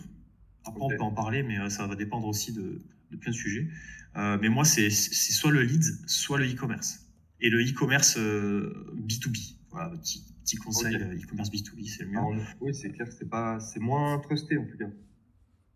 Après, 0.66 0.80
on 0.82 0.90
peut 0.90 1.02
en 1.02 1.12
parler, 1.12 1.44
mais 1.44 1.60
euh, 1.60 1.70
ça 1.70 1.86
va 1.88 1.96
dépendre 1.96 2.28
aussi 2.28 2.54
de, 2.54 2.82
de 3.12 3.18
plein 3.18 3.32
de 3.32 3.36
sujets. 3.36 3.68
Euh, 4.16 4.38
mais 4.42 4.50
moi, 4.50 4.66
c'est 4.66 4.90
soit 4.90 5.52
le 5.52 5.62
lead, 5.62 5.84
soit 6.08 6.38
le 6.38 6.46
e-commerce. 6.46 7.00
Et 7.42 7.50
le 7.50 7.62
e-commerce 7.62 8.18
B2B. 8.18 8.20
Euh, 8.20 9.56
voilà, 9.72 9.90
petit, 9.98 10.24
petit 10.44 10.56
conseil, 10.56 10.96
e-commerce 10.96 11.52
B2B, 11.52 11.88
c'est 11.88 12.04
le 12.04 12.12
mieux. 12.12 12.42
oui, 12.62 12.74
c'est 12.74 12.92
clair 12.92 13.08
que 13.08 13.14
c'est 13.60 13.80
moins 13.80 14.20
trusté 14.20 14.58
en 14.58 14.66
tout 14.66 14.78
cas. 14.78 14.86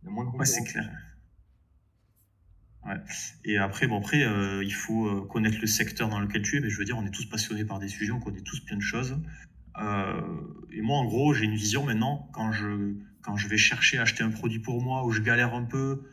Il 0.02 0.06
y 0.06 0.08
a 0.08 0.12
moins 0.12 0.26
de 0.26 0.38
Ouais, 0.38 0.46
c'est 0.46 0.64
clair. 0.64 0.90
Ouais. 2.86 2.96
Et 3.44 3.58
après, 3.58 3.88
bon, 3.88 4.00
après, 4.00 4.26
il 4.64 4.74
faut 4.74 5.22
connaître 5.24 5.58
le 5.60 5.68
secteur 5.68 6.08
dans 6.08 6.22
lequel 6.22 6.42
tu 6.42 6.58
es. 6.58 6.60
Mais 6.62 6.70
je 6.70 6.78
veux 6.78 6.86
dire, 6.86 6.98
on 6.98 7.06
est 7.06 7.12
tous 7.12 7.26
passionnés 7.26 7.66
par 7.66 7.80
des 7.80 7.90
sujets, 7.90 8.14
on 8.14 8.22
connaît 8.22 8.42
tous 8.42 8.62
plein 8.62 8.78
de 8.78 8.82
choses. 8.82 9.18
Euh, 9.82 10.22
et 10.72 10.82
moi, 10.82 10.98
en 10.98 11.06
gros, 11.06 11.34
j'ai 11.34 11.46
une 11.46 11.56
vision 11.56 11.86
maintenant 11.86 12.30
quand 12.34 12.52
je, 12.52 12.96
quand 13.22 13.38
je 13.38 13.48
vais 13.48 13.58
chercher 13.58 13.98
à 13.98 14.04
acheter 14.04 14.24
un 14.24 14.32
produit 14.32 14.60
pour 14.60 14.82
moi 14.82 15.06
où 15.06 15.12
je 15.12 15.22
galère 15.22 15.54
un 15.54 15.64
peu 15.64 16.04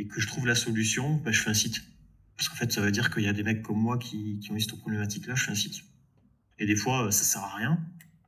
et 0.00 0.06
que 0.06 0.18
je 0.18 0.26
trouve 0.26 0.46
la 0.46 0.54
solution, 0.54 1.20
ben, 1.22 1.30
je 1.30 1.42
fais 1.42 1.50
un 1.50 1.54
site. 1.54 1.82
Parce 2.36 2.48
qu'en 2.48 2.56
fait, 2.56 2.72
ça 2.72 2.80
veut 2.80 2.90
dire 2.90 3.10
qu'il 3.10 3.22
y 3.22 3.28
a 3.28 3.34
des 3.34 3.42
mecs 3.42 3.62
comme 3.62 3.78
moi 3.78 3.98
qui, 3.98 4.38
qui 4.40 4.50
ont 4.50 4.56
eu 4.56 4.60
cette 4.60 4.78
problématique-là, 4.78 5.34
je 5.34 5.44
fais 5.44 5.52
un 5.52 5.54
site. 5.54 5.82
Et 6.58 6.64
des 6.64 6.74
fois, 6.74 7.12
ça 7.12 7.22
sert 7.22 7.42
à 7.42 7.54
rien. 7.56 7.78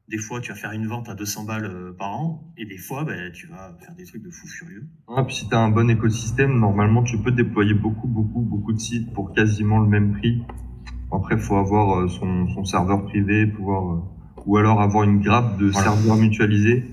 Des 0.09 0.19
fois, 0.19 0.43
tu 0.43 0.51
vas 0.51 0.55
faire 0.55 0.73
une 0.73 0.87
vente 0.87 1.09
à 1.09 1.15
200 1.15 1.45
balles 1.45 1.65
euh, 1.65 1.93
par 1.93 2.11
an, 2.11 2.53
et 2.59 2.67
des 2.67 2.77
fois, 2.77 3.05
ben, 3.05 3.33
tu 3.33 3.47
vas 3.47 3.75
faire 3.81 3.95
des 3.95 4.05
trucs 4.05 4.23
de 4.23 4.31
fou 4.31 4.47
furieux. 4.47 4.87
Ah, 5.09 5.25
puis 5.25 5.37
si 5.37 5.49
tu 5.49 5.55
as 5.55 5.61
un 5.61 5.71
bon 5.71 5.89
écosystème, 5.89 6.59
normalement, 6.61 7.03
tu 7.03 7.17
peux 7.19 7.33
déployer 7.33 7.73
beaucoup, 7.73 8.07
beaucoup, 8.07 8.43
beaucoup 8.43 8.75
de 8.75 8.79
sites 8.79 9.11
pour 9.15 9.33
quasiment 9.33 9.79
le 9.79 9.89
même 9.89 10.13
prix. 10.13 10.43
Après, 11.11 11.37
il 11.37 11.41
faut 11.41 11.57
avoir 11.57 12.01
euh, 12.01 12.09
son, 12.09 12.49
son, 12.49 12.65
serveur 12.67 13.07
privé, 13.07 13.47
pouvoir, 13.47 13.95
euh, 13.95 14.01
ou 14.45 14.59
alors 14.59 14.83
avoir 14.83 15.05
une 15.05 15.23
grappe 15.23 15.57
de 15.57 15.73
serveurs 15.73 16.17
mutualisés. 16.17 16.85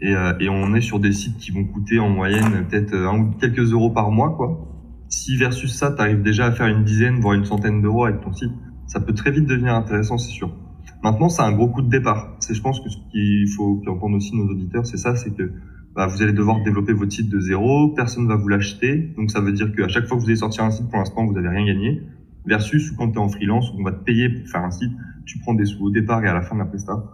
Et, 0.00 0.14
et, 0.40 0.48
on 0.48 0.74
est 0.74 0.80
sur 0.80 1.00
des 1.00 1.12
sites 1.12 1.38
qui 1.38 1.50
vont 1.50 1.64
coûter 1.64 1.98
en 1.98 2.08
moyenne 2.08 2.66
peut-être 2.68 2.94
un 2.94 3.18
ou 3.18 3.30
quelques 3.32 3.72
euros 3.72 3.90
par 3.90 4.10
mois, 4.12 4.30
quoi. 4.36 4.68
Si 5.08 5.36
versus 5.36 5.74
ça, 5.74 5.90
tu 5.90 6.00
arrives 6.00 6.22
déjà 6.22 6.46
à 6.46 6.52
faire 6.52 6.66
une 6.66 6.84
dizaine, 6.84 7.18
voire 7.20 7.34
une 7.34 7.44
centaine 7.44 7.82
d'euros 7.82 8.04
avec 8.04 8.20
ton 8.20 8.32
site, 8.32 8.52
ça 8.86 9.00
peut 9.00 9.14
très 9.14 9.30
vite 9.30 9.46
devenir 9.46 9.74
intéressant, 9.74 10.18
c'est 10.18 10.30
sûr. 10.30 10.54
Maintenant, 11.02 11.28
c'est 11.28 11.42
un 11.42 11.52
gros 11.52 11.68
coup 11.68 11.82
de 11.82 11.88
départ. 11.88 12.36
C'est, 12.40 12.54
je 12.54 12.62
pense 12.62 12.80
que 12.80 12.88
ce 12.88 12.96
qu'il 13.10 13.48
faut 13.48 13.82
qu'entendent 13.84 14.14
aussi 14.14 14.36
nos 14.36 14.50
auditeurs, 14.50 14.84
c'est 14.84 14.96
ça, 14.96 15.16
c'est 15.16 15.34
que 15.34 15.52
bah, 15.94 16.06
vous 16.06 16.22
allez 16.22 16.32
devoir 16.32 16.62
développer 16.62 16.92
votre 16.92 17.12
site 17.12 17.28
de 17.28 17.40
zéro, 17.40 17.92
personne 17.94 18.28
va 18.28 18.36
vous 18.36 18.48
l'acheter, 18.48 19.14
donc 19.16 19.30
ça 19.30 19.40
veut 19.40 19.52
dire 19.52 19.74
qu'à 19.74 19.88
chaque 19.88 20.06
fois 20.06 20.16
que 20.16 20.22
vous 20.22 20.28
allez 20.28 20.36
sortir 20.36 20.64
un 20.64 20.70
site, 20.70 20.88
pour 20.88 20.98
l'instant, 20.98 21.26
vous 21.26 21.32
n'avez 21.32 21.48
rien 21.48 21.66
gagné. 21.66 22.02
Versus 22.46 22.92
quand 22.92 23.10
tu 23.10 23.14
es 23.14 23.18
en 23.18 23.28
freelance, 23.28 23.72
on 23.78 23.82
va 23.82 23.92
te 23.92 24.04
payer 24.04 24.28
pour 24.28 24.48
faire 24.48 24.62
un 24.62 24.70
site, 24.70 24.92
tu 25.26 25.38
prends 25.38 25.54
des 25.54 25.66
sous 25.66 25.84
au 25.84 25.90
départ 25.90 26.24
et 26.24 26.28
à 26.28 26.34
la 26.34 26.42
fin 26.42 26.54
de 26.54 26.60
la 26.60 26.66
presta. 26.66 27.04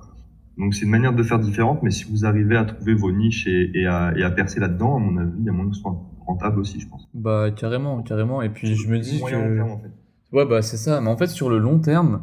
Donc 0.59 0.75
c'est 0.75 0.85
une 0.85 0.91
manière 0.91 1.13
de 1.13 1.23
faire 1.23 1.39
différente, 1.39 1.83
mais 1.83 1.91
si 1.91 2.05
vous 2.11 2.25
arrivez 2.25 2.57
à 2.57 2.65
trouver 2.65 2.95
vos 2.95 3.11
niches 3.11 3.47
et, 3.47 3.71
et, 3.75 3.87
à, 3.87 4.13
et 4.17 4.23
à, 4.23 4.31
percer 4.31 4.61
là-dedans, 4.61 4.97
à 4.97 4.99
mon 5.01 5.17
avis, 5.17 5.33
il 5.39 5.45
y 5.45 5.49
a 5.49 5.53
moins 5.53 5.69
que 5.69 5.75
ce 5.75 5.81
soit 5.81 5.97
rentable 6.27 6.61
aussi, 6.61 6.81
je 6.81 6.89
pense. 6.89 7.09
Bah 7.13 7.51
carrément, 7.51 8.03
carrément. 8.03 8.41
Et 8.41 8.51
puis 8.51 8.75
je 8.75 8.89
me 8.89 8.99
dis 8.99 9.21
que 9.21 9.31
terme, 9.31 9.71
en 9.71 9.79
fait. 9.79 9.91
ouais 10.33 10.47
bah 10.47 10.63
c'est 10.63 10.77
ça. 10.77 11.01
Mais 11.01 11.11
en 11.11 11.17
fait 11.17 11.27
sur 11.27 11.51
le 11.51 11.59
long 11.59 11.81
terme, 11.81 12.23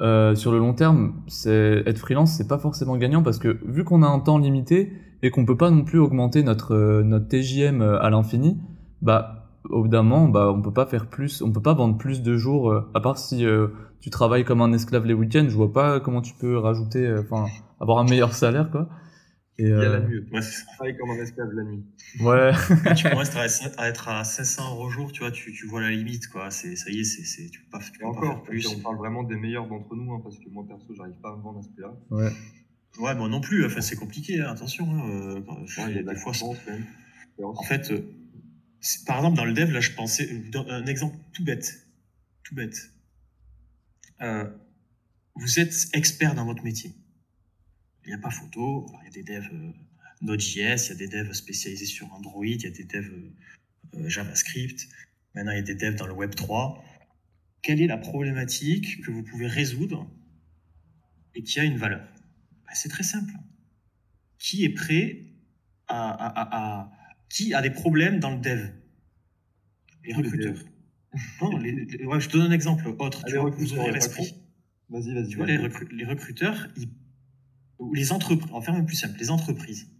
euh, 0.00 0.34
sur 0.34 0.50
le 0.50 0.58
long 0.58 0.72
terme, 0.72 1.14
c'est 1.28 1.82
être 1.86 1.98
freelance, 1.98 2.32
c'est 2.32 2.48
pas 2.48 2.58
forcément 2.58 2.96
gagnant 2.96 3.22
parce 3.22 3.38
que 3.38 3.58
vu 3.66 3.84
qu'on 3.84 4.02
a 4.02 4.06
un 4.06 4.18
temps 4.18 4.38
limité 4.38 4.92
et 5.22 5.30
qu'on 5.30 5.44
peut 5.44 5.56
pas 5.56 5.70
non 5.70 5.84
plus 5.84 5.98
augmenter 5.98 6.42
notre 6.42 6.74
euh, 6.74 7.02
notre 7.02 7.28
TJM 7.28 7.82
euh, 7.82 8.00
à 8.00 8.10
l'infini, 8.10 8.58
bah 9.02 9.39
au 9.64 9.82
bout 9.82 9.88
d'un 9.88 10.02
moment, 10.02 10.28
bah 10.28 10.52
on 10.52 10.62
peut 10.62 10.72
pas 10.72 10.86
faire 10.86 11.06
plus, 11.08 11.42
on 11.42 11.52
peut 11.52 11.62
pas 11.62 11.74
vendre 11.74 11.98
plus 11.98 12.22
de 12.22 12.36
jours 12.36 12.70
euh, 12.70 12.90
à 12.94 13.00
part 13.00 13.18
si 13.18 13.44
tu 14.00 14.10
travailles 14.10 14.44
comme 14.44 14.62
un 14.62 14.72
esclave 14.72 15.06
les 15.06 15.14
week-ends. 15.14 15.46
Je 15.48 15.56
vois 15.56 15.72
pas 15.72 16.00
comment 16.00 16.22
tu 16.22 16.34
peux 16.34 16.58
rajouter, 16.58 17.12
enfin 17.18 17.46
avoir 17.80 17.98
un 17.98 18.04
meilleur 18.04 18.32
salaire 18.34 18.70
quoi. 18.70 18.88
Et 19.60 19.64
Il 19.64 19.68
y 19.68 19.72
a 19.72 19.88
la 19.90 20.00
nuit. 20.00 20.24
Ouais, 20.32 20.40
travaille 20.74 20.96
comme 20.96 21.10
un 21.10 21.22
esclave 21.22 21.52
la 21.52 21.64
nuit. 21.64 21.84
Ouais. 22.20 22.52
tu 22.96 23.04
commences 23.10 23.36
à 23.36 23.88
être 23.88 24.08
à 24.08 24.24
500 24.24 24.74
euros 24.74 24.88
jour, 24.88 25.12
tu 25.12 25.20
vois, 25.20 25.30
tu, 25.30 25.52
tu 25.52 25.66
vois 25.66 25.82
la 25.82 25.90
limite, 25.90 26.28
quoi. 26.28 26.50
C'est, 26.50 26.76
ça 26.76 26.90
y 26.90 27.00
est, 27.00 27.04
c'est, 27.04 27.24
c'est, 27.24 27.50
tu 27.50 27.60
peux 27.60 27.70
pas, 27.70 27.78
tu 27.80 27.98
peux 27.98 28.06
encore, 28.06 28.20
pas 28.20 28.26
faire 28.28 28.42
plus. 28.42 28.74
On 28.74 28.80
parle 28.80 28.96
vraiment 28.96 29.22
des 29.22 29.36
meilleurs 29.36 29.66
d'entre 29.68 29.94
nous, 29.94 30.14
hein, 30.14 30.20
parce 30.22 30.38
que 30.38 30.48
moi, 30.48 30.64
perso, 30.66 30.94
j'arrive 30.94 31.20
pas 31.22 31.32
à 31.32 31.36
me 31.36 31.42
vendre 31.42 31.58
à 31.58 31.62
ce 31.62 31.68
prix-là. 31.68 31.92
Ouais. 32.10 32.30
Ouais, 33.00 33.14
moi 33.14 33.28
non 33.28 33.42
plus. 33.42 33.66
Enfin, 33.66 33.82
c'est 33.82 33.96
compliqué, 33.96 34.40
hein, 34.40 34.50
attention. 34.50 34.86
Hein, 34.90 35.10
euh, 35.10 35.40
ouais, 35.40 35.90
il 35.90 35.96
y 35.96 35.98
a 35.98 36.02
des 36.04 36.16
fois, 36.16 36.32
même. 36.66 36.86
En 37.42 37.62
fait, 37.62 37.90
euh, 37.90 38.00
par 39.06 39.18
exemple, 39.18 39.36
dans 39.36 39.44
le 39.44 39.52
dev, 39.52 39.70
là, 39.70 39.80
je 39.80 39.92
pensais, 39.92 40.42
un 40.54 40.86
exemple 40.86 41.16
tout 41.32 41.44
bête. 41.44 41.86
Tout 42.42 42.54
bête. 42.54 42.92
Euh, 44.22 44.48
vous 45.34 45.60
êtes 45.60 45.88
expert 45.92 46.34
dans 46.34 46.44
votre 46.44 46.62
métier. 46.64 46.94
Il 48.04 48.08
n'y 48.08 48.14
a 48.14 48.18
pas 48.18 48.30
photo. 48.30 48.86
Il 49.02 49.04
y 49.04 49.08
a 49.08 49.10
des 49.10 49.22
devs 49.22 49.48
euh, 49.52 49.72
Node.js, 50.22 50.86
il 50.86 50.88
y 50.88 50.92
a 50.92 50.94
des 50.94 51.08
devs 51.08 51.32
spécialisés 51.32 51.86
sur 51.86 52.12
Android, 52.12 52.44
il 52.44 52.62
y 52.62 52.66
a 52.66 52.70
des 52.70 52.84
devs 52.84 53.32
euh, 53.94 54.08
JavaScript. 54.08 54.88
Maintenant, 55.34 55.52
il 55.52 55.56
y 55.56 55.60
a 55.60 55.62
des 55.62 55.74
devs 55.74 55.96
dans 55.96 56.06
le 56.06 56.12
Web 56.12 56.34
3. 56.34 56.84
Quelle 57.62 57.80
est 57.80 57.86
la 57.86 57.98
problématique 57.98 59.02
que 59.02 59.10
vous 59.10 59.22
pouvez 59.22 59.46
résoudre 59.46 60.10
et 61.34 61.42
qui 61.42 61.60
a 61.60 61.64
une 61.64 61.76
valeur? 61.76 62.06
Ben, 62.66 62.74
C'est 62.74 62.88
très 62.88 63.02
simple. 63.02 63.32
Qui 64.38 64.64
est 64.64 64.70
prêt 64.70 65.26
à, 65.88 66.90
Qui 67.30 67.54
a 67.54 67.62
des 67.62 67.70
problèmes 67.70 68.20
dans 68.20 68.34
le 68.34 68.40
dev 68.40 68.68
Les 70.04 70.12
recruteurs. 70.12 70.62
non, 71.40 71.56
les, 71.56 71.72
les, 71.72 72.04
ouais, 72.04 72.20
je 72.20 72.28
te 72.28 72.36
donne 72.36 72.50
un 72.50 72.54
exemple 72.54 72.86
autre. 72.98 73.22
Ah, 73.24 73.28
tu 73.28 73.36
vois, 73.36 73.50
vous 73.50 73.92
l'esprit. 73.92 74.34
Vas-y, 74.90 75.14
vas-y. 75.14 75.28
Tu 75.28 75.36
vois, 75.36 75.46
les, 75.46 75.56
recru 75.56 75.88
les 75.90 76.04
recruteurs, 76.04 76.68
ils 76.76 76.88
les 77.94 78.12
entreprises, 78.12 78.50
va 78.50 78.60
faire 78.60 78.74
un 78.74 78.80
peu 78.80 78.86
plus 78.86 78.96
simple, 78.96 79.18
les 79.18 79.30
entreprises, 79.30 79.90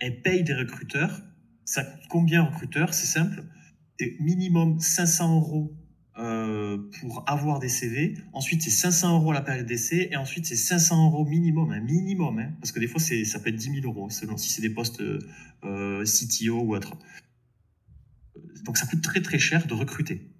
elles 0.00 0.22
payent 0.22 0.42
des 0.42 0.54
recruteurs. 0.54 1.22
Ça 1.64 1.84
coûte 1.84 2.02
combien 2.08 2.44
recruteurs 2.44 2.94
C'est 2.94 3.06
simple. 3.06 3.44
C'est 3.98 4.16
minimum 4.18 4.80
500 4.80 5.36
euros 5.36 5.76
euh, 6.20 6.78
pour 7.00 7.24
avoir 7.26 7.58
des 7.58 7.68
CV. 7.68 8.14
Ensuite, 8.32 8.62
c'est 8.62 8.70
500 8.70 9.18
euros 9.18 9.32
la 9.32 9.40
période 9.40 9.66
d'essai. 9.66 10.08
Et 10.10 10.16
ensuite, 10.16 10.46
c'est 10.46 10.56
500 10.56 11.06
euros 11.06 11.24
minimum, 11.24 11.72
un 11.72 11.80
minimum. 11.80 12.38
Hein, 12.38 12.52
parce 12.60 12.72
que 12.72 12.80
des 12.80 12.86
fois, 12.86 13.00
ça 13.00 13.38
peut 13.40 13.48
être 13.48 13.56
10 13.56 13.80
000 13.80 13.86
euros, 13.86 14.10
selon 14.10 14.36
si 14.36 14.50
c'est 14.50 14.62
des 14.62 14.70
postes 14.70 15.00
euh, 15.64 16.04
CTO 16.04 16.60
ou 16.60 16.76
autre. 16.76 16.96
Donc, 18.64 18.76
ça 18.76 18.86
coûte 18.86 19.02
très 19.02 19.22
très 19.22 19.38
cher 19.38 19.66
de 19.66 19.74
recruter. 19.74 20.30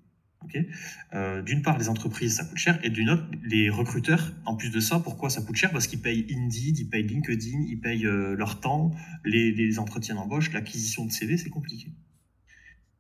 Euh, 1.14 1.43
d'une 1.43 1.62
part, 1.62 1.79
les 1.79 1.88
entreprises, 1.88 2.37
ça 2.37 2.45
coûte 2.45 2.59
cher, 2.59 2.79
et 2.83 2.90
d'une 2.90 3.11
autre, 3.11 3.25
les 3.45 3.71
recruteurs, 3.71 4.33
en 4.45 4.57
plus 4.57 4.71
de 4.71 4.81
ça, 4.81 4.99
pourquoi 4.99 5.31
ça 5.31 5.43
coûte 5.43 5.57
cher? 5.57 5.71
Parce 5.71 5.87
qu'ils 5.87 6.01
payent 6.01 6.27
Indeed, 6.31 6.79
ils 6.79 6.88
payent 6.88 7.07
LinkedIn, 7.07 7.66
ils 7.69 7.81
payent 7.81 8.07
euh, 8.07 8.35
leur 8.37 8.61
temps, 8.61 8.90
les 9.25 9.79
entretiens 9.79 10.14
d'embauche, 10.14 10.53
l'acquisition 10.53 11.05
de 11.05 11.12
CV, 11.12 11.37
c'est 11.37 11.51
compliqué. 11.51 11.93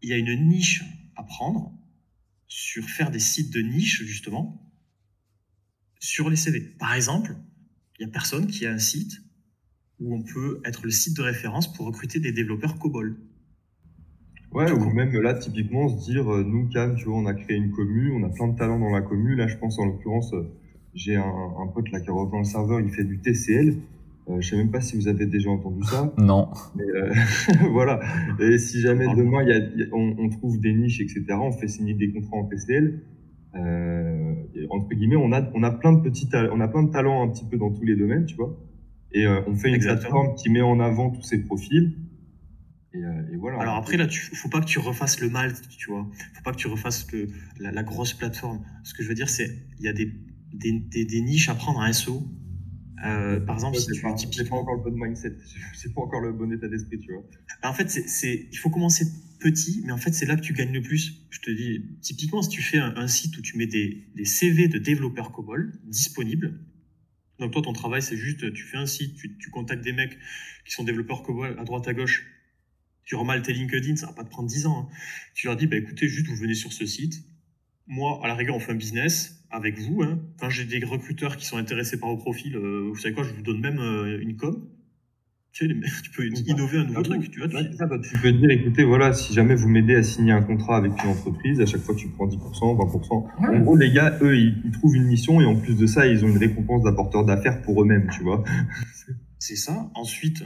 Il 0.02 0.08
y 0.08 0.12
a 0.12 0.16
une 0.16 0.48
niche 0.48 0.84
à 1.16 1.22
prendre 1.22 1.72
sur 2.50 2.84
faire 2.84 3.12
des 3.12 3.20
sites 3.20 3.54
de 3.54 3.60
niche, 3.60 4.02
justement, 4.02 4.60
sur 6.00 6.28
les 6.28 6.36
CV. 6.36 6.60
Par 6.60 6.94
exemple, 6.94 7.36
il 7.98 8.04
n'y 8.04 8.10
a 8.10 8.12
personne 8.12 8.48
qui 8.48 8.66
a 8.66 8.72
un 8.72 8.78
site 8.78 9.22
où 10.00 10.14
on 10.14 10.22
peut 10.22 10.60
être 10.64 10.82
le 10.84 10.90
site 10.90 11.16
de 11.16 11.22
référence 11.22 11.72
pour 11.72 11.86
recruter 11.86 12.18
des 12.18 12.32
développeurs 12.32 12.78
COBOL. 12.78 13.16
Ouais, 14.52 14.72
ou 14.72 14.90
même 14.90 15.12
là, 15.12 15.34
typiquement, 15.34 15.88
se 15.88 16.10
dire, 16.10 16.28
euh, 16.28 16.42
nous, 16.42 16.68
Cam, 16.68 16.96
tu 16.96 17.04
vois, 17.04 17.18
on 17.18 17.26
a 17.26 17.34
créé 17.34 17.56
une 17.56 17.70
commu, 17.70 18.10
on 18.12 18.24
a 18.24 18.30
plein 18.30 18.48
de 18.48 18.58
talents 18.58 18.80
dans 18.80 18.90
la 18.90 19.00
commu. 19.00 19.36
Là, 19.36 19.46
je 19.46 19.56
pense, 19.56 19.78
en 19.78 19.84
l'occurrence, 19.84 20.34
euh, 20.34 20.50
j'ai 20.92 21.14
un, 21.14 21.22
un, 21.22 21.68
pote 21.68 21.88
là 21.92 22.00
qui 22.00 22.10
a 22.10 22.12
rejoint 22.12 22.40
le 22.40 22.44
serveur, 22.44 22.80
il 22.80 22.90
fait 22.90 23.04
du 23.04 23.20
TCL. 23.20 23.76
Euh, 24.30 24.40
je 24.40 24.48
sais 24.48 24.56
même 24.56 24.70
pas 24.70 24.80
si 24.80 24.96
vous 24.96 25.08
avez 25.08 25.26
déjà 25.26 25.50
entendu 25.50 25.82
ça. 25.84 26.12
Non. 26.18 26.50
Mais 26.76 26.84
euh, 26.84 27.12
voilà. 27.72 28.00
Et 28.38 28.58
si 28.58 28.80
jamais 28.80 29.06
demain, 29.14 29.42
y 29.42 29.52
a, 29.52 29.58
y 29.58 29.82
a, 29.82 29.86
on, 29.92 30.16
on, 30.18 30.28
trouve 30.28 30.60
des 30.60 30.72
niches, 30.72 31.00
etc., 31.00 31.24
on 31.40 31.52
fait 31.52 31.68
signer 31.68 31.94
des 31.94 32.12
contrats 32.12 32.36
en 32.36 32.44
TCL. 32.44 33.02
Euh, 33.56 34.34
entre 34.70 34.94
guillemets, 34.94 35.16
on 35.16 35.32
a, 35.32 35.50
on 35.54 35.62
a 35.62 35.70
plein 35.70 35.92
de 35.92 36.00
petits, 36.00 36.28
on 36.52 36.60
a 36.60 36.68
plein 36.68 36.84
de 36.84 36.90
talents 36.90 37.22
un 37.22 37.28
petit 37.28 37.44
peu 37.44 37.56
dans 37.56 37.70
tous 37.70 37.84
les 37.84 37.96
domaines, 37.96 38.26
tu 38.26 38.36
vois. 38.36 38.56
Et 39.12 39.26
on 39.26 39.56
fait 39.56 39.68
une 39.68 39.74
Exactement. 39.74 40.20
plateforme 40.20 40.34
qui 40.36 40.50
met 40.50 40.60
en 40.60 40.78
avant 40.78 41.10
tous 41.10 41.22
ces 41.22 41.42
profils. 41.42 41.96
Et, 42.92 43.04
euh, 43.04 43.32
et, 43.32 43.36
voilà. 43.36 43.58
Alors 43.60 43.76
après, 43.76 43.96
là, 43.96 44.06
tu, 44.06 44.20
faut 44.34 44.48
pas 44.48 44.60
que 44.60 44.66
tu 44.66 44.78
refasses 44.78 45.20
le 45.20 45.30
mal, 45.30 45.52
tu 45.78 45.90
vois. 45.90 46.08
Faut 46.34 46.42
pas 46.42 46.52
que 46.52 46.56
tu 46.56 46.66
refasses 46.66 47.10
le, 47.12 47.28
la, 47.58 47.70
la, 47.70 47.82
grosse 47.82 48.14
plateforme. 48.14 48.64
Ce 48.82 48.94
que 48.94 49.02
je 49.02 49.08
veux 49.08 49.14
dire, 49.14 49.28
c'est 49.28 49.48
il 49.78 49.84
y 49.84 49.88
a 49.88 49.92
des, 49.92 50.12
des, 50.52 50.72
des, 50.72 51.04
des, 51.04 51.20
niches 51.20 51.48
à 51.48 51.54
prendre 51.54 51.80
à 51.80 51.92
SO. 51.92 52.24
Euh, 53.04 53.40
par 53.40 53.56
exemple, 53.56 53.78
si 53.78 53.86
tu 53.86 54.00
pas, 54.00 54.14
pas 54.50 54.56
encore 54.56 54.76
le 54.76 54.90
bon 54.90 55.04
mindset, 55.04 55.36
c'est 55.74 55.94
pas 55.94 56.02
encore 56.02 56.20
le 56.20 56.32
bon 56.32 56.52
état 56.52 56.68
d'esprit, 56.68 56.98
tu 57.00 57.12
vois. 57.12 57.24
En 57.62 57.72
fait, 57.72 57.88
c'est, 57.88 58.48
il 58.50 58.56
faut 58.56 58.70
commencer 58.70 59.06
petit, 59.40 59.82
mais 59.86 59.92
en 59.92 59.96
fait, 59.96 60.12
c'est 60.12 60.26
là 60.26 60.36
que 60.36 60.42
tu 60.42 60.52
gagnes 60.52 60.72
le 60.72 60.82
plus. 60.82 61.26
Je 61.30 61.40
te 61.40 61.50
dis, 61.50 61.98
typiquement, 62.02 62.42
si 62.42 62.50
tu 62.50 62.62
fais 62.62 62.78
un, 62.78 62.94
un 62.96 63.08
site 63.08 63.36
où 63.38 63.42
tu 63.42 63.56
mets 63.56 63.66
des, 63.66 64.06
des 64.14 64.24
CV 64.24 64.68
de 64.68 64.78
développeurs 64.78 65.32
COBOL 65.32 65.72
disponibles, 65.84 66.60
donc 67.38 67.52
toi, 67.52 67.62
ton 67.62 67.72
travail, 67.72 68.02
c'est 68.02 68.18
juste, 68.18 68.52
tu 68.52 68.64
fais 68.64 68.76
un 68.76 68.86
site, 68.86 69.16
tu, 69.16 69.38
tu 69.38 69.50
contactes 69.50 69.82
des 69.82 69.92
mecs 69.92 70.18
qui 70.66 70.72
sont 70.72 70.84
développeurs 70.84 71.22
COBOL 71.22 71.58
à 71.58 71.64
droite 71.64 71.88
à 71.88 71.94
gauche, 71.94 72.26
tu 73.04 73.16
remales 73.16 73.42
tes 73.42 73.52
LinkedIn, 73.54 73.96
ça 73.96 74.06
va 74.06 74.12
pas 74.12 74.24
te 74.24 74.28
prendre 74.28 74.48
10 74.48 74.66
ans. 74.66 74.88
Hein. 74.90 74.96
Tu 75.34 75.46
leur 75.46 75.56
dis, 75.56 75.66
bah, 75.66 75.76
écoutez, 75.76 76.06
juste 76.06 76.26
vous 76.26 76.36
venez 76.36 76.54
sur 76.54 76.72
ce 76.72 76.84
site. 76.84 77.24
Moi, 77.86 78.20
à 78.22 78.28
la 78.28 78.34
rigueur, 78.34 78.56
on 78.56 78.60
fait 78.60 78.72
un 78.72 78.76
business 78.76 79.44
avec 79.50 79.78
vous. 79.78 80.02
Hein. 80.02 80.18
Quand 80.38 80.50
j'ai 80.50 80.64
des 80.64 80.84
recruteurs 80.84 81.36
qui 81.36 81.46
sont 81.46 81.56
intéressés 81.56 81.98
par 81.98 82.10
vos 82.10 82.16
profils, 82.16 82.54
euh, 82.56 82.88
vous 82.88 82.96
savez 82.96 83.14
quoi, 83.14 83.24
je 83.24 83.32
vous 83.32 83.42
donne 83.42 83.60
même 83.60 83.78
euh, 83.78 84.20
une 84.20 84.36
com. 84.36 84.64
Tu, 85.52 85.66
sais, 85.66 85.74
tu 86.04 86.10
peux 86.10 86.24
innover 86.26 86.78
un 86.78 86.84
nouveau 86.84 87.02
truc. 87.02 87.30
Tu, 87.30 87.40
vois, 87.40 87.48
tu... 87.48 87.72
Ça, 87.76 87.86
bah, 87.86 87.98
tu 87.98 88.16
peux 88.18 88.32
dire, 88.32 88.50
écoutez, 88.50 88.84
voilà, 88.84 89.12
si 89.12 89.34
jamais 89.34 89.56
vous 89.56 89.68
m'aidez 89.68 89.96
à 89.96 90.02
signer 90.02 90.32
un 90.32 90.42
contrat 90.42 90.76
avec 90.76 90.92
une 91.02 91.10
entreprise, 91.10 91.60
à 91.60 91.66
chaque 91.66 91.80
fois 91.80 91.96
tu 91.96 92.08
prends 92.08 92.28
10%, 92.28 92.38
20%. 92.38 93.48
Ouais. 93.48 93.56
En 93.56 93.60
gros, 93.60 93.76
les 93.76 93.90
gars, 93.90 94.16
eux, 94.22 94.38
ils, 94.38 94.62
ils, 94.64 94.70
trouvent 94.70 94.94
une 94.94 95.06
mission 95.06 95.40
et 95.40 95.44
en 95.44 95.56
plus 95.56 95.76
de 95.76 95.86
ça, 95.86 96.06
ils 96.06 96.24
ont 96.24 96.28
une 96.28 96.38
récompense 96.38 96.84
d'apporteur 96.84 97.24
d'affaires 97.24 97.60
pour 97.62 97.82
eux-mêmes, 97.82 98.08
tu 98.12 98.22
vois. 98.22 98.44
C'est 99.40 99.56
ça. 99.56 99.90
Ensuite, 99.94 100.44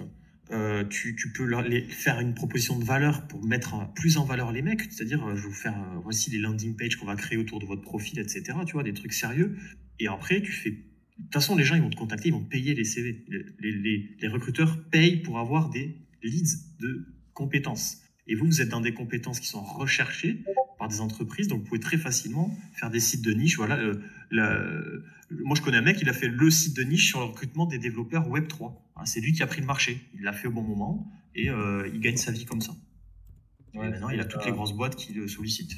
euh, 0.54 0.84
tu, 0.84 1.16
peux 1.34 1.50
faire 1.88 2.20
une 2.20 2.34
proposition 2.34 2.78
de 2.78 2.84
valeur 2.84 3.26
pour 3.26 3.44
mettre 3.44 3.92
plus 3.94 4.18
en 4.18 4.24
valeur 4.24 4.52
les 4.52 4.62
mecs, 4.62 4.82
c'est-à-dire 4.82 5.26
euh, 5.26 5.34
je 5.34 5.42
vais 5.42 5.48
vous 5.48 5.54
faire 5.54 5.76
euh, 5.76 5.98
voici 6.02 6.30
les 6.30 6.38
landing 6.38 6.76
pages 6.76 6.96
qu'on 6.96 7.06
va 7.06 7.16
créer 7.16 7.36
autour 7.36 7.58
de 7.58 7.66
votre 7.66 7.82
profil, 7.82 8.20
etc. 8.20 8.44
Tu 8.64 8.74
vois, 8.74 8.84
des 8.84 8.92
trucs 8.92 9.12
sérieux. 9.12 9.56
Et 9.98 10.06
après, 10.06 10.40
tu 10.42 10.52
fais. 10.52 10.70
De 10.70 10.76
toute 11.24 11.32
façon, 11.32 11.56
les 11.56 11.64
gens 11.64 11.74
ils 11.74 11.82
vont 11.82 11.90
te 11.90 11.96
contacter, 11.96 12.28
ils 12.28 12.34
vont 12.34 12.44
payer 12.44 12.74
les 12.74 12.84
CV. 12.84 13.24
Les, 13.28 13.72
les, 13.72 14.16
les 14.20 14.28
recruteurs 14.28 14.78
payent 14.90 15.22
pour 15.22 15.38
avoir 15.38 15.70
des 15.70 15.96
leads 16.22 16.56
de 16.80 17.04
compétences. 17.32 17.98
Et 18.28 18.36
vous, 18.36 18.46
vous 18.46 18.60
êtes 18.60 18.68
dans 18.68 18.80
des 18.80 18.94
compétences 18.94 19.40
qui 19.40 19.48
sont 19.48 19.62
recherchées 19.62 20.44
par 20.78 20.88
des 20.88 21.00
entreprises, 21.00 21.48
donc 21.48 21.60
vous 21.60 21.66
pouvez 21.66 21.80
très 21.80 21.98
facilement 21.98 22.56
faire 22.74 22.90
des 22.90 23.00
sites 23.00 23.22
de 23.22 23.32
niche. 23.32 23.56
Voilà, 23.56 23.78
moi 25.44 25.56
je 25.56 25.62
connais 25.62 25.78
un 25.78 25.82
mec, 25.82 25.98
il 26.00 26.08
a 26.08 26.12
fait 26.12 26.28
le 26.28 26.50
site 26.50 26.76
de 26.76 26.82
niche 26.82 27.08
sur 27.08 27.20
le 27.20 27.26
recrutement 27.26 27.66
des 27.66 27.78
développeurs 27.78 28.28
Web 28.28 28.48
3. 28.48 28.92
c'est 29.04 29.20
lui 29.20 29.32
qui 29.32 29.42
a 29.42 29.46
pris 29.46 29.60
le 29.60 29.66
marché. 29.66 30.00
Il 30.14 30.22
l'a 30.22 30.32
fait 30.32 30.48
au 30.48 30.52
bon 30.52 30.62
moment 30.62 31.10
et 31.34 31.50
euh, 31.50 31.88
il 31.92 32.00
gagne 32.00 32.16
sa 32.16 32.32
vie 32.32 32.44
comme 32.44 32.60
ça. 32.60 32.72
maintenant, 33.74 34.10
il 34.10 34.20
a 34.20 34.24
toutes 34.24 34.44
les 34.44 34.52
grosses 34.52 34.74
boîtes 34.74 34.96
qui 34.96 35.12
le 35.12 35.28
sollicitent. 35.28 35.76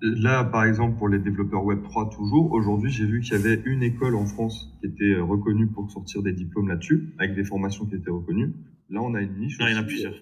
Là, 0.00 0.44
par 0.44 0.64
exemple, 0.64 0.96
pour 0.96 1.08
les 1.08 1.18
développeurs 1.18 1.64
Web3 1.64 2.14
toujours, 2.14 2.52
aujourd'hui, 2.52 2.90
j'ai 2.90 3.04
vu 3.04 3.20
qu'il 3.20 3.32
y 3.32 3.34
avait 3.34 3.60
une 3.64 3.82
école 3.82 4.14
en 4.14 4.26
France 4.26 4.72
qui 4.80 4.86
était 4.86 5.16
reconnue 5.18 5.66
pour 5.66 5.90
sortir 5.90 6.22
des 6.22 6.32
diplômes 6.32 6.68
là-dessus, 6.68 7.14
avec 7.18 7.34
des 7.34 7.44
formations 7.44 7.84
qui 7.84 7.96
étaient 7.96 8.10
reconnues. 8.10 8.52
Là, 8.90 9.02
on 9.02 9.14
a 9.14 9.20
une 9.20 9.36
niche. 9.38 9.58
Non, 9.58 9.66
il 9.66 9.72
y 9.72 9.76
en 9.76 9.80
a 9.80 9.82
plusieurs. 9.82 10.14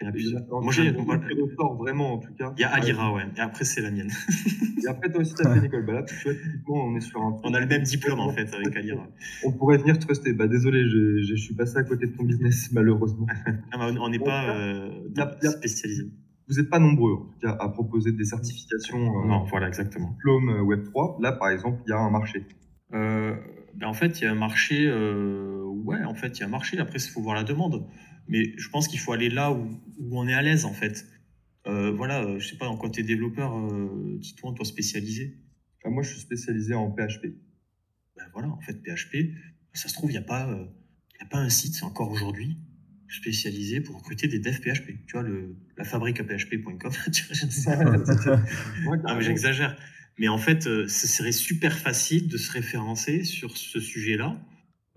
A 0.00 0.10
plusieurs. 0.10 0.42
Moi, 0.50 0.72
j'ai 0.72 0.90
vraiment, 0.90 2.14
en 2.14 2.18
tout 2.18 2.34
cas. 2.34 2.52
Il 2.56 2.60
y 2.60 2.64
a 2.64 2.74
Alira, 2.74 3.12
ouais. 3.12 3.22
Et 3.36 3.40
après, 3.40 3.64
c'est 3.64 3.80
la 3.80 3.90
mienne. 3.90 4.10
et 4.84 4.88
après, 4.88 5.10
toi 5.10 5.20
aussi, 5.20 5.34
tu 5.34 5.46
as 5.46 5.52
fait 5.52 5.58
une 5.58 5.64
école. 5.64 5.86
Bah 5.86 5.92
là, 5.92 6.02
tu 6.02 6.14
vois, 6.24 6.34
typiquement, 6.34 6.86
on 6.86 6.96
est 6.96 7.00
sur 7.00 7.22
un. 7.22 7.40
On 7.42 7.54
a 7.54 7.60
le 7.60 7.66
même 7.66 7.82
diplôme, 7.82 8.20
en 8.20 8.30
fait, 8.32 8.52
avec 8.52 8.76
Alira. 8.76 9.06
On 9.44 9.52
pourrait 9.52 9.78
venir 9.78 9.98
truster. 9.98 10.32
Bah, 10.32 10.46
désolé, 10.48 10.88
je, 10.88 11.22
je, 11.22 11.34
suis 11.36 11.54
passé 11.54 11.78
à 11.78 11.84
côté 11.84 12.06
de 12.06 12.16
ton 12.16 12.24
business, 12.24 12.70
malheureusement. 12.72 13.26
on 13.72 14.08
n'est 14.08 14.18
pas 14.18 14.56
euh, 14.56 14.90
spécialisé 15.42 16.10
vous 16.48 16.56
n'êtes 16.56 16.70
pas 16.70 16.78
nombreux 16.78 17.14
en 17.14 17.24
tout 17.24 17.38
cas 17.40 17.56
à 17.58 17.68
proposer 17.68 18.12
des 18.12 18.24
certifications. 18.24 18.98
Euh, 18.98 19.26
non, 19.26 19.44
voilà 19.44 19.68
exactement. 19.68 20.10
Diplôme 20.10 20.50
euh, 20.50 20.62
Web 20.62 20.84
3. 20.84 21.18
Là, 21.20 21.32
par 21.32 21.48
exemple, 21.48 21.82
il 21.86 21.90
y 21.90 21.92
a 21.92 21.98
un 21.98 22.10
marché. 22.10 22.46
Euh, 22.92 23.34
ben 23.74 23.88
en 23.88 23.94
fait, 23.94 24.20
il 24.20 24.24
y 24.24 24.26
a 24.26 24.32
un 24.32 24.36
marché. 24.36 24.88
ouais, 24.90 26.04
en 26.04 26.14
fait, 26.14 26.38
il 26.38 26.40
y 26.40 26.42
a 26.44 26.46
un 26.46 26.50
marché. 26.50 26.78
Après, 26.78 26.98
il 26.98 27.10
faut 27.10 27.20
voir 27.20 27.34
la 27.34 27.44
demande. 27.44 27.86
Mais 28.28 28.52
je 28.56 28.68
pense 28.68 28.88
qu'il 28.88 28.98
faut 28.98 29.12
aller 29.12 29.28
là 29.28 29.52
où, 29.52 29.80
où, 29.98 30.18
on 30.18 30.26
est 30.26 30.34
à 30.34 30.42
l'aise 30.42 30.64
en 30.64 30.72
fait. 30.72 31.06
voilà, 31.64 32.38
je 32.38 32.48
sais 32.48 32.56
pas 32.56 32.68
en 32.68 32.76
quoi 32.76 32.90
tu 32.90 33.00
es 33.00 33.02
développeur, 33.02 33.52
dis-toi, 34.18 34.52
toi 34.54 34.64
spécialisé. 34.64 35.36
moi, 35.84 36.02
je 36.02 36.10
suis 36.10 36.20
spécialisé 36.20 36.74
en 36.74 36.90
PHP. 36.90 37.26
Ben 38.16 38.24
voilà, 38.32 38.48
en 38.48 38.60
fait, 38.60 38.74
PHP, 38.74 39.34
ça 39.72 39.88
se 39.88 39.94
trouve, 39.94 40.10
il 40.10 40.14
n'y 40.14 40.18
a, 40.18 40.22
pas, 40.22 40.48
a 41.20 41.24
pas 41.26 41.38
un 41.38 41.48
site, 41.48 41.82
encore 41.82 42.10
aujourd'hui, 42.10 42.58
spécialisé 43.08 43.80
pour 43.80 43.96
recruter 43.96 44.28
des 44.28 44.38
devs 44.38 44.60
PHP. 44.60 45.04
Tu 45.06 45.12
vois, 45.12 45.22
le, 45.22 45.56
la 45.76 45.84
fabrique 45.84 46.20
à 46.20 46.24
PHP.com. 46.24 46.76
mais 49.16 49.22
j'exagère. 49.22 49.76
Mais 50.18 50.28
en 50.28 50.38
fait, 50.38 50.66
euh, 50.66 50.86
ce 50.86 51.06
serait 51.06 51.32
super 51.32 51.76
facile 51.76 52.28
de 52.28 52.36
se 52.36 52.52
référencer 52.52 53.24
sur 53.24 53.56
ce 53.56 53.80
sujet-là. 53.80 54.40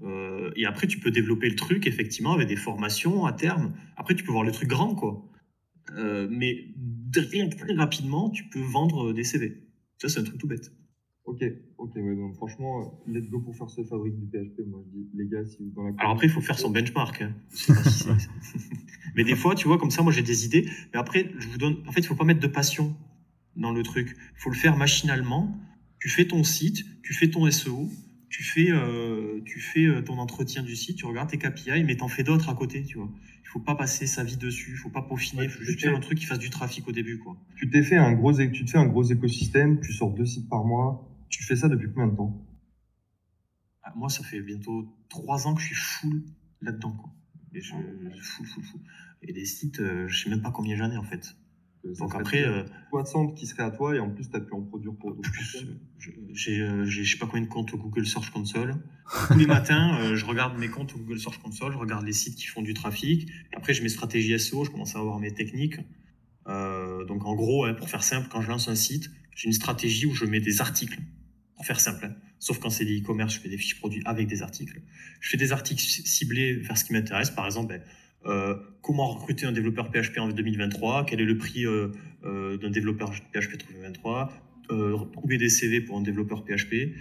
Euh, 0.04 0.52
et 0.56 0.66
après, 0.66 0.88
tu 0.88 1.00
peux 1.00 1.12
développer 1.12 1.50
le 1.50 1.56
truc, 1.56 1.88
effectivement, 1.88 2.34
avec 2.34 2.48
des 2.48 2.56
formations 2.56 3.26
à 3.26 3.34
terme. 3.34 3.74
Après, 3.96 4.16
tu 4.16 4.24
peux 4.24 4.32
voir 4.32 4.44
le 4.44 4.52
truc 4.52 4.70
grand, 4.70 4.96
quoi. 4.96 5.24
Euh, 5.96 6.28
mais 6.30 6.66
très 7.52 7.74
rapidement, 7.74 8.30
tu 8.30 8.44
peux 8.50 8.62
vendre 8.62 9.14
des 9.14 9.24
CV. 9.24 9.64
Ça, 9.98 10.10
c'est 10.10 10.20
un 10.20 10.24
truc 10.24 10.38
tout 10.38 10.48
bête. 10.48 10.72
Ok, 11.26 11.44
ok, 11.78 11.92
ouais, 11.96 12.16
donc 12.16 12.36
franchement, 12.36 13.04
let's 13.06 13.30
go 13.30 13.42
pour 13.42 13.56
faire 13.58 13.70
ce 13.70 13.84
fabrique 13.84 14.18
du 14.18 14.28
PHP. 14.28 14.66
Moi, 14.66 14.82
je 14.86 14.98
dis, 14.98 15.10
les 15.14 15.28
gars, 15.28 15.46
si 15.46 15.58
vous 15.60 15.72
dans 15.72 15.84
la. 15.84 15.92
Alors 15.98 16.14
après, 16.14 16.28
il 16.28 16.30
faut 16.30 16.40
faire 16.40 16.58
son 16.58 16.70
benchmark. 16.70 17.22
Hein. 17.22 17.34
mais 19.16 19.26
des 19.26 19.36
fois, 19.36 19.54
tu 19.54 19.68
vois, 19.68 19.78
comme 19.78 19.92
ça, 19.92 20.04
moi, 20.04 20.14
j'ai 20.14 20.22
des 20.22 20.46
idées. 20.46 20.70
Mais 20.94 21.00
après, 21.00 21.30
je 21.38 21.48
vous 21.50 21.58
donne. 21.58 21.84
En 21.86 21.92
fait, 21.92 22.00
il 22.00 22.08
faut 22.08 22.16
pas 22.16 22.24
mettre 22.24 22.40
de 22.40 22.48
passion 22.48 22.96
dans 23.58 23.74
le 23.74 23.84
truc. 23.84 24.16
Il 24.18 24.40
faut 24.40 24.50
le 24.50 24.56
faire 24.56 24.78
machinalement. 24.78 25.54
Tu 26.00 26.08
fais 26.08 26.26
ton 26.26 26.44
site, 26.46 26.86
tu 27.04 27.14
fais 27.14 27.30
ton 27.30 27.50
SEO, 27.52 27.90
tu 28.30 28.44
fais, 28.44 28.72
euh, 28.72 29.42
tu 29.46 29.60
fais 29.60 29.86
euh, 29.86 30.02
ton 30.02 30.18
entretien 30.18 30.64
du 30.64 30.76
site, 30.76 30.98
tu 30.98 31.06
regardes 31.06 31.30
tes 31.30 31.38
KPI, 31.38 31.84
mais 31.84 31.96
t'en 31.98 32.08
fais 32.08 32.24
d'autres 32.24 32.50
à 32.50 32.56
côté, 32.56 32.84
tu 32.84 32.98
vois. 32.98 33.10
Il 33.44 33.48
faut 33.48 33.60
pas 33.60 33.76
passer 33.76 34.06
sa 34.06 34.24
vie 34.24 34.36
dessus, 34.36 34.72
il 34.72 34.78
faut 34.78 34.90
pas 34.90 35.02
peaufiner, 35.02 35.44
il 35.46 35.50
faut 35.50 35.64
juste 35.64 35.80
faire 35.80 35.96
un 35.96 36.00
truc 36.02 36.18
qui 36.18 36.26
fasse 36.26 36.40
du 36.40 36.50
trafic 36.50 36.88
au 36.88 36.92
début, 36.92 37.18
quoi. 37.18 37.38
Tu 37.56 37.70
t'es 37.70 37.82
fait 37.84 37.96
un 37.96 38.12
gros, 38.12 38.34
tu 38.34 38.66
te 38.66 38.70
fais 38.70 38.78
un 38.78 38.86
gros 38.86 39.04
écosystème, 39.04 39.80
tu 39.80 39.94
sors 39.94 40.14
deux 40.14 40.26
sites 40.26 40.50
par 40.50 40.66
mois, 40.66 41.10
tu 41.30 41.44
fais 41.44 41.56
ça 41.56 41.70
depuis 41.70 41.88
combien 41.94 42.08
de 42.12 42.18
temps? 42.18 42.46
Ah, 43.84 43.94
Moi, 43.96 44.10
ça 44.10 44.24
fait 44.24 44.42
bientôt 44.42 44.94
trois 45.08 45.48
ans 45.48 45.56
que 45.56 45.62
je 45.62 45.68
suis 45.68 45.76
full 45.76 46.24
là-dedans. 46.62 46.98
Et 47.54 47.62
je, 47.62 47.74
full, 48.22 48.46
full, 48.46 48.64
full. 48.64 48.82
Et 49.22 49.32
les 49.32 49.46
sites, 49.46 49.80
euh, 49.80 50.08
je 50.08 50.24
sais 50.24 50.30
même 50.30 50.42
pas 50.42 50.52
combien 50.52 50.76
j'en 50.76 50.92
ai 50.92 50.98
en 50.98 51.04
fait. 51.04 51.36
Euh, 51.86 51.94
Donc 51.96 52.16
après. 52.16 52.44
Euh, 52.44 52.64
60 52.90 53.36
qui 53.36 53.46
seraient 53.46 53.64
à 53.64 53.72
toi 53.72 53.96
et 53.96 54.00
en 54.00 54.10
plus, 54.10 54.30
tu 54.30 54.36
as 54.36 54.40
pu 54.40 54.54
en 54.54 54.62
produire 54.62 54.94
pour 54.96 55.14
d'autres. 55.14 55.30
J'ai, 56.34 56.62
euh, 56.62 56.86
je 56.86 57.04
sais 57.04 57.18
pas 57.18 57.26
combien 57.26 57.46
de 57.46 57.50
comptes 57.50 57.74
au 57.74 57.78
Google 57.78 58.06
Search 58.06 58.30
Console. 58.32 58.76
Tous 59.28 59.38
les 59.38 59.46
matins, 59.46 60.16
je 60.16 60.26
regarde 60.26 60.58
mes 60.58 60.70
comptes 60.70 60.94
au 60.96 60.98
Google 60.98 61.20
Search 61.20 61.38
Console, 61.40 61.74
je 61.74 61.78
regarde 61.78 62.06
les 62.06 62.14
sites 62.14 62.36
qui 62.36 62.48
font 62.48 62.62
du 62.62 62.74
trafic. 62.74 63.30
Et 63.30 63.56
après, 63.56 63.74
j'ai 63.74 63.84
mes 63.84 63.90
stratégies 63.90 64.38
SEO, 64.40 64.66
je 64.66 64.72
commence 64.72 64.96
à 64.96 65.00
avoir 65.00 65.20
mes 65.20 65.34
techniques. 65.34 65.78
donc 66.46 67.26
en 67.26 67.36
gros, 67.36 67.66
hein, 67.66 67.74
pour 67.74 67.90
faire 67.90 68.04
simple, 68.04 68.28
quand 68.30 68.42
je 68.42 68.50
lance 68.50 68.68
un 68.68 68.76
site, 68.76 69.10
j'ai 69.36 69.48
une 69.48 69.54
stratégie 69.54 70.06
où 70.06 70.14
je 70.14 70.26
mets 70.26 70.42
des 70.42 70.62
articles 70.62 71.00
pour 71.56 71.66
faire 71.66 71.80
simple. 71.80 72.06
Hein. 72.06 72.16
Sauf 72.40 72.60
quand 72.60 72.70
c'est 72.70 72.86
des 72.86 73.00
e-commerce, 73.00 73.36
je 73.36 73.40
fais 73.40 73.50
des 73.50 73.58
fiches 73.58 73.80
produits 73.80 74.02
avec 74.06 74.28
des 74.28 74.42
articles. 74.44 74.82
Je 75.20 75.30
fais 75.30 75.38
des 75.38 75.52
articles 75.52 75.82
ciblés 75.82 76.54
vers 76.54 76.78
ce 76.78 76.86
qui 76.86 76.94
m'intéresse. 76.94 77.32
Par 77.32 77.46
exemple, 77.46 77.70
ben, 77.70 77.82
euh, 78.26 78.56
comment 78.82 79.08
recruter 79.08 79.46
un 79.46 79.52
développeur 79.52 79.92
PHP 79.92 80.18
en 80.20 80.30
2023 80.30 81.06
Quel 81.06 81.22
est 81.22 81.26
le 81.26 81.38
prix 81.38 81.66
euh, 81.66 81.92
euh, 82.24 82.58
d'un 82.58 82.70
développeur 82.70 83.12
PHP 83.12 83.58
2023 83.70 84.34
Trouver 85.14 85.38
des 85.38 85.48
CV 85.48 85.80
pour 85.80 85.98
un 85.98 86.02
développeur 86.02 86.44
PHP. 86.44 86.94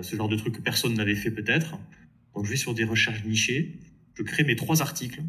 ce 0.00 0.16
genre 0.16 0.28
de 0.28 0.36
trucs 0.36 0.54
que 0.54 0.62
personne 0.62 0.94
n'avait 0.94 1.14
fait 1.14 1.30
peut-être. 1.30 1.78
Donc 2.34 2.46
je 2.46 2.50
vais 2.50 2.56
sur 2.56 2.72
des 2.72 2.84
recherches 2.84 3.24
nichées. 3.26 3.78
Je 4.14 4.22
crée 4.22 4.42
mes 4.42 4.56
trois 4.56 4.80
articles. 4.80 5.20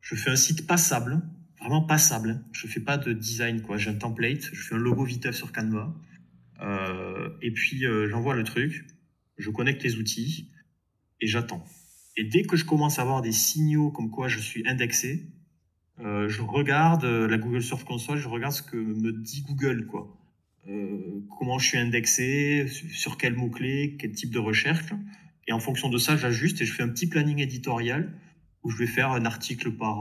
Je 0.00 0.16
fais 0.16 0.30
un 0.30 0.36
site 0.36 0.66
passable, 0.66 1.22
vraiment 1.60 1.82
passable. 1.82 2.40
Je 2.50 2.66
fais 2.66 2.80
pas 2.80 2.98
de 2.98 3.12
design 3.12 3.62
quoi. 3.62 3.76
J'ai 3.76 3.90
un 3.90 3.94
template. 3.94 4.50
Je 4.52 4.60
fais 4.60 4.74
un 4.74 4.78
logo 4.78 5.04
Viteuf 5.04 5.36
sur 5.36 5.52
Canva. 5.52 5.94
Et 7.42 7.52
puis 7.52 7.84
j'envoie 8.08 8.34
le 8.34 8.42
truc, 8.42 8.84
je 9.38 9.50
connecte 9.50 9.84
les 9.84 9.96
outils 9.98 10.50
et 11.20 11.28
j'attends. 11.28 11.64
Et 12.16 12.24
dès 12.24 12.42
que 12.42 12.56
je 12.56 12.64
commence 12.64 12.98
à 12.98 13.02
avoir 13.02 13.22
des 13.22 13.32
signaux 13.32 13.90
comme 13.90 14.10
quoi 14.10 14.28
je 14.28 14.38
suis 14.38 14.66
indexé, 14.68 15.26
euh, 16.00 16.28
je 16.28 16.42
regarde 16.42 17.04
la 17.04 17.38
Google 17.38 17.62
Search 17.62 17.84
Console, 17.84 18.18
je 18.18 18.28
regarde 18.28 18.52
ce 18.52 18.62
que 18.62 18.76
me 18.76 19.12
dit 19.12 19.42
Google, 19.42 19.86
quoi. 19.86 20.16
comment 21.38 21.58
je 21.58 21.66
suis 21.66 21.78
indexé, 21.78 22.66
sur 22.68 23.16
quel 23.16 23.34
mot-clé, 23.34 23.96
quel 23.98 24.12
type 24.12 24.30
de 24.30 24.38
recherche. 24.38 24.92
Et 25.46 25.52
en 25.52 25.60
fonction 25.60 25.88
de 25.90 25.98
ça, 25.98 26.16
j'ajuste 26.16 26.60
et 26.60 26.64
je 26.64 26.72
fais 26.72 26.82
un 26.82 26.88
petit 26.88 27.06
planning 27.06 27.38
éditorial 27.38 28.12
où 28.62 28.70
je 28.70 28.78
vais 28.78 28.86
faire 28.86 29.10
un 29.10 29.24
article 29.26 29.72
par, 29.72 30.00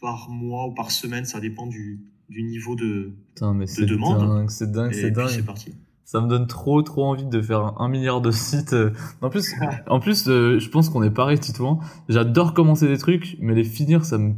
par 0.00 0.30
mois 0.30 0.68
ou 0.68 0.74
par 0.74 0.90
semaine, 0.90 1.24
ça 1.24 1.40
dépend 1.40 1.66
du, 1.66 2.00
du 2.30 2.42
niveau 2.42 2.76
de, 2.76 3.12
Putain, 3.34 3.54
mais 3.54 3.66
de 3.66 3.84
demande. 3.84 4.48
C'est 4.50 4.70
dingue, 4.70 4.92
c'est 4.92 5.10
dingue. 5.10 5.28
C'est 5.28 5.44
parti. 5.44 5.74
Ça 6.10 6.20
me 6.20 6.26
donne 6.26 6.48
trop, 6.48 6.82
trop 6.82 7.04
envie 7.04 7.24
de 7.24 7.40
faire 7.40 7.80
un 7.80 7.88
milliard 7.88 8.20
de 8.20 8.32
sites. 8.32 8.74
En 9.22 9.30
plus, 9.30 9.54
en 9.86 10.00
plus, 10.00 10.26
euh, 10.26 10.58
je 10.58 10.68
pense 10.68 10.88
qu'on 10.88 11.04
est 11.04 11.10
pareil, 11.10 11.38
Titouan. 11.38 11.78
J'adore 12.08 12.52
commencer 12.52 12.88
des 12.88 12.98
trucs, 12.98 13.36
mais 13.40 13.54
les 13.54 13.62
finir, 13.62 14.04
ça 14.04 14.18
me 14.18 14.34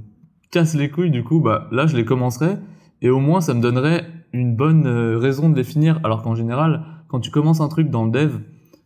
casse 0.51 0.75
les 0.75 0.91
couilles. 0.91 1.11
Du 1.11 1.25
coup, 1.25 1.41
bah 1.41 1.69
là, 1.73 1.87
je 1.87 1.97
les 1.97 2.05
commencerai, 2.05 2.59
et 3.01 3.09
au 3.09 3.21
moins, 3.21 3.41
ça 3.41 3.55
me 3.55 3.63
donnerait 3.63 4.05
une 4.35 4.55
bonne 4.55 4.87
euh, 4.87 5.17
raison 5.17 5.49
de 5.49 5.57
les 5.57 5.65
finir. 5.65 5.99
Alors 6.05 6.21
qu'en 6.21 6.35
général, 6.35 6.85
quand 7.09 7.21
tu 7.21 7.31
commences 7.31 7.63
un 7.63 7.69
truc 7.69 7.89
dans 7.89 8.05
le 8.05 8.11
dev, 8.11 8.41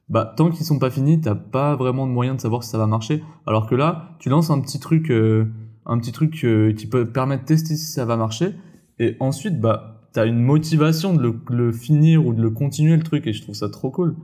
bah 0.08 0.32
tant 0.36 0.50
qu'ils 0.50 0.64
sont 0.64 0.78
pas 0.78 0.90
finis, 0.90 1.20
t'as 1.20 1.34
pas 1.34 1.74
vraiment 1.74 2.06
de 2.06 2.12
moyen 2.12 2.36
de 2.36 2.40
savoir 2.40 2.62
si 2.62 2.70
ça 2.70 2.78
va 2.78 2.86
marcher. 2.86 3.24
Alors 3.48 3.66
que 3.66 3.74
là, 3.74 4.16
tu 4.20 4.28
lances 4.28 4.50
un 4.50 4.60
petit 4.60 4.78
truc, 4.78 5.10
euh, 5.10 5.46
un 5.86 5.98
petit 5.98 6.12
truc 6.12 6.30
qui 6.76 6.86
peut 6.86 7.04
permettre 7.04 7.42
de 7.42 7.48
tester 7.48 7.74
si 7.74 7.90
ça 7.90 8.04
va 8.04 8.16
marcher. 8.16 8.54
Et 9.00 9.16
ensuite, 9.18 9.60
bah, 9.60 9.95
t'as 10.16 10.26
une 10.26 10.40
motivation 10.40 11.12
de 11.12 11.34
le, 11.50 11.72
finir 11.72 12.26
ou 12.26 12.32
de 12.32 12.40
le 12.40 12.48
continuer 12.48 12.96
le 12.96 13.02
truc 13.02 13.26
et 13.26 13.34
je 13.34 13.42
trouve 13.42 13.54
ça 13.54 13.68
trop 13.68 13.90
cool. 13.90 14.16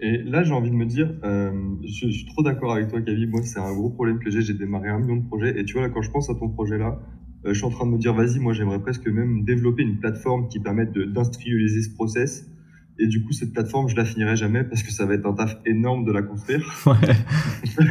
Et 0.00 0.18
là, 0.24 0.42
j'ai 0.42 0.52
envie 0.52 0.70
de 0.70 0.74
me 0.74 0.86
dire, 0.86 1.08
euh, 1.22 1.52
je, 1.84 2.08
suis 2.08 2.26
trop 2.26 2.42
d'accord 2.42 2.72
avec 2.72 2.88
toi, 2.88 3.00
Kavi. 3.00 3.28
Moi, 3.28 3.42
c'est 3.44 3.60
un 3.60 3.72
gros 3.72 3.90
problème 3.90 4.18
que 4.18 4.28
j'ai. 4.28 4.42
J'ai 4.42 4.54
démarré 4.54 4.88
un 4.88 4.98
million 4.98 5.14
de 5.14 5.26
projets. 5.28 5.56
Et 5.56 5.64
tu 5.64 5.74
vois, 5.74 5.82
là, 5.82 5.88
quand 5.88 6.02
je 6.02 6.10
pense 6.10 6.30
à 6.30 6.34
ton 6.34 6.48
projet-là, 6.48 6.98
euh, 7.44 7.52
je 7.52 7.58
suis 7.58 7.64
en 7.64 7.70
train 7.70 7.86
de 7.86 7.92
me 7.92 7.98
dire, 7.98 8.12
vas-y, 8.12 8.40
moi, 8.40 8.54
j'aimerais 8.54 8.80
presque 8.80 9.06
même 9.06 9.44
développer 9.44 9.84
une 9.84 10.00
plateforme 10.00 10.48
qui 10.48 10.58
permette 10.58 10.98
d'industrialiser 10.98 11.82
ce 11.82 11.94
process. 11.94 12.50
Et 12.98 13.06
du 13.06 13.22
coup, 13.22 13.30
cette 13.32 13.52
plateforme, 13.52 13.88
je 13.88 13.94
la 13.94 14.04
finirai 14.04 14.34
jamais 14.34 14.64
parce 14.64 14.82
que 14.82 14.90
ça 14.90 15.06
va 15.06 15.14
être 15.14 15.26
un 15.26 15.34
taf 15.34 15.58
énorme 15.64 16.04
de 16.04 16.10
la 16.10 16.22
construire. 16.22 16.66
Ouais. 16.86 16.94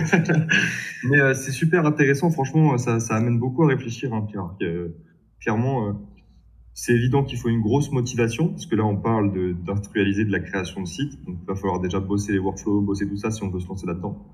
Mais 1.10 1.22
euh, 1.22 1.34
c'est 1.34 1.52
super 1.52 1.86
intéressant. 1.86 2.32
Franchement, 2.32 2.78
ça, 2.78 3.00
ça 3.00 3.16
amène 3.16 3.40
beaucoup 3.40 3.64
à 3.64 3.68
réfléchir, 3.68 4.14
hein, 4.14 4.28
Pierre. 4.30 4.50
clairement, 5.40 5.96
c'est 6.82 6.94
évident 6.94 7.26
qu'il 7.26 7.38
faut 7.38 7.50
une 7.50 7.60
grosse 7.60 7.92
motivation, 7.92 8.48
parce 8.48 8.66
que 8.66 8.74
là, 8.74 8.86
on 8.86 8.96
parle 8.96 9.34
d'industrialiser 9.66 10.24
de, 10.24 10.32
la 10.32 10.40
création 10.40 10.82
de 10.82 10.88
sites. 10.88 11.22
Donc, 11.26 11.36
il 11.42 11.46
va 11.46 11.54
falloir 11.54 11.82
déjà 11.82 12.00
bosser 12.00 12.32
les 12.32 12.40
workflows, 12.40 12.80
bosser 12.80 13.06
tout 13.06 13.18
ça 13.18 13.32
si 13.32 13.44
on 13.44 13.50
veut 13.50 13.60
se 13.60 13.68
lancer 13.68 13.86
là-dedans. 13.86 14.26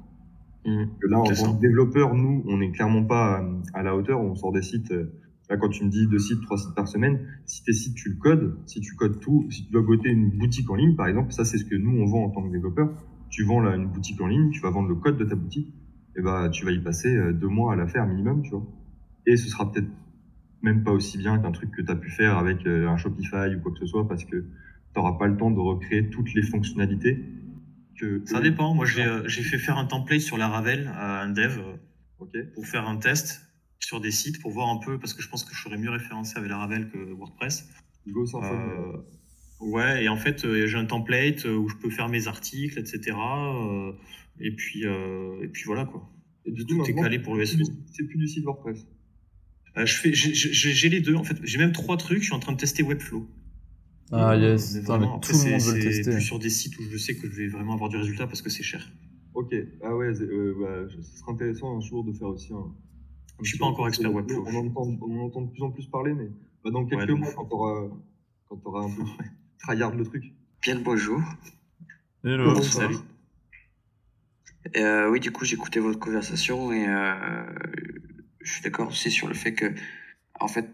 Mmh. 0.63 0.83
Là, 1.09 1.19
en 1.21 1.23
tant 1.23 1.55
que 1.55 1.59
développeur, 1.59 2.13
nous, 2.13 2.43
on 2.45 2.57
n'est 2.57 2.69
clairement 2.69 3.03
pas 3.03 3.41
euh, 3.41 3.61
à 3.73 3.81
la 3.81 3.95
hauteur. 3.95 4.21
On 4.21 4.35
sort 4.35 4.51
des 4.51 4.61
sites. 4.61 4.91
Euh, 4.91 5.11
là, 5.49 5.57
quand 5.57 5.69
tu 5.69 5.85
me 5.85 5.89
dis 5.89 6.05
deux 6.05 6.19
sites, 6.19 6.39
trois 6.43 6.59
sites 6.59 6.75
par 6.75 6.87
semaine, 6.87 7.19
si 7.47 7.63
tes 7.63 7.73
sites, 7.73 7.95
tu 7.95 8.09
le 8.09 8.15
codes, 8.17 8.55
si 8.67 8.79
tu 8.79 8.93
codes 8.95 9.19
tout, 9.19 9.47
si 9.49 9.65
tu 9.65 9.71
dois 9.71 9.81
goter 9.81 10.09
une 10.09 10.29
boutique 10.29 10.69
en 10.69 10.75
ligne, 10.75 10.95
par 10.95 11.07
exemple, 11.07 11.33
ça, 11.33 11.45
c'est 11.45 11.57
ce 11.57 11.65
que 11.65 11.75
nous, 11.75 11.99
on 11.99 12.05
vend 12.05 12.25
en 12.25 12.29
tant 12.29 12.43
que 12.43 12.51
développeur. 12.51 12.91
Tu 13.31 13.43
vends 13.43 13.59
là 13.59 13.75
une 13.75 13.87
boutique 13.87 14.21
en 14.21 14.27
ligne, 14.27 14.51
tu 14.51 14.61
vas 14.61 14.69
vendre 14.69 14.89
le 14.89 14.95
code 14.95 15.17
de 15.17 15.25
ta 15.25 15.33
boutique, 15.33 15.73
et 16.15 16.21
bah, 16.21 16.49
tu 16.49 16.63
vas 16.63 16.73
y 16.73 16.79
passer 16.79 17.15
euh, 17.15 17.33
deux 17.33 17.49
mois 17.49 17.73
à 17.73 17.75
la 17.75 17.87
faire 17.87 18.05
minimum, 18.05 18.43
tu 18.43 18.51
vois. 18.51 18.67
Et 19.25 19.35
ce 19.35 19.49
sera 19.49 19.71
peut-être 19.71 19.89
même 20.65 20.83
pas 20.83 20.91
aussi 20.91 21.17
bien 21.17 21.37
qu'un 21.37 21.51
truc 21.51 21.71
que 21.71 21.81
tu 21.81 21.91
as 21.91 21.95
pu 21.95 22.09
faire 22.09 22.37
avec 22.37 22.65
euh, 22.65 22.89
un 22.89 22.97
Shopify 22.97 23.55
ou 23.55 23.61
quoi 23.61 23.71
que 23.71 23.79
ce 23.79 23.85
soit, 23.85 24.07
parce 24.07 24.25
que 24.25 24.37
tu 24.37 24.47
n'auras 24.95 25.13
pas 25.13 25.27
le 25.27 25.37
temps 25.37 25.51
de 25.51 25.59
recréer 25.59 26.09
toutes 26.09 26.33
les 26.33 26.41
fonctionnalités. 26.41 27.23
Que 27.99 28.21
Ça 28.25 28.41
dépend. 28.41 28.73
Moi, 28.73 28.85
j'ai 28.85 29.05
euh, 29.05 29.27
j'ai 29.27 29.43
fait 29.43 29.59
faire 29.59 29.77
un 29.77 29.85
template 29.85 30.21
sur 30.21 30.37
la 30.37 30.49
Ravel 30.49 30.91
à 30.95 31.21
un 31.21 31.29
dev 31.29 31.59
euh, 31.59 32.43
pour 32.53 32.65
faire 32.65 32.89
un 32.89 32.97
test 32.97 33.41
sur 33.79 34.01
des 34.01 34.11
sites 34.11 34.41
pour 34.41 34.51
voir 34.51 34.69
un 34.69 34.79
peu, 34.83 34.97
parce 34.99 35.13
que 35.13 35.21
je 35.21 35.29
pense 35.29 35.45
que 35.45 35.53
je 35.53 35.61
serais 35.61 35.77
mieux 35.77 35.91
référencé 35.91 36.37
avec 36.37 36.49
la 36.49 36.57
Ravel 36.57 36.89
que 36.89 36.97
WordPress. 36.97 37.69
Go 38.07 38.25
Symfony. 38.25 38.59
Euh, 38.59 38.97
ouais, 39.61 40.03
et 40.03 40.09
en 40.09 40.17
fait, 40.17 40.45
j'ai 40.65 40.77
un 40.77 40.85
template 40.85 41.45
où 41.45 41.69
je 41.69 41.75
peux 41.75 41.91
faire 41.91 42.09
mes 42.09 42.27
articles, 42.27 42.79
etc. 42.79 43.15
et, 44.39 44.51
puis, 44.51 44.85
euh, 44.85 45.43
et 45.43 45.47
puis 45.47 45.63
voilà 45.65 45.85
quoi. 45.85 46.09
Et 46.45 46.51
du 46.51 46.65
Tout 46.65 46.75
est 46.75 46.77
maintenant, 46.79 47.03
calé 47.03 47.19
pour 47.19 47.35
le 47.35 47.45
SEO. 47.45 47.65
C'est 47.91 48.03
plus 48.05 48.17
du 48.17 48.27
site 48.27 48.43
WordPress. 48.45 48.85
Euh, 49.77 49.85
je 49.85 49.95
fais, 49.97 50.13
j'ai- 50.13 50.89
les 50.89 51.01
deux 51.01 51.15
en 51.15 51.23
fait. 51.23 51.37
J'ai 51.43 51.57
même 51.57 51.71
trois 51.73 51.97
trucs. 51.97 52.19
Je 52.19 52.25
suis 52.25 52.33
en 52.33 52.39
train 52.39 52.53
de 52.53 52.57
tester 52.57 52.81
Webflow. 52.83 53.27
Ah 54.11 54.35
Mais 54.37 54.43
yes, 54.43 54.77
vraiment, 54.83 55.19
tout 55.19 55.31
le 55.33 55.37
après, 55.39 55.49
monde 55.51 55.59
c'est- 55.59 55.71
veut 55.71 55.77
le 55.77 55.83
tester. 55.83 56.11
plus 56.11 56.21
sur 56.21 56.39
des 56.39 56.49
sites 56.49 56.77
où 56.79 56.83
je 56.91 56.97
sais 56.97 57.15
que 57.15 57.29
je 57.29 57.35
vais 57.35 57.47
vraiment 57.47 57.73
avoir 57.73 57.89
du 57.89 57.97
résultat 57.97 58.27
parce 58.27 58.41
que 58.41 58.49
c'est 58.49 58.63
cher. 58.63 58.89
Ok. 59.33 59.53
Ah 59.83 59.95
ouais, 59.95 60.13
euh, 60.21 60.55
bah, 60.59 60.87
ce 60.95 61.01
serait 61.19 61.31
intéressant 61.33 61.75
un 61.75 61.81
jour 61.81 62.03
de 62.05 62.13
faire 62.13 62.27
aussi 62.29 62.53
un. 62.53 62.57
un 62.57 62.73
Je 63.43 63.49
suis 63.49 63.57
pas 63.57 63.65
encore 63.65 63.87
expert 63.87 64.13
Webflow. 64.13 64.45
On 64.47 64.55
en 64.55 64.67
entend, 64.67 64.97
on 65.01 65.19
entend 65.25 65.41
de 65.41 65.51
plus 65.51 65.61
en 65.63 65.71
plus 65.71 65.87
parler, 65.87 66.13
mais 66.13 66.29
bah, 66.63 66.71
dans 66.71 66.85
quelques 66.85 67.09
Ouais, 67.09 67.15
mois, 67.15 67.33
quand 67.35 67.45
t'auras 67.45 67.87
quand 68.47 68.57
t'auras 68.57 68.85
un 68.85 68.91
peu 68.95 69.01
tryhard 69.59 69.95
le 69.95 70.03
truc. 70.05 70.31
Bien 70.61 70.75
le 70.75 70.81
bonjour. 70.81 71.19
Hello. 72.23 72.61
Salut. 72.61 72.95
Euh, 74.77 75.09
oui, 75.11 75.19
du 75.19 75.31
coup, 75.31 75.45
écouté 75.45 75.79
votre 75.79 75.99
conversation 75.99 76.71
et 76.71 76.87
euh, 76.87 77.45
je 78.45 78.53
suis 78.53 78.61
d'accord 78.61 78.87
aussi 78.87 79.11
sur 79.11 79.27
le 79.27 79.33
fait 79.33 79.53
que, 79.53 79.73
en 80.39 80.47
fait, 80.47 80.69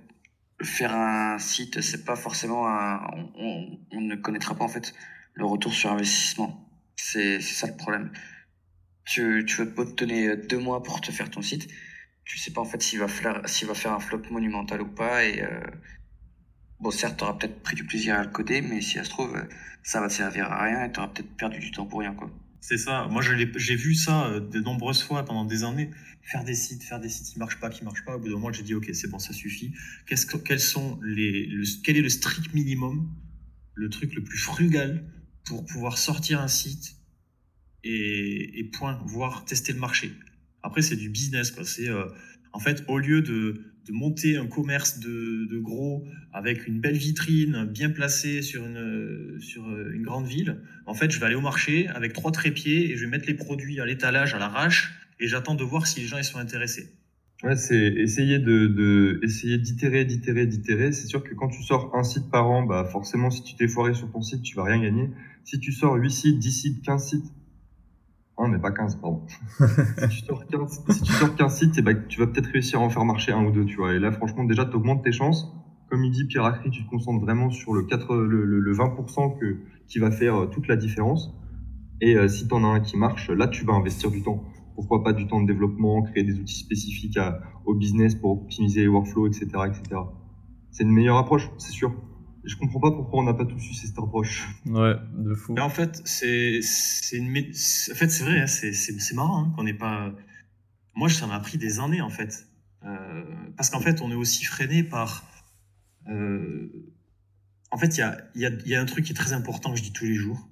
faire 0.62 0.94
un 0.96 1.40
site, 1.40 1.82
c'est 1.82 2.06
pas 2.06 2.16
forcément 2.16 2.68
un. 2.68 3.02
On, 3.36 4.02
ne 4.02 4.16
connaîtra 4.16 4.56
pas 4.56 4.66
en 4.66 4.68
fait 4.68 4.94
le 5.34 5.46
retour 5.46 5.74
sur 5.74 5.92
investissement. 5.92 6.70
C'est 6.96 7.40
ça 7.42 7.68
le 7.68 7.76
problème. 7.78 8.12
Tu, 9.06 9.46
tu 9.48 9.64
vas 9.64 9.86
te 9.86 9.94
donner 9.94 10.36
deux 10.38 10.60
mois 10.60 10.84
pour 10.84 11.02
te 11.02 11.12
faire 11.12 11.30
ton 11.30 11.42
site. 11.42 11.68
Tu 12.26 12.38
sais 12.38 12.52
pas 12.52 12.62
en 12.62 12.66
fait 12.66 12.82
s'il 12.82 13.00
va 13.00 13.08
faire 13.08 13.94
un 13.94 14.00
flop 14.00 14.22
monumental 14.30 14.82
ou 14.82 14.88
pas 14.88 15.26
et 15.26 15.42
euh, 15.44 15.60
bon 16.80 16.92
certes 16.92 17.18
t'auras 17.18 17.34
peut-être 17.34 17.62
pris 17.62 17.76
du 17.76 17.86
plaisir 17.86 18.16
à 18.16 18.24
le 18.24 18.30
coder 18.30 18.62
mais 18.62 18.80
si 18.82 18.94
ça 18.94 19.04
se 19.04 19.10
trouve 19.10 19.36
ça 19.84 20.00
va 20.00 20.08
te 20.08 20.14
servir 20.14 20.52
à 20.52 20.64
rien 20.64 20.86
et 20.86 20.92
t'auras 20.92 21.08
peut-être 21.10 21.36
perdu 21.36 21.60
du 21.60 21.72
temps 21.72 21.86
pour 21.86 22.00
rien 22.00 22.14
quoi. 22.14 22.30
C'est 22.64 22.78
ça. 22.78 23.08
Moi, 23.10 23.22
j'ai 23.24 23.76
vu 23.76 23.96
ça 23.96 24.28
euh, 24.28 24.40
de 24.40 24.60
nombreuses 24.60 25.02
fois 25.02 25.26
pendant 25.26 25.46
des 25.46 25.64
années. 25.64 25.90
Faire 26.22 26.44
des 26.44 26.54
sites, 26.54 26.84
faire 26.84 27.00
des 27.00 27.10
sites 27.10 27.26
qui 27.34 27.40
marchent 27.40 27.60
pas, 27.60 27.70
qui 27.72 27.84
marchent 27.84 28.06
pas. 28.06 28.16
Au 28.16 28.20
bout 28.20 28.28
d'un 28.28 28.36
moment, 28.36 28.54
j'ai 28.54 28.62
dit, 28.62 28.76
OK, 28.76 28.88
c'est 28.94 29.10
bon, 29.10 29.18
ça 29.18 29.34
suffit. 29.34 29.74
Qu'est-ce 30.06 30.28
que, 30.28 30.38
quels 30.38 30.60
sont 30.60 31.00
les, 31.04 31.48
le- 31.48 31.66
quel 31.84 31.98
est 31.98 32.02
le 32.02 32.10
strict 32.10 32.54
minimum, 32.54 33.12
le 33.74 33.90
truc 33.90 34.14
le 34.14 34.24
plus 34.24 34.38
frugal 34.38 35.04
pour 35.44 35.66
pouvoir 35.66 35.98
sortir 35.98 36.40
un 36.40 36.48
site 36.48 36.98
et, 37.84 38.70
point, 38.74 39.02
voire 39.06 39.44
tester 39.46 39.74
le 39.74 39.80
marché? 39.80 40.14
Après, 40.62 40.84
c'est 40.84 40.96
du 40.96 41.10
business, 41.10 41.50
quoi. 41.50 41.64
Euh, 41.80 42.06
en 42.54 42.60
fait, 42.60 42.84
au 42.88 43.00
lieu 43.00 43.24
de, 43.24 43.71
de 43.88 43.94
monter 43.94 44.38
un 44.38 44.48
commerce 44.48 45.00
de, 45.00 45.48
de 45.50 45.60
gros 45.60 46.06
avec 46.34 46.68
une 46.68 46.80
belle 46.80 46.98
vitrine 46.98 47.66
bien 47.66 47.90
placée 47.90 48.42
sur 48.42 48.66
une, 48.66 49.38
sur 49.40 49.64
une 49.70 50.04
grande 50.04 50.28
ville, 50.28 50.62
en 50.86 50.94
fait, 50.94 51.12
je 51.12 51.20
vais 51.20 51.26
aller 51.26 51.36
au 51.36 51.42
marché 51.42 51.88
avec 51.88 52.14
trois 52.14 52.32
trépieds 52.32 52.92
et 52.92 52.98
je 52.98 53.06
vais 53.06 53.12
mettre 53.12 53.28
les 53.28 53.34
produits 53.34 53.80
à 53.80 53.86
l'étalage 53.86 54.34
à 54.34 54.40
l'arrache 54.40 54.94
et 55.20 55.28
j'attends 55.28 55.56
de 55.56 55.64
voir 55.64 55.88
si 55.88 56.00
les 56.00 56.06
gens 56.06 56.18
ils 56.18 56.24
sont 56.24 56.40
intéressés. 56.40 56.94
Ouais, 57.44 57.56
c'est 57.56 57.76
essayer 57.76 58.38
de, 58.38 58.68
de 58.68 59.20
essayer 59.24 59.58
d'itérer, 59.58 60.06
d'itérer, 60.06 60.46
d'itérer. 60.46 60.92
C'est 60.92 61.08
sûr 61.08 61.24
que 61.24 61.34
quand 61.34 61.48
tu 61.48 61.64
sors 61.64 61.96
un 61.96 62.04
site 62.04 62.30
par 62.30 62.48
an, 62.48 62.64
bah 62.64 62.88
forcément, 62.92 63.32
si 63.32 63.42
tu 63.42 63.56
t'es 63.56 63.68
foiré 63.68 63.96
sur 63.96 64.12
ton 64.12 64.22
site, 64.22 64.44
tu 64.44 64.56
vas 64.56 64.64
rien 64.64 64.80
gagner. 64.80 65.10
Si 65.44 65.60
tu 65.60 65.72
sors 65.72 65.96
8 65.96 66.12
sites, 66.12 66.40
10 66.40 66.52
sites, 66.52 66.82
15 66.84 67.04
sites, 67.04 67.26
mais 68.48 68.60
pas 68.60 68.72
15, 68.72 68.96
pardon. 68.98 69.22
si, 70.10 70.22
tu 70.22 70.26
sors 70.26 70.46
15, 70.46 70.84
si 70.90 71.02
tu 71.02 71.12
sors 71.14 71.36
15 71.36 71.56
sites, 71.56 71.78
eh 71.78 71.82
ben, 71.82 72.06
tu 72.08 72.20
vas 72.20 72.28
peut-être 72.28 72.48
réussir 72.48 72.80
à 72.80 72.84
en 72.84 72.90
faire 72.90 73.06
marcher 73.06 73.32
un 73.32 73.44
ou 73.46 73.52
deux, 73.52 73.66
tu 73.66 73.78
vois. 73.78 73.94
Et 73.94 74.00
là, 74.00 74.12
franchement, 74.12 74.44
déjà, 74.44 74.66
tu 74.66 74.76
augmentes 74.76 75.04
tes 75.04 75.12
chances. 75.12 75.54
Comme 75.90 76.04
il 76.06 76.12
dit 76.12 76.26
Pierre 76.26 76.46
Acry, 76.46 76.70
tu 76.70 76.86
te 76.86 76.90
concentres 76.90 77.20
vraiment 77.20 77.50
sur 77.50 77.74
le, 77.74 77.84
4, 77.84 78.16
le, 78.16 78.46
le, 78.46 78.60
le 78.60 78.74
20% 78.74 79.38
que, 79.38 79.58
qui 79.88 80.00
va 80.00 80.12
faire 80.12 80.36
euh, 80.36 80.46
toute 80.48 80.68
la 80.68 80.78
différence. 80.78 81.36
Et 82.00 82.16
euh, 82.16 82.28
si 82.28 82.48
tu 82.48 82.54
en 82.54 82.64
as 82.64 82.68
un 82.68 82.80
qui 82.80 82.98
marche, 82.98 83.30
là, 83.30 83.48
tu 83.48 83.66
vas 83.66 83.74
investir 83.74 84.10
du 84.10 84.24
temps. 84.24 84.44
Pourquoi 84.76 85.04
pas 85.04 85.14
du 85.14 85.28
temps 85.28 85.42
de 85.42 85.48
développement, 85.48 86.02
créer 86.02 86.24
des 86.24 86.40
outils 86.40 86.60
spécifiques 86.60 87.18
à, 87.18 87.42
au 87.66 87.76
business 87.76 88.16
pour 88.16 88.32
optimiser 88.32 88.82
les 88.82 88.88
workflows, 88.88 89.28
etc., 89.28 89.46
etc. 89.68 90.02
C'est 90.72 90.84
une 90.84 90.92
meilleure 90.92 91.18
approche, 91.18 91.52
c'est 91.58 91.72
sûr. 91.72 91.94
Je 92.44 92.56
comprends 92.56 92.80
pas 92.80 92.92
pourquoi 92.92 93.22
on 93.22 93.24
n'a 93.24 93.34
pas 93.34 93.46
tous 93.46 93.64
eu 93.70 93.74
cette 93.74 93.98
approche. 94.00 94.48
Ouais, 94.66 94.96
de 95.14 95.34
fou. 95.36 95.54
Mais 95.54 95.62
en 95.62 95.70
fait, 95.70 96.02
c'est 96.06 96.60
c'est 96.62 97.18
une 97.18 97.30
en 97.30 97.96
fait 97.96 98.10
c'est 98.10 98.24
vrai, 98.24 98.42
hein, 98.42 98.48
c'est 98.48 98.74
c'est 98.74 99.00
c'est 99.00 99.14
marrant 99.16 99.44
hein, 99.46 99.54
qu'on 99.56 99.64
n'ait 99.64 99.74
pas. 99.76 100.12
Moi, 100.96 101.08
ça 101.10 101.28
m'a 101.28 101.40
pris 101.40 101.58
des 101.58 101.80
années 101.80 102.02
en 102.02 102.10
fait, 102.10 102.48
Euh, 102.84 103.24
parce 103.56 103.70
qu'en 103.70 103.80
fait, 103.80 104.02
on 104.02 104.10
est 104.12 104.16
aussi 104.16 104.44
freiné 104.44 104.84
par. 104.84 105.24
euh, 106.10 106.68
En 107.72 107.78
fait, 107.78 107.96
il 107.98 108.00
y 108.00 108.04
a, 108.04 108.18
il 108.36 108.42
y, 108.42 108.46
a, 108.46 108.50
il 108.50 108.68
y 108.68 108.76
a 108.76 108.82
un 108.82 108.86
truc 108.86 109.06
qui 109.06 109.12
est 109.12 109.16
très 109.16 109.34
important 109.34 109.72
que 109.72 109.78
je 109.78 109.84
dis 109.84 109.94
tous 109.94 110.06
les 110.06 110.16
jours. 110.16 110.50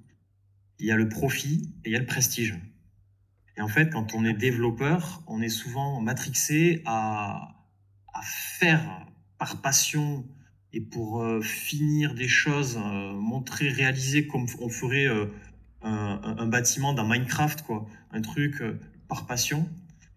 Il 0.78 0.86
y 0.86 0.92
a 0.92 0.96
le 0.96 1.08
profit 1.08 1.74
et 1.84 1.90
il 1.90 1.92
y 1.92 1.96
a 1.96 1.98
le 1.98 2.06
prestige. 2.06 2.54
Et 3.56 3.60
en 3.62 3.68
fait, 3.68 3.90
quand 3.90 4.14
on 4.14 4.24
est 4.24 4.32
développeur, 4.32 5.22
on 5.26 5.42
est 5.42 5.50
souvent 5.50 6.00
matrixé 6.00 6.82
à, 6.86 7.66
à 8.14 8.20
faire 8.22 9.06
par 9.38 9.60
passion 9.60 10.24
et 10.72 10.80
pour 10.80 11.22
euh, 11.22 11.40
finir 11.40 12.14
des 12.14 12.28
choses, 12.28 12.78
euh, 12.78 13.12
montrer, 13.12 13.68
réaliser 13.68 14.26
comme 14.26 14.46
on 14.60 14.68
ferait 14.68 15.06
euh, 15.06 15.26
un, 15.82 16.46
bâtiment 16.46 16.92
dans 16.92 17.06
Minecraft, 17.06 17.62
quoi, 17.62 17.86
un 18.12 18.20
truc 18.20 18.62
par 19.08 19.26
passion. 19.26 19.68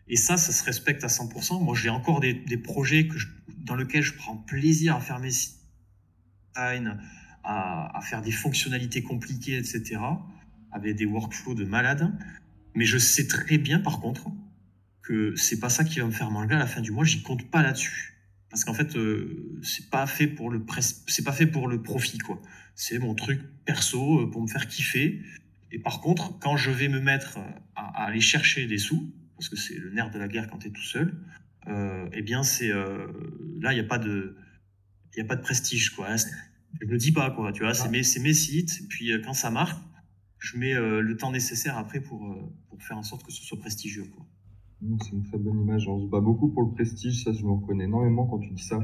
Et 0.08 0.16
ça, 0.18 0.38
ça 0.38 0.52
se 0.52 0.64
respecte 0.64 1.04
à 1.04 1.08
100%. 1.08 1.64
Moi, 1.64 1.76
j'ai 1.76 1.90
encore 1.90 2.20
des, 2.20 2.58
projets 2.58 3.08
dans 3.60 3.76
lesquels 3.76 4.04
je 4.04 4.14
prends 4.14 4.36
plaisir 4.36 4.96
à 4.96 5.00
faire 5.00 5.20
mes 5.20 5.30
design, 5.30 7.00
à, 7.44 7.98
à 7.98 8.02
faire 8.02 8.22
des 8.22 8.32
fonctionnalités 8.32 9.02
compliquées, 9.02 9.58
etc., 9.58 10.00
avec 10.72 10.96
des 10.96 11.06
workflows 11.06 11.56
de 11.56 11.64
malade. 11.64 12.14
Mais 12.76 12.86
je 12.86 12.98
sais 12.98 13.28
très 13.28 13.58
bien, 13.58 13.80
par 13.80 14.02
contre, 14.02 14.30
que 15.02 15.36
c'est 15.36 15.60
pas 15.60 15.70
ça 15.70 15.84
qui 15.84 16.00
va 16.00 16.06
me 16.06 16.12
faire 16.12 16.30
manger 16.30 16.56
à 16.56 16.60
la 16.60 16.68
fin 16.68 16.82
du 16.82 16.92
mois. 16.92 17.06
J'y 17.06 17.24
compte 17.24 17.50
pas 17.50 17.64
là-dessus 17.64 18.13
parce 18.54 18.66
qu'en 18.66 18.76
fait 18.76 18.96
euh, 18.96 19.60
c'est 19.64 19.90
pas 19.90 20.06
fait 20.06 20.28
pour 20.28 20.52
le 20.52 20.64
c'est 21.08 21.24
pas 21.24 21.32
fait 21.34 21.48
pour 21.48 21.68
le 21.68 21.82
profit 21.82 22.20
quoi. 22.20 22.40
C'est 22.76 23.00
mon 23.00 23.16
truc 23.16 23.42
perso 23.66 24.22
euh, 24.22 24.30
pour 24.30 24.44
me 24.44 24.48
faire 24.48 24.68
kiffer. 24.68 25.24
Et 25.72 25.80
par 25.80 26.02
contre 26.02 26.38
quand 26.38 26.56
je 26.56 26.70
vais 26.70 26.88
me 26.88 27.00
mettre 27.00 27.40
à, 27.76 28.04
à 28.04 28.06
aller 28.06 28.22
chercher 28.22 28.68
des 28.68 28.78
sous 28.78 29.12
parce 29.38 29.50
que 29.50 29.56
c'est 29.56 29.74
le 29.76 29.90
nerf 29.90 30.12
de 30.12 30.20
la 30.20 30.28
guerre 30.28 30.48
quand 30.50 30.60
tu 30.60 30.68
es 30.68 30.72
tout 30.72 30.84
seul 30.84 31.16
euh, 31.68 32.08
eh 32.14 32.22
bien 32.22 32.44
c'est 32.44 32.72
euh, 32.72 33.08
là 33.60 33.74
il 33.74 33.78
y 33.78 33.80
a 33.80 33.86
pas 33.86 33.98
de 33.98 34.38
il 35.16 35.22
a 35.22 35.26
pas 35.26 35.36
de 35.36 35.42
prestige 35.42 35.90
quoi. 35.92 36.16
Je 36.16 36.86
le 36.86 36.98
dis 36.98 37.12
pas 37.12 37.32
quoi 37.32 37.52
tu 37.52 37.64
vois. 37.64 37.74
C'est 37.74 37.90
mes 37.90 38.04
c'est 38.04 38.20
mes 38.20 38.36
sites 38.36 38.82
et 38.84 38.88
puis 38.88 39.12
euh, 39.12 39.22
quand 39.24 39.34
ça 39.34 39.50
marche 39.50 39.76
je 40.38 40.58
mets 40.58 40.76
euh, 40.76 41.02
le 41.02 41.18
temps 41.18 41.32
nécessaire 41.32 41.78
après 41.78 42.02
pour 42.02 42.28
euh, 42.32 42.54
pour 42.70 42.84
faire 42.84 42.98
en 42.98 43.04
sorte 43.04 43.24
que 43.26 43.32
ce 43.32 43.42
soit 43.44 43.60
prestigieux 43.60 44.06
quoi 44.06 44.28
C'est 45.02 45.14
une 45.14 45.24
très 45.24 45.38
bonne 45.38 45.60
image. 45.62 45.88
On 45.88 46.00
se 46.00 46.08
bat 46.10 46.20
beaucoup 46.20 46.50
pour 46.50 46.64
le 46.64 46.72
prestige, 46.72 47.24
ça 47.24 47.32
je 47.32 47.44
me 47.44 47.52
reconnais 47.52 47.86
énormément 47.86 48.26
quand 48.26 48.40
tu 48.40 48.50
dis 48.52 48.64
ça. 48.64 48.80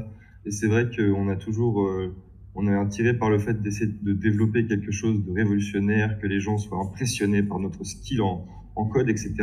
Et 0.46 0.50
c'est 0.50 0.66
vrai 0.68 0.88
qu'on 0.94 1.28
a 1.28 1.36
toujours, 1.36 1.82
euh, 1.82 2.14
on 2.54 2.66
est 2.66 2.74
attiré 2.74 3.14
par 3.16 3.28
le 3.30 3.38
fait 3.38 3.60
d'essayer 3.62 3.90
de 4.02 4.12
développer 4.12 4.66
quelque 4.66 4.90
chose 4.90 5.24
de 5.24 5.30
révolutionnaire, 5.32 6.18
que 6.18 6.26
les 6.26 6.40
gens 6.40 6.56
soient 6.58 6.78
impressionnés 6.82 7.42
par 7.42 7.58
notre 7.58 7.84
skill 7.84 8.22
en, 8.22 8.46
en 8.76 8.86
code, 8.86 9.08
etc. 9.10 9.34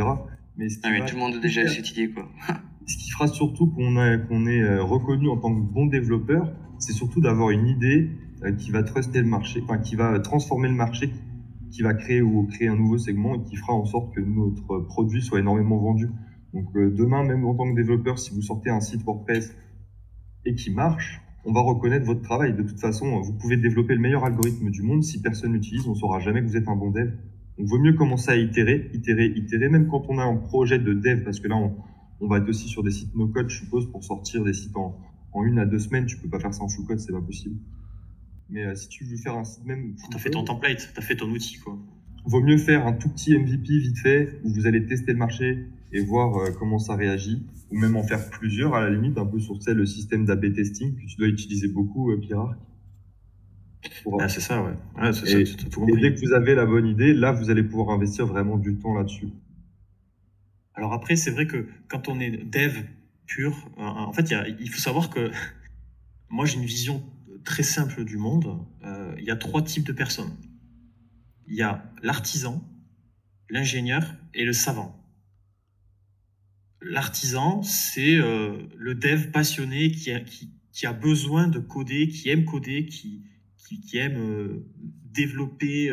Mais 0.56 0.68
ce 0.68 0.78
qui, 0.78 0.82
Ah, 0.86 0.90
mais 0.90 1.00
va- 1.00 1.06
tout 1.06 1.14
le 1.14 1.20
monde 1.20 1.34
a 1.34 1.38
déjà 1.38 1.66
cette 1.68 1.90
idée 1.92 2.10
quoi. 2.10 2.28
ce 2.86 2.96
qui 2.96 3.10
fera 3.10 3.28
surtout 3.28 3.68
qu'on 3.68 3.96
est 3.96 4.62
euh, 4.62 4.82
reconnu 4.82 5.28
en 5.28 5.36
tant 5.36 5.54
que 5.54 5.60
bon 5.72 5.86
développeur, 5.86 6.52
c'est 6.78 6.92
surtout 6.92 7.20
d'avoir 7.20 7.50
une 7.50 7.66
idée 7.68 8.10
euh, 8.42 8.52
qui 8.52 8.70
va 8.72 8.82
truster 8.82 9.20
le 9.20 9.26
marché, 9.28 9.60
enfin 9.62 9.78
qui 9.78 9.94
va 9.94 10.18
transformer 10.18 10.68
le 10.68 10.74
marché, 10.74 11.10
qui 11.70 11.82
va 11.82 11.94
créer 11.94 12.22
ou 12.22 12.44
créer 12.46 12.66
un 12.68 12.76
nouveau 12.76 12.98
segment 12.98 13.34
et 13.36 13.42
qui 13.44 13.54
fera 13.56 13.74
en 13.74 13.84
sorte 13.84 14.12
que 14.14 14.20
notre 14.20 14.78
produit 14.86 15.22
soit 15.22 15.38
énormément 15.38 15.76
vendu. 15.78 16.08
Donc 16.54 16.74
euh, 16.76 16.90
demain, 16.90 17.24
même 17.24 17.44
en 17.44 17.54
tant 17.54 17.70
que 17.70 17.76
développeur, 17.76 18.18
si 18.18 18.34
vous 18.34 18.42
sortez 18.42 18.70
un 18.70 18.80
site 18.80 19.02
WordPress 19.04 19.54
et 20.44 20.54
qui 20.54 20.70
marche, 20.70 21.20
on 21.44 21.52
va 21.52 21.60
reconnaître 21.60 22.06
votre 22.06 22.22
travail. 22.22 22.54
De 22.54 22.62
toute 22.62 22.80
façon, 22.80 23.20
vous 23.20 23.32
pouvez 23.32 23.56
développer 23.56 23.94
le 23.94 24.00
meilleur 24.00 24.24
algorithme 24.24 24.70
du 24.70 24.82
monde. 24.82 25.02
Si 25.02 25.20
personne 25.20 25.52
l'utilise, 25.52 25.86
on 25.86 25.94
saura 25.94 26.20
jamais 26.20 26.42
que 26.42 26.46
vous 26.46 26.56
êtes 26.56 26.68
un 26.68 26.76
bon 26.76 26.90
dev. 26.90 27.12
Donc, 27.58 27.66
vaut 27.66 27.78
mieux 27.78 27.94
commencer 27.94 28.30
à 28.30 28.36
itérer, 28.36 28.90
itérer, 28.92 29.26
itérer, 29.26 29.68
même 29.68 29.88
quand 29.88 30.04
on 30.08 30.18
a 30.18 30.24
un 30.24 30.36
projet 30.36 30.78
de 30.78 30.92
dev, 30.92 31.24
parce 31.24 31.40
que 31.40 31.48
là, 31.48 31.56
on, 31.56 31.74
on 32.20 32.28
va 32.28 32.38
être 32.38 32.48
aussi 32.48 32.68
sur 32.68 32.82
des 32.82 32.90
sites 32.90 33.14
no-code, 33.14 33.48
je 33.48 33.58
suppose, 33.58 33.90
pour 33.90 34.04
sortir 34.04 34.44
des 34.44 34.52
sites 34.52 34.76
en, 34.76 34.98
en 35.32 35.44
une 35.44 35.58
à 35.58 35.66
deux 35.66 35.78
semaines. 35.78 36.06
Tu 36.06 36.16
peux 36.18 36.28
pas 36.28 36.40
faire 36.40 36.54
ça 36.54 36.62
en 36.62 36.68
full 36.68 36.86
code, 36.86 36.98
c'est 36.98 37.12
pas 37.12 37.20
possible. 37.20 37.56
Mais 38.50 38.64
euh, 38.64 38.74
si 38.74 38.88
tu 38.88 39.04
veux 39.04 39.16
faire 39.16 39.36
un 39.36 39.44
site 39.44 39.64
même. 39.64 39.94
t'as 40.10 40.18
fait 40.18 40.30
ton 40.30 40.42
template 40.42 40.90
t'as 40.94 41.02
fait 41.02 41.16
ton 41.16 41.28
outil 41.30 41.58
quoi 41.58 41.78
vaut 42.28 42.42
mieux 42.42 42.58
faire 42.58 42.86
un 42.86 42.92
tout 42.92 43.08
petit 43.08 43.36
MVP 43.36 43.78
vite 43.78 43.98
fait 43.98 44.40
où 44.44 44.52
vous 44.52 44.66
allez 44.66 44.84
tester 44.86 45.12
le 45.12 45.18
marché 45.18 45.66
et 45.92 46.00
voir 46.00 46.36
euh, 46.36 46.50
comment 46.58 46.78
ça 46.78 46.94
réagit, 46.94 47.46
ou 47.70 47.78
même 47.78 47.96
en 47.96 48.02
faire 48.02 48.28
plusieurs 48.30 48.74
à 48.74 48.80
la 48.82 48.90
limite, 48.90 49.16
un 49.18 49.26
peu 49.26 49.38
sur 49.40 49.58
le 49.66 49.86
système 49.86 50.26
d'AB 50.26 50.52
testing 50.52 50.94
que 50.96 51.06
tu 51.06 51.16
dois 51.16 51.28
utiliser 51.28 51.68
beaucoup, 51.68 52.10
euh, 52.10 52.18
Pierre. 52.18 52.56
Ah, 54.18 54.28
c'est 54.28 54.40
ça, 54.40 54.62
ouais. 54.62 54.72
et, 55.08 55.12
ça, 55.12 55.56
tout 55.70 55.86
et 55.88 56.00
dès 56.00 56.12
que 56.12 56.20
vous 56.20 56.32
avez 56.32 56.54
la 56.54 56.66
bonne 56.66 56.86
idée, 56.86 57.14
là, 57.14 57.32
vous 57.32 57.50
allez 57.50 57.62
pouvoir 57.62 57.90
investir 57.90 58.26
vraiment 58.26 58.58
du 58.58 58.76
temps 58.76 58.94
là-dessus. 58.94 59.28
Alors 60.74 60.92
après, 60.92 61.16
c'est 61.16 61.30
vrai 61.30 61.46
que 61.46 61.66
quand 61.88 62.08
on 62.08 62.20
est 62.20 62.30
dev 62.30 62.72
pur, 63.26 63.68
euh, 63.78 63.82
en 63.82 64.12
fait, 64.12 64.34
il 64.60 64.68
faut 64.68 64.80
savoir 64.80 65.10
que 65.10 65.30
moi, 66.30 66.44
j'ai 66.44 66.58
une 66.58 66.64
vision 66.64 67.02
très 67.44 67.62
simple 67.62 68.04
du 68.04 68.16
monde. 68.16 68.58
Euh, 68.84 69.14
il 69.18 69.24
y 69.24 69.30
a 69.30 69.36
trois 69.36 69.62
types 69.62 69.86
de 69.86 69.92
personnes. 69.92 70.32
Il 71.48 71.56
y 71.56 71.62
a 71.62 71.90
l'artisan, 72.02 72.62
l'ingénieur 73.48 74.14
et 74.34 74.44
le 74.44 74.52
savant. 74.52 74.94
L'artisan, 76.80 77.62
c'est 77.62 78.16
euh, 78.16 78.68
le 78.76 78.94
dev 78.94 79.30
passionné 79.30 79.90
qui 79.90 80.12
a, 80.12 80.20
qui, 80.20 80.52
qui 80.72 80.86
a, 80.86 80.92
besoin 80.92 81.48
de 81.48 81.58
coder, 81.58 82.08
qui 82.08 82.28
aime 82.28 82.44
coder, 82.44 82.86
qui, 82.86 83.24
qui, 83.56 83.98
aime 83.98 84.18
euh, 84.18 84.66
développer 85.04 85.90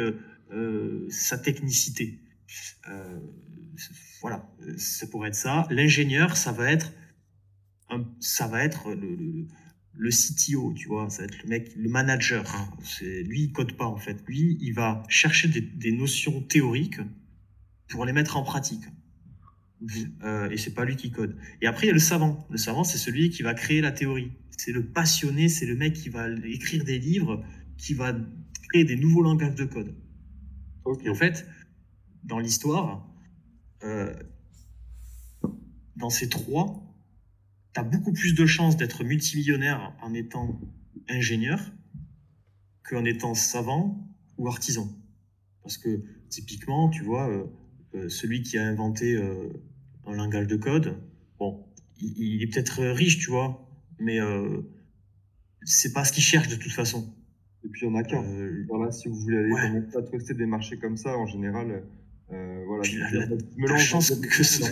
sa 1.09 1.37
technicité. 1.37 2.21
voilà, 4.21 4.47
ça 4.77 5.07
pourrait 5.07 5.29
être 5.29 5.35
ça. 5.35 5.67
L'ingénieur, 5.69 6.37
ça 6.37 6.51
va 6.51 6.71
être, 6.71 6.93
ça 8.19 8.47
va 8.47 8.63
être 8.63 8.93
le 8.93 9.47
CTO, 10.09 10.73
tu 10.73 10.87
vois, 10.87 11.09
ça 11.09 11.19
va 11.19 11.25
être 11.25 11.43
le 11.43 11.49
mec, 11.49 11.75
le 11.75 11.89
manager. 11.89 12.43
C'est 12.83 13.23
lui, 13.23 13.43
il 13.43 13.51
code 13.51 13.73
pas 13.73 13.85
en 13.85 13.97
fait. 13.97 14.23
Lui, 14.27 14.57
il 14.61 14.73
va 14.73 15.03
chercher 15.07 15.47
des, 15.47 15.91
notions 15.91 16.41
théoriques 16.41 16.99
pour 17.87 18.05
les 18.05 18.13
mettre 18.13 18.37
en 18.37 18.43
pratique. 18.43 18.83
Euh, 20.23 20.49
et 20.49 20.57
c'est 20.57 20.73
pas 20.73 20.85
lui 20.85 20.95
qui 20.95 21.11
code. 21.11 21.37
Et 21.61 21.67
après, 21.67 21.85
il 21.85 21.87
y 21.87 21.91
a 21.91 21.93
le 21.93 21.99
savant. 21.99 22.45
Le 22.49 22.57
savant, 22.57 22.83
c'est 22.83 22.97
celui 22.97 23.29
qui 23.29 23.43
va 23.43 23.53
créer 23.53 23.81
la 23.81 23.91
théorie. 23.91 24.31
C'est 24.57 24.71
le 24.71 24.85
passionné, 24.85 25.49
c'est 25.49 25.65
le 25.65 25.75
mec 25.75 25.93
qui 25.93 26.09
va 26.09 26.27
écrire 26.45 26.83
des 26.83 26.97
livres, 26.97 27.43
qui 27.77 27.93
va 27.93 28.15
créer 28.69 28.85
des 28.85 28.95
nouveaux 28.95 29.21
langages 29.21 29.55
de 29.55 29.65
code. 29.65 29.95
Et 31.03 31.09
en 31.09 31.15
fait, 31.15 31.47
dans 32.23 32.39
l'histoire, 32.39 33.07
euh, 33.83 34.13
dans 35.95 36.09
ces 36.09 36.29
trois, 36.29 36.84
tu 37.75 37.81
as 37.81 37.83
beaucoup 37.83 38.13
plus 38.13 38.33
de 38.33 38.45
chances 38.45 38.77
d'être 38.77 39.03
multimillionnaire 39.03 39.93
en 40.01 40.13
étant 40.13 40.59
ingénieur 41.09 41.59
qu'en 42.83 43.03
étant 43.03 43.33
savant 43.33 44.09
ou 44.37 44.47
artisan. 44.47 44.87
Parce 45.61 45.77
que 45.77 46.03
typiquement, 46.29 46.89
tu 46.89 47.03
vois, 47.03 47.29
euh, 47.29 47.43
euh, 47.95 48.09
celui 48.09 48.43
qui 48.43 48.57
a 48.57 48.65
inventé 48.65 49.15
euh, 49.15 49.49
un 50.05 50.13
langage 50.13 50.47
de 50.47 50.55
code, 50.55 50.97
bon, 51.37 51.65
il, 51.99 52.41
est 52.41 52.47
peut-être 52.47 52.81
riche, 52.81 53.19
tu 53.19 53.29
vois, 53.29 53.69
mais 53.99 54.19
c'est 55.63 55.93
pas 55.93 56.03
ce 56.03 56.11
qu'il 56.11 56.23
cherche 56.23 56.47
de 56.49 56.55
toute 56.55 56.73
façon. 56.73 57.13
Et 57.63 57.69
puis 57.69 57.85
il 57.85 57.89
y 57.89 57.91
en 57.91 57.95
a 57.95 58.03
qu'un. 58.03 58.23
Voilà, 58.67 58.91
si 58.91 59.07
vous 59.07 59.15
voulez 59.15 59.37
aller 59.37 59.49
commencer 59.49 59.97
à 59.97 60.01
truster 60.03 60.33
des 60.33 60.45
marchés 60.45 60.77
comme 60.77 60.97
ça, 60.97 61.17
en 61.17 61.25
général, 61.25 61.83
euh, 62.33 62.63
voilà, 62.65 62.83
la, 63.57 63.77
chance 63.77 64.09
que 64.09 64.43
ce 64.43 64.63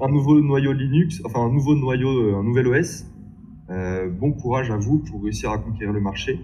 un, 0.00 0.08
nouveau, 0.08 0.40
noyau 0.40 0.72
Linux, 0.72 1.20
enfin 1.24 1.40
un 1.46 1.52
nouveau 1.52 1.74
noyau, 1.74 2.08
euh, 2.08 2.38
un 2.38 2.44
nouvel 2.44 2.68
OS. 2.68 3.06
Euh, 3.70 4.08
bon 4.08 4.32
courage 4.32 4.70
à 4.70 4.76
vous 4.76 4.98
pour 4.98 5.24
réussir 5.24 5.50
à 5.50 5.58
conquérir 5.58 5.92
le 5.92 6.00
marché, 6.00 6.38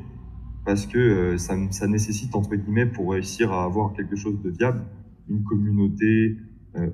parce 0.65 0.87
que 0.87 1.37
ça, 1.37 1.55
ça, 1.71 1.87
nécessite 1.87 2.35
entre 2.35 2.57
guillemets 2.57 2.87
pour 2.87 3.13
réussir 3.13 3.53
à 3.53 3.65
avoir 3.65 3.93
quelque 3.93 4.17
chose 4.17 4.41
de 4.43 4.51
viable, 4.51 4.85
une 5.29 5.45
communauté 5.45 6.39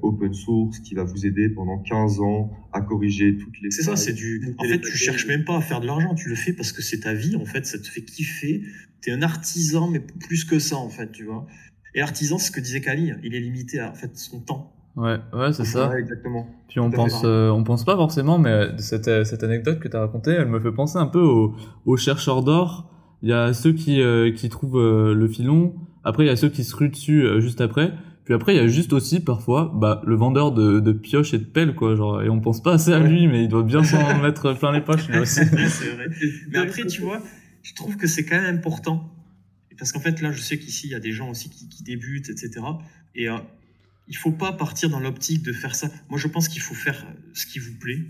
open 0.02 0.34
source 0.34 0.78
qui 0.80 0.94
va 0.94 1.04
vous 1.04 1.26
aider 1.26 1.48
pendant 1.50 1.78
15 1.78 2.20
ans 2.20 2.50
à 2.72 2.80
corriger 2.80 3.36
toutes 3.36 3.60
les. 3.62 3.70
C'est 3.70 3.82
ça, 3.82 3.96
c'est 3.96 4.12
du. 4.12 4.54
En 4.58 4.64
fait, 4.64 4.80
tu 4.80 4.96
cherches 4.96 5.26
même 5.26 5.44
pas 5.44 5.56
à 5.56 5.60
faire 5.60 5.80
de 5.80 5.86
l'argent, 5.86 6.14
tu 6.14 6.28
le 6.28 6.34
fais 6.34 6.52
parce 6.52 6.72
que 6.72 6.82
c'est 6.82 7.00
ta 7.00 7.14
vie. 7.14 7.36
En 7.36 7.44
fait, 7.44 7.64
ça 7.64 7.78
te 7.78 7.86
fait 7.86 8.02
kiffer. 8.02 8.62
T'es 9.00 9.12
un 9.12 9.22
artisan, 9.22 9.88
mais 9.88 10.00
plus 10.00 10.44
que 10.44 10.58
ça, 10.58 10.76
en 10.76 10.88
fait, 10.88 11.12
tu 11.12 11.24
vois. 11.24 11.46
Et 11.96 12.00
l'artisan, 12.00 12.36
c'est 12.36 12.48
ce 12.48 12.52
que 12.52 12.60
disait 12.60 12.82
Kali, 12.82 13.10
il 13.24 13.34
est 13.34 13.40
limité 13.40 13.80
à 13.80 13.90
en 13.90 13.94
fait, 13.94 14.14
son 14.16 14.40
temps. 14.40 14.70
Ouais, 14.96 15.16
ouais, 15.32 15.52
c'est 15.54 15.64
ça. 15.64 15.88
Ouais, 15.88 15.98
exactement. 15.98 16.46
Puis 16.68 16.78
on 16.78 16.90
pense, 16.90 17.22
euh, 17.24 17.48
on 17.48 17.64
pense 17.64 17.84
pas 17.84 17.96
forcément, 17.96 18.38
mais 18.38 18.68
cette, 18.76 19.08
euh, 19.08 19.24
cette 19.24 19.42
anecdote 19.42 19.80
que 19.80 19.88
tu 19.88 19.96
as 19.96 20.00
racontée, 20.00 20.32
elle 20.32 20.48
me 20.48 20.60
fait 20.60 20.72
penser 20.72 20.98
un 20.98 21.06
peu 21.06 21.20
aux, 21.20 21.54
aux 21.86 21.96
chercheurs 21.96 22.42
d'or. 22.42 22.92
Il 23.22 23.30
y 23.30 23.32
a 23.32 23.54
ceux 23.54 23.72
qui, 23.72 24.02
euh, 24.02 24.30
qui 24.30 24.50
trouvent 24.50 24.78
le 24.78 25.28
filon. 25.28 25.74
Après, 26.04 26.24
il 26.24 26.26
y 26.26 26.30
a 26.30 26.36
ceux 26.36 26.50
qui 26.50 26.64
se 26.64 26.76
ruent 26.76 26.90
dessus 26.90 27.26
juste 27.40 27.62
après. 27.62 27.92
Puis 28.24 28.34
après, 28.34 28.54
il 28.54 28.58
y 28.58 28.64
a 28.64 28.66
juste 28.66 28.92
aussi 28.92 29.20
parfois 29.20 29.72
bah, 29.74 30.02
le 30.04 30.16
vendeur 30.16 30.52
de, 30.52 30.80
de 30.80 30.92
pioches 30.92 31.32
et 31.32 31.38
de 31.38 31.44
pelles, 31.44 31.74
quoi. 31.74 31.94
Genre, 31.94 32.22
et 32.22 32.28
on 32.28 32.40
pense 32.40 32.62
pas 32.62 32.74
assez 32.74 32.92
à 32.92 32.98
lui, 32.98 33.26
mais 33.26 33.44
il 33.44 33.48
doit 33.48 33.62
bien 33.62 33.82
s'en 33.82 34.18
mettre 34.22 34.52
plein 34.52 34.72
les 34.72 34.82
poches 34.82 35.08
lui 35.08 35.18
aussi. 35.18 35.40
c'est 35.68 35.94
vrai. 35.94 36.08
Mais 36.50 36.58
après, 36.58 36.84
tu 36.84 37.00
vois, 37.00 37.20
je 37.62 37.74
trouve 37.74 37.96
que 37.96 38.06
c'est 38.06 38.24
quand 38.24 38.40
même 38.40 38.56
important 38.56 39.15
parce 39.78 39.92
qu'en 39.92 40.00
fait, 40.00 40.20
là, 40.20 40.32
je 40.32 40.40
sais 40.40 40.58
qu'ici, 40.58 40.86
il 40.86 40.90
y 40.90 40.94
a 40.94 41.00
des 41.00 41.12
gens 41.12 41.30
aussi 41.30 41.50
qui, 41.50 41.82
débutent, 41.82 42.28
etc. 42.28 42.60
Et 43.14 43.28
euh, 43.28 43.38
il 44.08 44.16
faut 44.16 44.32
pas 44.32 44.52
partir 44.52 44.88
dans 44.90 45.00
l'optique 45.00 45.42
de 45.42 45.52
faire 45.52 45.74
ça. 45.74 45.90
Moi, 46.08 46.18
je 46.18 46.28
pense 46.28 46.48
qu'il 46.48 46.62
faut 46.62 46.74
faire 46.74 47.06
ce 47.34 47.46
qui 47.46 47.58
vous 47.58 47.74
plaît. 47.74 48.04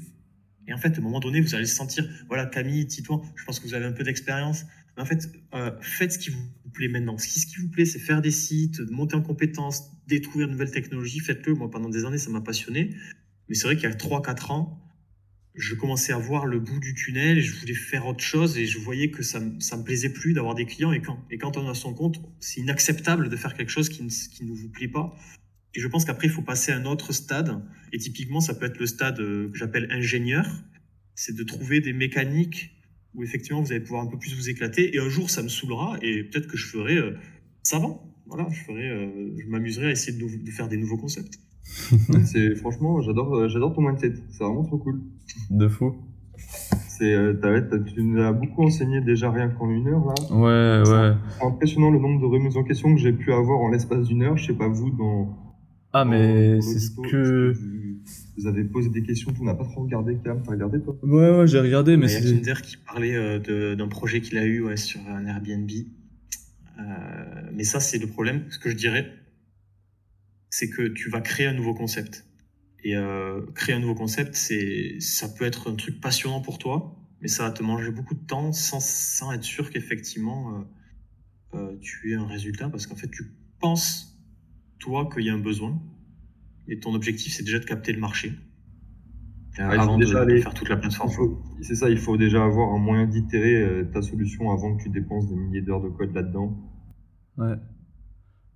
Et 0.69 0.73
en 0.73 0.79
fait, 0.79 0.95
à 0.95 0.99
un 0.99 1.01
moment 1.01 1.21
donné, 1.21 1.41
vous 1.41 1.55
allez 1.55 1.67
sentir, 1.67 2.09
voilà, 2.29 2.47
Camille, 2.47 2.87
Titouan, 2.87 3.23
je 3.37 3.45
pense 3.45 3.61
que 3.61 3.67
vous 3.67 3.75
avez 3.75 3.87
un 3.87 3.93
peu 3.93 4.03
d'expérience. 4.03 4.64
Mais 4.97 5.03
en 5.03 5.07
fait, 5.07 5.31
euh, 5.55 5.71
faites 5.81 6.12
ce 6.12 6.19
qui 6.19 6.31
vous 6.31 6.43
plaît 6.73 6.89
maintenant. 6.89 7.19
Ce 7.19 7.29
qui, 7.29 7.41
ce 7.41 7.47
qui 7.47 7.57
vous 7.57 7.69
plaît, 7.69 7.85
c'est 7.85 7.99
faire 7.99 8.21
des 8.21 8.31
sites, 8.31 8.81
monter 8.91 9.14
en 9.14 9.23
compétences, 9.23 9.91
détruire 10.07 10.49
de 10.49 10.53
nouvelles 10.53 10.71
technologies. 10.71 11.21
Faites-le. 11.21 11.55
Moi, 11.55 11.71
pendant 11.71 11.89
des 11.89 12.05
années, 12.05 12.19
ça 12.19 12.31
m'a 12.31 12.41
passionné. 12.41 12.95
Mais 13.49 13.55
c'est 13.55 13.64
vrai 13.64 13.77
qu'il 13.77 13.89
y 13.89 13.93
a 13.93 13.95
3-4 13.95 14.53
ans, 14.53 14.86
je 15.57 15.75
commençais 15.75 16.13
à 16.13 16.19
voir 16.19 16.47
le 16.47 16.61
bout 16.61 16.79
du 16.81 16.95
tunnel 16.95 17.41
je 17.41 17.55
voulais 17.55 17.75
faire 17.75 18.07
autre 18.07 18.23
chose 18.23 18.59
et 18.59 18.67
je 18.67 18.79
voyais 18.79 19.11
que 19.11 19.23
ça, 19.23 19.41
ça 19.59 19.77
me 19.77 19.85
plaisait 19.85 20.13
plus 20.13 20.35
d'avoir 20.35 20.55
des 20.55 20.67
clients 20.67 20.93
et 20.93 21.01
quand, 21.01 21.19
et 21.31 21.39
quand 21.39 21.57
on 21.57 21.69
a 21.69 21.75
son 21.75 21.95
compte, 21.95 22.21
c'est 22.41 22.61
inacceptable 22.61 23.29
de 23.29 23.37
faire 23.37 23.55
quelque 23.55 23.71
chose 23.71 23.89
qui 23.89 24.03
ne, 24.03 24.09
qui 24.09 24.45
ne 24.45 24.53
vous 24.53 24.69
plaît 24.69 24.89
pas. 24.89 25.17
Et 25.75 25.81
je 25.81 25.89
pense 25.89 26.07
qu'après, 26.07 26.27
il 26.27 26.33
faut 26.33 26.43
passer 26.43 26.73
à 26.73 26.77
un 26.77 26.87
autre 26.87 27.13
stade. 27.13 27.63
Et 27.93 27.99
typiquement, 27.99 28.41
ça 28.41 28.55
peut 28.55 28.65
être 28.65 28.79
le 28.79 28.87
stade 28.87 29.21
euh, 29.21 29.51
que 29.51 29.59
j'appelle 29.59 29.89
ingénieur. 29.91 30.47
C'est 31.15 31.37
de 31.37 31.43
trouver 31.43 31.81
des 31.81 31.93
mécaniques 31.93 32.71
où 33.15 33.23
effectivement 33.23 33.63
vous 33.63 33.73
allez 33.73 33.81
pouvoir 33.81 34.03
un 34.03 34.07
peu 34.07 34.19
plus 34.19 34.35
vous 34.35 34.49
éclater. 34.49 34.95
Et 34.97 35.01
un 35.01 35.09
jour, 35.11 35.29
ça 35.29 35.43
me 35.43 35.49
saoulera 35.49 35.99
et 36.01 36.25
peut-être 36.25 36.47
que 36.47 36.57
je 36.57 36.67
ferai 36.67 36.97
euh, 36.97 37.19
savant. 37.63 38.16
Voilà, 38.29 38.49
je 38.51 38.61
ferai, 38.64 38.89
euh, 38.89 39.35
je 39.39 39.49
m'amuserai 39.49 39.87
à 39.87 39.91
essayer 39.91 40.18
de, 40.18 40.45
de 40.45 40.51
faire 40.51 40.68
des 40.68 40.77
nouveaux 40.77 40.97
concepts. 40.97 41.39
c'est 42.24 42.55
franchement, 42.57 43.01
j'adore, 43.01 43.35
euh, 43.35 43.49
j'adore 43.49 43.74
ton 43.74 43.83
mindset. 43.83 44.14
C'est 44.31 44.45
vraiment 44.45 44.64
trop 44.64 44.79
cool. 44.79 45.01
De 45.51 45.68
fou. 45.68 45.95
C'est, 46.89 47.12
euh, 47.12 47.35
tu 47.87 48.03
nous 48.03 48.20
as 48.22 48.33
beaucoup 48.33 48.62
enseigné 48.62 49.01
déjà 49.01 49.31
rien 49.31 49.49
qu'en 49.49 49.68
une 49.70 49.89
heure 49.89 50.05
là. 50.07 50.35
Ouais, 50.35 50.89
ouais. 50.89 51.14
impressionnant 51.47 51.91
le 51.91 51.99
nombre 51.99 52.20
de 52.20 52.27
remises 52.27 52.57
en 52.57 52.64
question 52.64 52.95
que 52.95 53.01
j'ai 53.01 53.12
pu 53.12 53.33
avoir 53.33 53.61
en 53.61 53.68
l'espace 53.68 54.07
d'une 54.07 54.22
heure. 54.22 54.37
Je 54.37 54.47
sais 54.47 54.55
pas 54.55 54.68
vous 54.68 54.91
dans. 54.91 55.37
Ah 55.93 56.05
mais 56.05 56.61
c'est 56.61 56.79
ce 56.79 56.91
que. 56.91 57.53
Vous 58.39 58.47
avez 58.47 58.64
posé 58.64 58.91
des 58.91 59.03
questions, 59.03 59.33
tu 59.33 59.43
n'as 59.43 59.55
pas 59.55 59.64
trop 59.64 59.83
regardé, 59.83 60.18
Cam, 60.22 60.43
t'as 60.43 60.53
regardé 60.53 60.79
toi? 60.81 60.95
Ouais, 61.03 61.39
ouais, 61.39 61.47
j'ai 61.47 61.59
regardé, 61.59 61.97
mais 61.97 62.07
c'est. 62.07 62.20
Il 62.20 62.29
y 62.29 62.33
a 62.33 62.37
Kinder 62.37 62.62
qui 62.62 62.77
parlait 62.77 63.16
euh, 63.16 63.74
d'un 63.74 63.89
projet 63.89 64.20
qu'il 64.20 64.37
a 64.37 64.45
eu 64.45 64.62
ouais, 64.62 64.77
sur 64.77 65.01
un 65.09 65.24
Airbnb. 65.27 65.70
Euh, 66.79 67.36
mais 67.57 67.65
ça, 67.65 67.81
c'est 67.81 67.97
le 67.97 68.07
problème. 68.07 68.45
Ce 68.51 68.59
que 68.59 68.69
je 68.69 68.77
dirais, 68.77 69.11
c'est 70.51 70.69
que 70.69 70.89
tu 70.89 71.09
vas 71.09 71.23
créer 71.23 71.47
un 71.47 71.55
nouveau 71.55 71.73
concept. 71.73 72.27
Et 72.85 72.95
euh, 72.95 73.41
créer 73.55 73.75
un 73.75 73.79
nouveau 73.79 73.95
concept, 73.95 74.35
c'est, 74.35 75.01
ça 75.01 75.27
peut 75.31 75.47
être 75.47 75.71
un 75.71 75.75
truc 75.75 75.99
passionnant 75.99 76.43
pour 76.43 76.59
toi, 76.59 76.95
mais 77.23 77.29
ça 77.29 77.45
va 77.45 77.51
te 77.51 77.63
manger 77.63 77.91
beaucoup 77.91 78.15
de 78.15 78.25
temps 78.27 78.53
sans, 78.53 78.81
sans 78.81 79.33
être 79.33 79.43
sûr 79.43 79.71
qu'effectivement 79.71 80.67
euh, 81.55 81.59
euh, 81.59 81.79
tu 81.81 82.13
aies 82.13 82.17
un 82.17 82.27
résultat, 82.27 82.69
parce 82.69 82.87
qu'en 82.87 82.95
fait, 82.95 83.11
tu 83.11 83.25
penses, 83.59 84.23
toi, 84.79 85.09
qu'il 85.13 85.25
y 85.25 85.31
a 85.31 85.35
un 85.35 85.41
besoin, 85.41 85.81
et 86.69 86.79
ton 86.79 86.95
objectif, 86.95 87.33
c'est 87.33 87.43
déjà 87.43 87.59
de 87.59 87.65
capter 87.65 87.95
le 87.95 88.01
marché. 88.01 88.33
avant 89.57 89.97
de, 89.97 90.05
faire 90.05 90.53
toute 90.53 90.69
la 90.69 90.77
plateforme. 90.77 91.11
C'est 91.63 91.75
ça, 91.75 91.89
il 91.89 91.97
faut 91.97 92.19
déjà 92.19 92.45
avoir 92.45 92.75
un 92.75 92.79
moyen 92.79 93.07
d'itérer 93.07 93.83
ta 93.95 94.03
solution 94.03 94.51
avant 94.51 94.77
que 94.77 94.83
tu 94.83 94.91
dépenses 94.91 95.27
des 95.27 95.37
milliers 95.37 95.63
d'heures 95.63 95.83
de 95.83 95.89
code 95.89 96.13
là-dedans. 96.13 96.76
Ouais. 97.39 97.57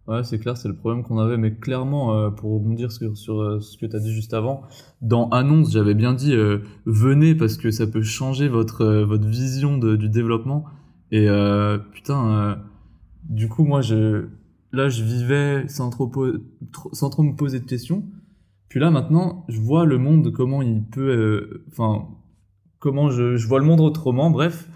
Ouais, 0.06 0.24
c'est 0.24 0.40
clair, 0.40 0.56
c'est 0.56 0.66
le 0.66 0.74
problème 0.74 1.04
qu'on 1.04 1.18
avait, 1.18 1.36
mais 1.36 1.54
clairement, 1.54 2.16
euh, 2.16 2.30
pour 2.30 2.52
rebondir 2.54 2.90
sur, 2.90 3.40
euh, 3.40 3.60
ce 3.60 3.78
que 3.78 3.86
tu 3.86 3.94
as 3.94 4.00
dit 4.00 4.12
juste 4.12 4.34
avant, 4.34 4.62
dans 5.02 5.28
Annonce, 5.28 5.72
j'avais 5.72 5.94
bien 5.94 6.14
dit 6.14 6.34
euh, 6.34 6.58
venez 6.84 7.36
parce 7.36 7.56
que 7.56 7.70
ça 7.70 7.86
peut 7.86 8.02
changer 8.02 8.48
votre, 8.48 8.84
votre 9.04 9.28
vision 9.28 9.78
du 9.78 10.08
développement. 10.08 10.64
Et 11.12 11.28
putain, 11.92 12.58
du 13.24 13.48
coup, 13.48 13.64
moi, 13.64 13.82
je, 13.82 14.26
là, 14.72 14.88
je 14.88 15.02
vivais 15.02 15.66
sans 15.68 15.90
trop, 15.90 16.10
sans 16.92 17.10
trop 17.10 17.24
me 17.24 17.34
poser 17.34 17.58
de 17.58 17.64
questions. 17.64 18.04
Puis 18.68 18.78
là, 18.78 18.92
maintenant, 18.92 19.44
je 19.48 19.60
vois 19.60 19.86
le 19.86 19.98
monde, 19.98 20.32
comment 20.32 20.62
il 20.62 20.84
peut. 20.84 21.64
Enfin, 21.68 22.06
comment 22.78 23.10
je 23.10 23.46
vois 23.46 23.58
le 23.58 23.64
monde 23.64 23.80
autrement, 23.80 24.30
bref. 24.30 24.68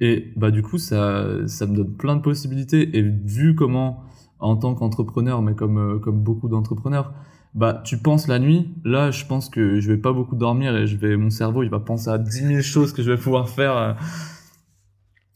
Et 0.00 0.32
bah, 0.36 0.50
du 0.50 0.62
coup, 0.62 0.78
ça, 0.78 1.26
ça 1.46 1.66
me 1.66 1.74
donne 1.76 1.94
plein 1.96 2.16
de 2.16 2.20
possibilités. 2.22 2.96
Et 2.98 3.02
vu 3.02 3.54
comment 3.54 4.02
en 4.38 4.56
tant 4.56 4.74
qu'entrepreneur, 4.74 5.40
mais 5.42 5.54
comme, 5.54 5.78
euh, 5.78 5.98
comme 5.98 6.20
beaucoup 6.22 6.48
d'entrepreneurs, 6.48 7.14
bah, 7.54 7.80
tu 7.84 7.96
penses 7.96 8.28
la 8.28 8.38
nuit. 8.38 8.74
Là, 8.84 9.10
je 9.10 9.24
pense 9.24 9.48
que 9.48 9.80
je 9.80 9.90
vais 9.90 9.96
pas 9.98 10.12
beaucoup 10.12 10.36
dormir 10.36 10.76
et 10.76 10.86
je 10.86 10.96
vais, 10.96 11.16
mon 11.16 11.30
cerveau, 11.30 11.62
il 11.62 11.70
va 11.70 11.80
penser 11.80 12.10
à 12.10 12.18
10 12.18 12.42
000 12.46 12.60
choses 12.60 12.92
que 12.92 13.02
je 13.02 13.10
vais 13.10 13.16
pouvoir 13.16 13.48
faire. 13.48 13.76
euh. 13.76 13.92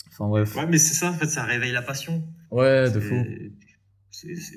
Enfin, 0.08 0.28
bref. 0.28 0.54
Ouais, 0.56 0.66
mais 0.66 0.78
c'est 0.78 0.94
ça, 0.94 1.10
en 1.10 1.14
fait, 1.14 1.26
ça 1.26 1.44
réveille 1.44 1.72
la 1.72 1.82
passion. 1.82 2.22
Ouais, 2.50 2.90
de 2.90 3.00
fou. 3.00 3.14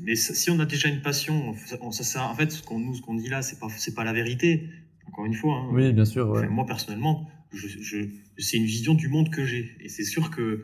mais 0.02 0.16
si 0.16 0.50
on 0.50 0.60
a 0.60 0.66
déjà 0.66 0.90
une 0.90 1.02
passion, 1.02 1.54
on- 1.82 1.92
ça, 1.92 2.04
ça- 2.04 2.28
en 2.28 2.36
fait, 2.36 2.52
ce 2.52 2.62
qu'on 2.64 2.80
nous, 2.80 2.96
ce 2.96 3.02
qu'on 3.02 3.16
dit 3.16 3.30
là, 3.30 3.42
c'est 3.42 3.60
pas, 3.60 3.68
c'est 3.78 3.94
pas 3.96 4.04
la 4.04 4.12
vérité. 4.14 4.70
Encore 5.08 5.26
une 5.26 5.34
fois. 5.36 5.56
hein. 5.56 5.70
Oui, 5.72 5.94
bien 5.94 6.06
sûr, 6.06 6.30
ouais. 6.30 6.40
Enfin, 6.40 6.50
moi, 6.50 6.66
personnellement, 6.66 7.28
je, 7.58 7.68
je- 7.68 8.08
c'est 8.38 8.58
une 8.58 8.66
vision 8.66 8.94
du 8.94 9.08
monde 9.08 9.30
que 9.30 9.46
j'ai. 9.46 9.76
Et 9.82 9.90
c'est 9.90 10.04
sûr 10.04 10.30
que 10.32 10.64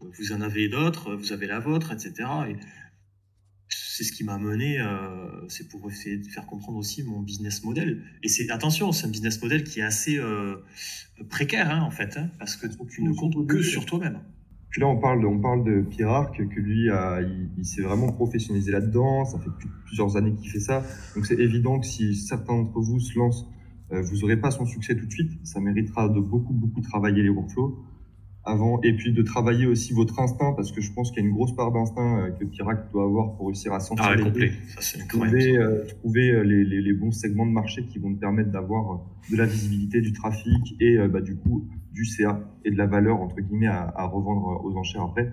vous 0.00 0.32
en 0.32 0.40
avez 0.40 0.68
d'autres, 0.68 1.14
vous 1.14 1.32
avez 1.32 1.46
la 1.46 1.58
vôtre, 1.60 1.92
etc. 1.92 2.12
Et 2.48 2.56
c'est 3.68 4.04
ce 4.04 4.12
qui 4.12 4.24
m'a 4.24 4.38
mené, 4.38 4.80
euh, 4.80 5.46
c'est 5.48 5.68
pour 5.68 5.90
essayer 5.90 6.16
de 6.16 6.26
faire 6.26 6.46
comprendre 6.46 6.78
aussi 6.78 7.02
mon 7.02 7.20
business 7.20 7.62
model. 7.64 8.02
Et 8.22 8.28
c'est 8.28 8.50
attention, 8.50 8.92
c'est 8.92 9.06
un 9.06 9.10
business 9.10 9.40
model 9.42 9.62
qui 9.62 9.80
est 9.80 9.84
assez 9.84 10.16
euh, 10.18 10.56
précaire, 11.28 11.70
hein, 11.70 11.82
en 11.82 11.90
fait, 11.90 12.16
hein, 12.16 12.30
parce 12.38 12.56
que 12.56 12.66
tu 12.88 13.02
ne 13.02 13.12
comptes 13.12 13.46
que 13.46 13.62
sur 13.62 13.84
toi-même. 13.84 14.20
Puis 14.70 14.80
là, 14.80 14.86
on 14.86 14.98
parle 14.98 15.20
de, 15.20 15.26
on 15.26 15.40
parle 15.40 15.64
de 15.64 15.82
Pierre 15.82 16.10
Arc, 16.10 16.36
que 16.36 16.60
lui, 16.60 16.88
a, 16.90 17.20
il, 17.20 17.50
il 17.58 17.64
s'est 17.66 17.82
vraiment 17.82 18.10
professionnalisé 18.12 18.70
là-dedans. 18.70 19.24
Ça 19.24 19.38
fait 19.40 19.50
plus- 19.58 19.68
plusieurs 19.84 20.16
années 20.16 20.32
qu'il 20.34 20.48
fait 20.48 20.60
ça. 20.60 20.84
Donc, 21.14 21.26
c'est 21.26 21.38
évident 21.38 21.80
que 21.80 21.86
si 21.86 22.14
certains 22.14 22.54
d'entre 22.54 22.80
vous 22.80 23.00
se 23.00 23.18
lancent, 23.18 23.46
vous 23.90 24.20
n'aurez 24.20 24.36
pas 24.36 24.50
son 24.50 24.66
succès 24.66 24.96
tout 24.96 25.06
de 25.06 25.10
suite. 25.12 25.32
Ça 25.44 25.60
méritera 25.60 26.08
de 26.08 26.20
beaucoup, 26.20 26.52
beaucoup 26.52 26.80
travailler 26.80 27.22
les 27.22 27.28
workflows 27.28 27.78
avant. 28.44 28.80
Et 28.82 28.94
puis, 28.96 29.12
de 29.12 29.22
travailler 29.22 29.66
aussi 29.66 29.92
votre 29.92 30.18
instinct, 30.18 30.52
parce 30.54 30.72
que 30.72 30.80
je 30.80 30.90
pense 30.92 31.10
qu'il 31.10 31.22
y 31.22 31.26
a 31.26 31.28
une 31.28 31.34
grosse 31.34 31.54
part 31.54 31.72
d'instinct 31.72 32.20
euh, 32.22 32.30
que 32.30 32.44
Pierre 32.46 32.68
Arc 32.70 32.90
doit 32.90 33.04
avoir 33.04 33.36
pour 33.36 33.46
réussir 33.48 33.72
à 33.74 33.80
sentir 33.80 34.04
Ah, 34.08 34.14
les 34.16 34.22
complet. 34.24 34.46
idées. 34.46 34.56
Ça, 34.68 34.80
c'est 34.80 35.02
incroyable. 35.02 35.38
trouver, 35.38 35.58
euh, 35.58 35.84
trouver 35.86 36.30
euh, 36.30 36.42
les, 36.42 36.64
les, 36.64 36.80
les 36.80 36.92
bons 36.94 37.10
segments 37.10 37.44
de 37.46 37.50
marché 37.52 37.84
qui 37.86 37.98
vont 37.98 38.14
te 38.14 38.18
permettre 38.18 38.50
d'avoir 38.50 38.92
euh, 38.92 38.96
de 39.32 39.36
la 39.36 39.44
visibilité, 39.44 40.00
du 40.00 40.12
trafic 40.14 40.74
et 40.80 40.96
euh, 40.98 41.08
bah, 41.08 41.20
du 41.20 41.36
coup 41.36 41.68
du 41.92 42.04
CA 42.06 42.40
et 42.64 42.70
de 42.70 42.76
la 42.78 42.86
valeur 42.86 43.20
entre 43.20 43.40
guillemets 43.40 43.66
à, 43.66 43.92
à 43.94 44.06
revendre 44.06 44.48
euh, 44.48 44.68
aux 44.68 44.76
enchères 44.76 45.02
après. 45.02 45.30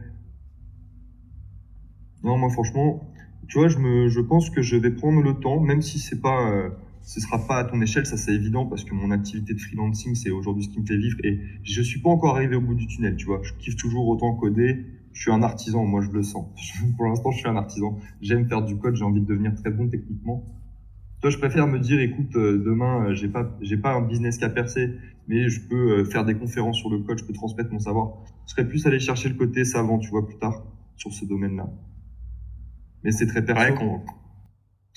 Non, 2.23 2.37
moi 2.37 2.49
franchement, 2.49 3.01
tu 3.47 3.59
vois, 3.59 3.67
je 3.69 3.77
me, 3.77 4.09
je 4.09 4.19
pense 4.19 4.49
que 4.49 4.61
je 4.61 4.75
vais 4.75 4.91
prendre 4.91 5.21
le 5.21 5.35
temps, 5.35 5.59
même 5.61 5.81
si 5.81 5.99
c'est 5.99 6.19
pas, 6.19 6.51
euh, 6.51 6.69
ce 7.07 7.21
sera 7.21 7.47
pas 7.47 7.55
à 7.55 7.63
ton 7.63 7.79
échelle, 7.79 8.05
ça 8.05 8.17
c'est 8.17 8.33
évident 8.33 8.65
parce 8.65 8.83
que 8.83 8.93
mon 8.93 9.11
activité 9.11 9.53
de 9.53 9.59
freelancing 9.59 10.13
c'est 10.13 10.29
aujourd'hui 10.29 10.65
ce 10.65 10.69
qui 10.69 10.81
me 10.81 10.85
fait 10.85 10.97
vivre 10.97 11.15
et 11.23 11.39
je 11.63 11.81
suis 11.81 12.01
pas 12.01 12.09
encore 12.09 12.35
arrivé 12.35 12.57
au 12.57 12.61
bout 12.61 12.75
du 12.75 12.85
tunnel, 12.85 13.15
tu 13.15 13.25
vois. 13.25 13.39
Je 13.43 13.53
kiffe 13.53 13.77
toujours 13.77 14.09
autant 14.09 14.35
coder. 14.35 14.85
Je 15.13 15.21
suis 15.21 15.31
un 15.31 15.41
artisan, 15.41 15.85
moi 15.85 16.01
je 16.01 16.11
le 16.11 16.21
sens. 16.21 16.47
Pour 16.97 17.05
l'instant, 17.05 17.31
je 17.31 17.37
suis 17.37 17.47
un 17.47 17.55
artisan. 17.55 17.97
J'aime 18.19 18.49
faire 18.49 18.61
du 18.61 18.75
code, 18.75 18.97
j'ai 18.97 19.05
envie 19.05 19.21
de 19.21 19.25
devenir 19.25 19.55
très 19.55 19.71
bon 19.71 19.87
techniquement. 19.87 20.43
Toi, 21.21 21.29
je 21.29 21.37
préfère 21.37 21.65
me 21.65 21.79
dire, 21.79 21.99
écoute, 22.01 22.35
euh, 22.35 22.61
demain, 22.63 23.05
euh, 23.05 23.13
j'ai 23.13 23.29
pas, 23.29 23.57
j'ai 23.61 23.77
pas 23.77 23.93
un 23.93 24.01
business 24.01 24.37
qu'à 24.37 24.49
percer, 24.49 24.93
mais 25.29 25.49
je 25.49 25.61
peux 25.61 25.99
euh, 25.99 26.03
faire 26.03 26.25
des 26.25 26.35
conférences 26.35 26.77
sur 26.77 26.89
le 26.89 26.99
code, 26.99 27.19
je 27.19 27.23
peux 27.23 27.33
transmettre 27.33 27.71
mon 27.71 27.79
savoir. 27.79 28.17
Je 28.45 28.51
serais 28.51 28.67
plus 28.67 28.85
aller 28.85 28.99
chercher 28.99 29.29
le 29.29 29.35
côté 29.35 29.63
savant, 29.63 29.97
tu 29.97 30.09
vois, 30.09 30.27
plus 30.27 30.37
tard, 30.37 30.61
sur 30.97 31.13
ce 31.13 31.23
domaine-là. 31.25 31.71
Mais 33.03 33.11
c'est 33.11 33.27
très 33.27 33.45
perso. 33.45 33.73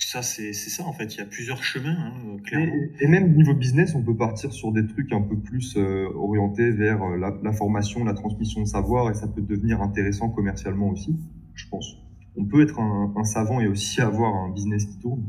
Ça, 0.05 0.21
c'est 0.21 0.53
c'est 0.53 0.69
ça, 0.69 0.83
en 0.85 0.93
fait. 0.93 1.15
Il 1.15 1.19
y 1.19 1.21
a 1.21 1.25
plusieurs 1.25 1.63
chemins, 1.63 1.95
hein, 1.97 2.37
clairement. 2.43 2.73
Et, 2.99 3.05
et 3.05 3.07
même 3.07 3.33
niveau 3.35 3.53
business, 3.53 3.95
on 3.95 4.03
peut 4.03 4.15
partir 4.15 4.51
sur 4.51 4.71
des 4.71 4.85
trucs 4.85 5.11
un 5.13 5.21
peu 5.21 5.37
plus 5.39 5.75
euh, 5.77 6.07
orientés 6.15 6.71
vers 6.71 7.01
euh, 7.03 7.17
la, 7.17 7.37
la 7.41 7.53
formation, 7.53 8.03
la 8.03 8.13
transmission 8.13 8.61
de 8.61 8.67
savoir, 8.67 9.09
et 9.09 9.13
ça 9.13 9.27
peut 9.27 9.41
devenir 9.41 9.81
intéressant 9.81 10.29
commercialement 10.29 10.89
aussi, 10.89 11.15
je 11.53 11.67
pense. 11.69 11.97
On 12.35 12.45
peut 12.45 12.61
être 12.61 12.79
un, 12.79 13.13
un 13.15 13.23
savant 13.23 13.61
et 13.61 13.67
aussi 13.67 14.01
avoir 14.09 14.33
un 14.35 14.51
business 14.51 14.85
qui 14.85 14.99
tourne. 14.99 15.23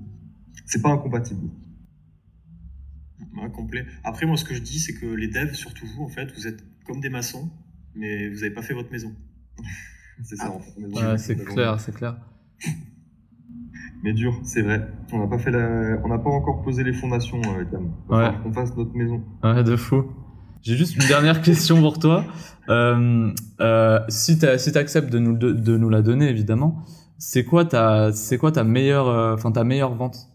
C'est 0.66 0.82
pas 0.82 0.90
incompatible. 0.90 1.48
Ouais, 3.36 3.50
complet. 3.50 3.86
Après, 4.04 4.26
moi, 4.26 4.36
ce 4.36 4.44
que 4.44 4.54
je 4.54 4.60
dis, 4.60 4.78
c'est 4.78 4.94
que 4.94 5.06
les 5.06 5.28
devs, 5.28 5.54
surtout 5.54 5.86
vous, 5.86 6.02
en 6.02 6.08
fait, 6.08 6.32
vous 6.34 6.46
êtes 6.46 6.62
comme 6.84 7.00
des 7.00 7.08
maçons, 7.08 7.50
mais 7.94 8.28
vous 8.28 8.36
n'avez 8.36 8.50
pas 8.50 8.62
fait 8.62 8.74
votre 8.74 8.90
maison. 8.90 9.14
C'est 10.24 10.36
ça, 10.36 10.50
en 10.52 10.60
fait. 10.60 10.72
C'est 11.18 11.36
clair, 11.44 11.80
c'est 11.80 11.94
clair. 11.94 12.16
Mais 14.02 14.12
dur, 14.12 14.34
c'est 14.42 14.62
vrai. 14.62 14.88
On 15.12 15.18
n'a 15.20 15.26
pas 15.28 15.38
fait 15.38 15.50
la... 15.50 15.98
on 16.04 16.08
n'a 16.08 16.18
pas 16.18 16.30
encore 16.30 16.62
posé 16.62 16.82
les 16.82 16.92
fondations, 16.92 17.40
euh, 17.40 17.64
Cam. 17.64 17.92
Ouais. 18.08 18.30
qu'on 18.42 18.52
fasse 18.52 18.76
notre 18.76 18.94
maison. 18.94 19.22
Ouais, 19.44 19.62
de 19.62 19.76
fou. 19.76 20.04
J'ai 20.62 20.76
juste 20.76 20.96
une 20.96 21.06
dernière 21.06 21.40
question 21.42 21.80
pour 21.80 21.98
toi. 21.98 22.24
Euh, 22.68 23.32
euh, 23.60 24.00
si 24.08 24.38
tu 24.38 24.46
si 24.58 24.78
acceptes 24.78 25.10
de 25.10 25.18
nous, 25.18 25.36
de, 25.36 25.52
de 25.52 25.76
nous 25.76 25.88
la 25.88 26.02
donner, 26.02 26.28
évidemment, 26.28 26.84
c'est 27.18 27.44
quoi 27.44 27.64
ta, 27.64 28.12
c'est 28.12 28.38
quoi 28.38 28.52
ta 28.52 28.64
meilleure, 28.64 29.08
euh, 29.08 29.34
enfin 29.34 29.52
ta 29.52 29.64
meilleure 29.64 29.94
vente 29.94 30.28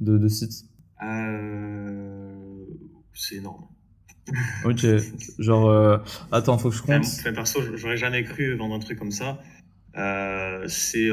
de, 0.00 0.18
de 0.18 0.28
site? 0.28 0.52
C'est 3.14 3.36
énorme. 3.36 3.66
Ok, 4.64 4.86
genre, 5.40 6.00
attends, 6.30 6.56
faut 6.56 6.70
que 6.70 6.76
je 6.76 6.82
compte. 6.82 7.04
enfin, 7.04 7.32
perso, 7.32 7.60
j'aurais 7.74 7.96
jamais 7.96 8.22
cru 8.22 8.56
vendre 8.56 8.76
un 8.76 8.78
truc 8.78 8.98
comme 8.98 9.10
ça. 9.10 9.40
C'est 10.68 11.08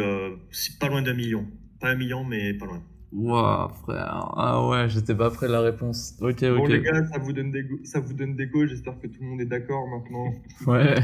c'est 0.51 0.79
pas 0.79 0.89
loin 0.89 1.01
d'un 1.01 1.15
million. 1.15 1.45
Pas 1.79 1.91
un 1.91 1.95
million, 1.95 2.23
mais 2.23 2.53
pas 2.53 2.65
loin. 2.65 2.83
Waouh, 3.11 3.69
frère. 3.69 4.31
Ah 4.37 4.67
ouais, 4.67 4.87
j'étais 4.89 5.15
pas 5.15 5.31
prêt 5.31 5.47
de 5.47 5.51
la 5.53 5.61
réponse. 5.61 6.15
Ok, 6.21 6.41
Bon, 6.41 6.63
ok. 6.63 6.69
les 6.69 6.81
gars, 6.81 7.05
ça 7.07 7.17
vous 7.17 7.33
donne 7.33 7.51
des 7.51 7.63
go- 7.63 7.79
ça 7.83 7.99
vous 7.99 8.13
donne 8.13 8.35
des 8.35 8.45
go. 8.47 8.67
J'espère 8.67 8.99
que 8.99 9.07
tout 9.07 9.21
le 9.21 9.27
monde 9.27 9.41
est 9.41 9.45
d'accord 9.45 9.87
maintenant. 9.87 10.33
Ouais, 10.67 10.95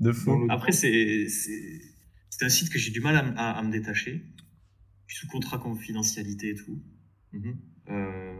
de 0.00 0.12
fou. 0.12 0.46
Après, 0.50 0.72
c'est 0.72 1.28
c'est 1.28 1.80
c'est 2.28 2.44
un 2.44 2.48
site 2.50 2.68
que 2.70 2.78
j'ai 2.78 2.90
du 2.90 3.00
mal 3.00 3.16
à, 3.16 3.20
à- 3.40 3.58
à 3.58 3.62
me 3.62 3.70
détacher. 3.72 4.22
Je 5.06 5.14
suis 5.16 5.26
sous 5.26 5.32
contrat 5.32 5.58
confidentialité 5.58 6.50
et 6.50 6.54
tout. 6.56 6.78
Mhm. 7.32 7.56
Euh, 7.88 8.34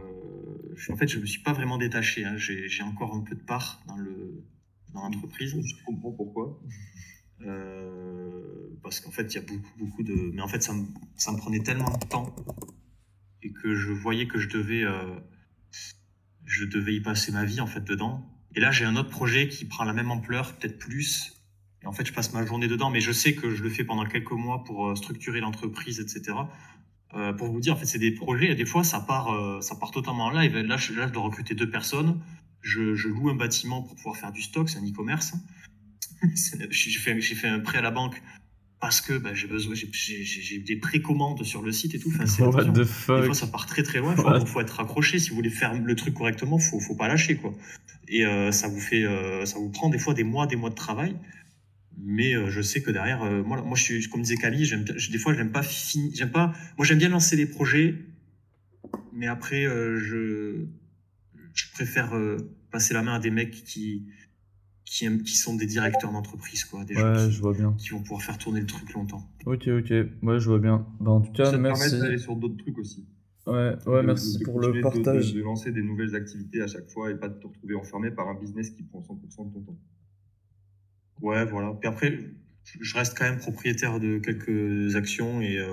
je- 0.75 0.91
en 0.91 0.95
fait, 0.97 1.07
je 1.07 1.17
me 1.19 1.25
suis 1.25 1.41
pas 1.41 1.53
vraiment 1.53 1.77
détaché. 1.79 2.23
hein. 2.23 2.37
J'ai 2.37 2.67
j'ai 2.67 2.83
encore 2.83 3.15
un 3.15 3.21
peu 3.21 3.33
de 3.35 3.41
part 3.41 3.81
dans 3.87 3.97
le 3.97 4.43
dans 4.93 5.01
l'entreprise. 5.01 5.55
Je 5.59 5.85
comprends 5.85 6.11
pourquoi. 6.11 6.59
Euh, 7.45 8.69
parce 8.81 8.99
qu'en 8.99 9.11
fait, 9.11 9.33
il 9.33 9.35
y 9.35 9.37
a 9.37 9.41
beaucoup, 9.41 9.77
beaucoup 9.77 10.03
de. 10.03 10.13
Mais 10.33 10.41
en 10.41 10.47
fait, 10.47 10.63
ça 10.63 10.73
me, 10.73 10.85
ça 11.15 11.31
me 11.31 11.37
prenait 11.37 11.59
tellement 11.59 11.91
de 11.91 12.05
temps 12.05 12.35
et 13.43 13.51
que 13.51 13.75
je 13.75 13.91
voyais 13.91 14.27
que 14.27 14.39
je 14.39 14.49
devais, 14.49 14.83
euh, 14.83 15.19
je 16.45 16.65
devais 16.65 16.95
y 16.95 17.01
passer 17.01 17.31
ma 17.31 17.45
vie 17.45 17.61
en 17.61 17.67
fait 17.67 17.83
dedans. 17.83 18.27
Et 18.55 18.59
là, 18.59 18.71
j'ai 18.71 18.85
un 18.85 18.95
autre 18.95 19.09
projet 19.09 19.49
qui 19.49 19.65
prend 19.65 19.83
la 19.83 19.93
même 19.93 20.09
ampleur, 20.09 20.53
peut-être 20.55 20.79
plus. 20.79 21.33
Et 21.83 21.87
en 21.87 21.91
fait, 21.91 22.05
je 22.05 22.13
passe 22.13 22.33
ma 22.33 22.43
journée 22.45 22.67
dedans, 22.67 22.89
mais 22.89 23.01
je 23.01 23.11
sais 23.11 23.35
que 23.35 23.51
je 23.51 23.61
le 23.61 23.69
fais 23.69 23.83
pendant 23.83 24.05
quelques 24.05 24.31
mois 24.31 24.63
pour 24.63 24.87
euh, 24.87 24.95
structurer 24.95 25.39
l'entreprise, 25.39 25.99
etc. 25.99 26.37
Pour 27.37 27.47
vous 27.47 27.59
dire, 27.61 27.73
en 27.73 27.77
fait, 27.77 27.85
c'est 27.85 27.97
des 27.97 28.11
projets. 28.11 28.51
Et 28.51 28.55
des 28.55 28.65
fois, 28.65 28.83
ça 28.83 28.99
part, 28.99 29.63
ça 29.63 29.75
part 29.75 29.89
totalement 29.89 30.25
en 30.25 30.29
live. 30.29 30.55
Là, 30.55 30.77
je, 30.77 30.93
là, 30.93 31.07
je 31.07 31.13
dois 31.13 31.23
recruter 31.23 31.55
deux 31.55 31.69
personnes. 31.69 32.21
Je, 32.61 32.93
je 32.93 33.07
loue 33.07 33.29
un 33.29 33.33
bâtiment 33.35 33.81
pour 33.81 33.95
pouvoir 33.95 34.17
faire 34.17 34.31
du 34.31 34.41
stock, 34.41 34.69
c'est 34.69 34.77
un 34.77 34.85
e-commerce. 34.85 35.33
J'ai 36.71 36.89
fait, 36.99 37.19
fait 37.21 37.47
un 37.47 37.59
prêt 37.59 37.77
à 37.77 37.81
la 37.81 37.91
banque 37.91 38.21
parce 38.79 39.01
que 39.01 39.17
bah, 39.17 39.33
j'ai 39.33 39.47
besoin, 39.47 39.73
j'ai- 39.75 40.59
des 40.59 40.75
précommandes 40.75 41.43
sur 41.43 41.63
le 41.63 41.71
site 41.71 41.95
et 41.95 41.99
tout. 41.99 42.09
Enfin, 42.13 42.27
c'est 42.27 42.43
What 42.43 42.65
the 42.65 42.71
Des 42.73 42.85
fuck? 42.85 43.25
fois, 43.25 43.33
ça 43.33 43.47
part 43.47 43.65
très 43.65 43.81
très 43.83 43.99
loin. 43.99 44.13
Il 44.15 44.21
faut, 44.21 44.45
faut 44.45 44.61
être 44.61 44.79
accroché. 44.79 45.17
Si 45.19 45.29
vous 45.31 45.35
voulez 45.35 45.49
faire 45.49 45.73
le 45.73 45.95
truc 45.95 46.13
correctement, 46.13 46.59
faut, 46.59 46.79
faut 46.79 46.95
pas 46.95 47.07
lâcher 47.07 47.35
quoi. 47.37 47.55
Et 48.07 48.25
euh, 48.25 48.51
ça 48.51 48.67
vous 48.67 48.79
fait, 48.79 49.03
euh, 49.03 49.45
ça 49.45 49.57
vous 49.57 49.69
prend 49.69 49.89
des 49.89 49.97
fois 49.97 50.13
des 50.13 50.23
mois, 50.23 50.45
des 50.47 50.55
mois 50.55 50.69
de 50.69 50.75
travail. 50.75 51.15
Mais 51.99 52.35
euh, 52.35 52.51
je 52.51 52.61
sais 52.61 52.83
que 52.83 52.91
derrière, 52.91 53.23
moi, 53.43 53.61
moi, 53.63 53.75
je 53.75 53.81
suis, 53.83 54.07
comme 54.09 54.21
disait 54.21 54.35
Camille, 54.37 54.65
je- 54.65 55.11
des 55.11 55.17
fois, 55.17 55.33
j'aime 55.33 55.51
pas 55.51 55.63
fini, 55.63 56.11
j'aime 56.15 56.29
pas. 56.31 56.53
Moi, 56.77 56.85
j'aime 56.85 56.99
bien 56.99 57.09
lancer 57.09 57.35
les 57.35 57.47
projets, 57.47 57.95
mais 59.11 59.25
après, 59.25 59.63
je, 59.63 60.65
je 61.55 61.65
préfère 61.73 62.13
passer 62.69 62.93
la 62.93 63.01
main 63.01 63.15
à 63.15 63.19
des 63.19 63.31
mecs 63.31 63.63
qui, 63.63 64.05
qui 64.89 65.03
aiment, 65.05 65.21
qui 65.21 65.35
sont 65.35 65.53
des 65.55 65.65
directeurs 65.65 66.13
d'entreprise, 66.13 66.63
quoi, 66.63 66.85
des 66.85 66.93
gens 66.93 67.11
Ouais, 67.13 67.25
qui, 67.25 67.31
je 67.33 67.41
vois 67.41 67.53
bien. 67.53 67.73
qui 67.77 67.89
vont 67.89 67.99
pouvoir 67.99 68.21
faire 68.21 68.37
tourner 68.37 68.61
le 68.61 68.65
truc 68.65 68.93
longtemps. 68.93 69.29
Ok, 69.45 69.67
ok. 69.67 69.89
Ouais, 70.23 70.39
je 70.39 70.47
vois 70.49 70.59
bien. 70.59 70.87
Bah, 71.01 71.11
en 71.11 71.19
tout 71.21 71.33
cas, 71.33 71.45
ça 71.45 71.51
te 71.51 71.57
merci. 71.57 71.89
permet 71.89 72.01
d'aller 72.05 72.17
sur 72.17 72.37
d'autres 72.37 72.55
trucs 72.57 72.77
aussi. 72.77 73.05
Ouais, 73.45 73.75
ouais, 73.85 74.01
De- 74.01 74.05
merci 74.07 74.37
de 74.39 74.43
pour 74.45 74.61
le 74.61 74.79
partage. 74.81 75.33
De, 75.33 75.39
de 75.39 75.43
lancer 75.43 75.71
des 75.73 75.81
nouvelles 75.81 76.15
activités 76.15 76.61
à 76.61 76.67
chaque 76.67 76.89
fois 76.89 77.11
et 77.11 77.15
pas 77.15 77.27
de 77.27 77.37
te 77.37 77.47
retrouver 77.47 77.75
enfermé 77.75 78.11
par 78.11 78.29
un 78.29 78.35
business 78.39 78.69
qui 78.69 78.83
prend 78.83 78.99
100% 79.01 79.49
de 79.49 79.53
ton 79.55 79.61
temps. 79.61 79.77
Ouais, 81.21 81.45
voilà. 81.45 81.73
Puis 81.79 81.89
après, 81.89 82.19
je 82.79 82.95
reste 82.95 83.17
quand 83.17 83.23
même 83.23 83.37
propriétaire 83.37 83.99
de 83.99 84.17
quelques 84.19 84.95
actions 84.95 85.41
et 85.41 85.57
euh, 85.57 85.67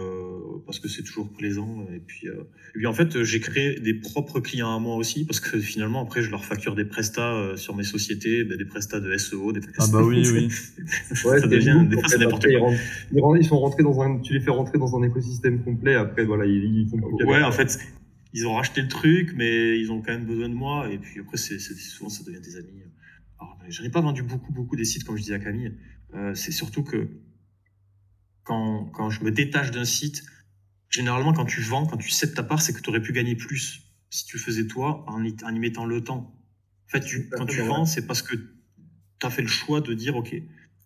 parce 0.65 0.79
que 0.79 0.89
c'est 0.89 1.03
toujours 1.03 1.29
plaisant. 1.33 1.85
Et 1.95 1.99
puis, 1.99 2.29
euh, 2.29 2.43
et 2.75 2.79
puis 2.79 2.87
en 2.87 2.93
fait, 2.93 3.23
j'ai 3.25 3.41
créé 3.41 3.81
des 3.81 3.95
propres 3.95 4.41
clients 4.41 4.75
à 4.75 4.79
moi 4.79 4.97
aussi 4.97 5.25
parce 5.27 5.41
que 5.41 5.59
finalement, 5.59 6.03
après, 6.03 6.23
je 6.23 6.31
leur 6.31 6.45
facture 6.45 6.75
des 6.75 6.85
prestats 6.85 7.35
euh, 7.35 7.57
sur 7.57 7.75
mes 7.75 7.83
sociétés, 7.83 8.45
ben, 8.45 8.57
des 8.57 8.65
prestats 8.65 9.01
de 9.01 9.17
SEO, 9.17 9.53
des 9.53 9.61
prestats. 9.61 9.85
Ah 9.89 9.93
bah 9.93 10.03
oui, 10.05 10.23
oui. 10.33 10.49
ça 11.15 11.47
devient 11.47 11.85
des 11.89 11.97
c'est 12.07 12.19
n'importe 12.19 12.43
quoi. 12.45 12.73
Ils, 13.13 13.21
rentrent- 13.21 13.43
sont 13.45 13.59
rentrés 13.59 13.83
dans 13.83 14.01
un, 14.01 14.21
tu 14.21 14.33
les 14.33 14.41
fais 14.41 14.51
rentrer 14.53 14.79
dans 14.79 14.97
un 14.97 15.03
écosystème 15.03 15.63
complet. 15.65 15.95
Après, 15.97 16.25
voilà, 16.25 16.47
ils, 16.47 16.65
ils 16.65 16.89
font 16.89 16.99
plus 16.99 17.25
Ouais, 17.27 17.43
en 17.43 17.53
fait, 17.53 17.79
ils 18.33 18.47
ont 18.47 18.55
racheté 18.55 18.83
le 18.83 18.89
truc, 18.89 19.33
mais 19.37 19.79
ils 19.81 19.91
ont 19.91 20.01
quand 20.01 20.13
même 20.13 20.27
besoin 20.27 20.49
de 20.49 20.55
moi. 20.55 20.89
Et 20.93 20.99
puis 20.99 21.21
après, 21.21 21.37
c'est- 21.39 21.59
souvent, 21.59 22.09
ça 22.09 22.23
devient 22.25 22.41
des 22.41 22.57
amis. 22.57 22.83
Alors, 23.41 23.59
j'en 23.69 23.85
ai 23.85 23.91
pas 23.91 24.01
vendu 24.01 24.23
beaucoup, 24.23 24.53
beaucoup 24.53 24.77
des 24.77 24.85
sites, 24.85 25.03
comme 25.05 25.17
je 25.17 25.23
disais 25.23 25.35
à 25.35 25.39
Camille. 25.41 25.73
Euh, 26.15 26.35
c'est 26.35 26.53
surtout 26.53 26.83
que 26.85 27.09
quand, 28.45 28.87
quand 28.93 29.11
je 29.11 29.23
me 29.25 29.31
détache 29.31 29.71
d'un 29.71 29.85
site, 29.85 30.23
généralement, 30.91 31.33
quand 31.33 31.45
tu 31.47 31.61
vends, 31.63 31.87
quand 31.87 31.97
tu 31.97 32.11
cèdes 32.11 32.35
ta 32.35 32.43
part, 32.43 32.61
c'est 32.63 32.73
que 32.73 32.81
tu 32.81 32.91
aurais 32.91 33.03
pu 33.03 33.13
gagner 33.13 33.35
plus 33.37 33.83
si 34.11 34.27
tu 34.27 34.37
le 34.37 34.43
faisais 34.43 34.67
toi 34.67 35.05
en 35.09 35.25
y, 35.25 35.35
en 35.45 35.55
y 35.55 35.59
mettant 35.59 35.87
le 35.87 36.03
temps. 36.05 36.33
En 36.87 36.89
fait, 36.89 37.01
tu, 37.01 37.29
quand 37.31 37.47
tu 37.47 37.61
vends, 37.63 37.85
c'est 37.87 38.07
parce 38.07 38.23
que 38.23 38.37
tu 38.37 39.27
as 39.27 39.31
fait 39.31 39.43
le 39.43 39.49
choix 39.49 39.81
de 39.81 39.95
dire, 39.95 40.15
OK, 40.17 40.35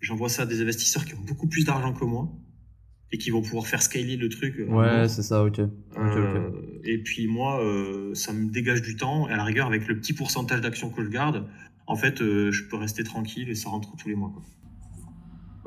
j'envoie 0.01 0.29
ça 0.29 0.43
à 0.43 0.47
des 0.47 0.63
investisseurs 0.63 1.05
qui 1.05 1.15
ont 1.15 1.21
beaucoup 1.21 1.49
plus 1.49 1.65
d'argent 1.65 1.93
que 1.93 2.05
moi 2.05 2.33
et 3.11 3.19
qui 3.19 3.31
vont 3.31 3.43
pouvoir 3.43 3.67
faire 3.67 3.83
scaler 3.83 4.17
le 4.17 4.29
truc. 4.29 4.59
euh, 4.59 4.67
Ouais, 4.67 5.09
c'est 5.09 5.23
ça, 5.23 5.43
ok. 5.45 5.59
Ok, 5.59 5.97
euh, 5.99 6.49
ok. 6.49 6.81
et 6.85 6.99
puis 7.03 7.27
moi, 7.27 7.63
euh, 7.63 8.15
ça 8.15 8.33
me 8.33 8.51
dégage 8.51 8.81
du 8.83 8.97
temps. 8.97 9.29
Et 9.29 9.33
à 9.33 9.37
la 9.37 9.45
rigueur, 9.45 9.67
avec 9.67 9.89
le 9.89 9.99
petit 9.99 10.13
pourcentage 10.13 10.61
d'actions 10.61 10.91
que 10.91 11.03
je 11.03 11.09
garde, 11.09 11.47
en 11.87 11.97
fait, 11.97 12.21
euh, 12.23 12.51
je 12.53 12.65
peux 12.65 12.77
rester 12.77 13.03
tranquille 13.05 13.49
et 13.49 13.55
ça 13.55 13.69
rentre 13.71 13.95
tous 13.97 14.09
les 14.09 14.15
mois. 14.15 14.31
Quoi. 14.33 14.43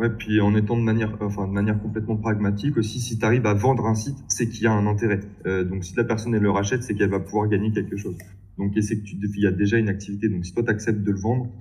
Ouais, 0.01 0.09
puis 0.09 0.41
en 0.41 0.55
étant 0.55 0.75
de 0.77 0.81
manière, 0.81 1.15
enfin, 1.21 1.47
de 1.47 1.53
manière 1.53 1.79
complètement 1.79 2.17
pragmatique 2.17 2.75
aussi, 2.75 2.99
si 2.99 3.19
tu 3.19 3.23
arrives 3.23 3.45
à 3.45 3.53
vendre 3.53 3.85
un 3.85 3.93
site, 3.93 4.17
c'est 4.29 4.49
qu'il 4.49 4.63
y 4.63 4.65
a 4.65 4.71
un 4.73 4.87
intérêt. 4.87 5.19
Euh, 5.45 5.63
donc 5.63 5.83
si 5.83 5.95
la 5.95 6.03
personne 6.03 6.35
le 6.35 6.49
rachète, 6.49 6.81
c'est 6.81 6.95
qu'elle 6.95 7.11
va 7.11 7.19
pouvoir 7.19 7.47
gagner 7.47 7.71
quelque 7.71 7.95
chose. 7.97 8.17
Donc 8.57 8.75
et 8.75 8.81
c'est 8.81 8.97
que 8.97 9.03
tu, 9.03 9.15
il 9.15 9.43
y 9.43 9.45
a 9.45 9.51
déjà 9.51 9.77
une 9.77 9.89
activité. 9.89 10.27
Donc 10.27 10.43
si 10.43 10.55
toi 10.55 10.63
tu 10.63 10.71
acceptes 10.71 11.03
de 11.03 11.11
le 11.11 11.19
vendre, 11.19 11.51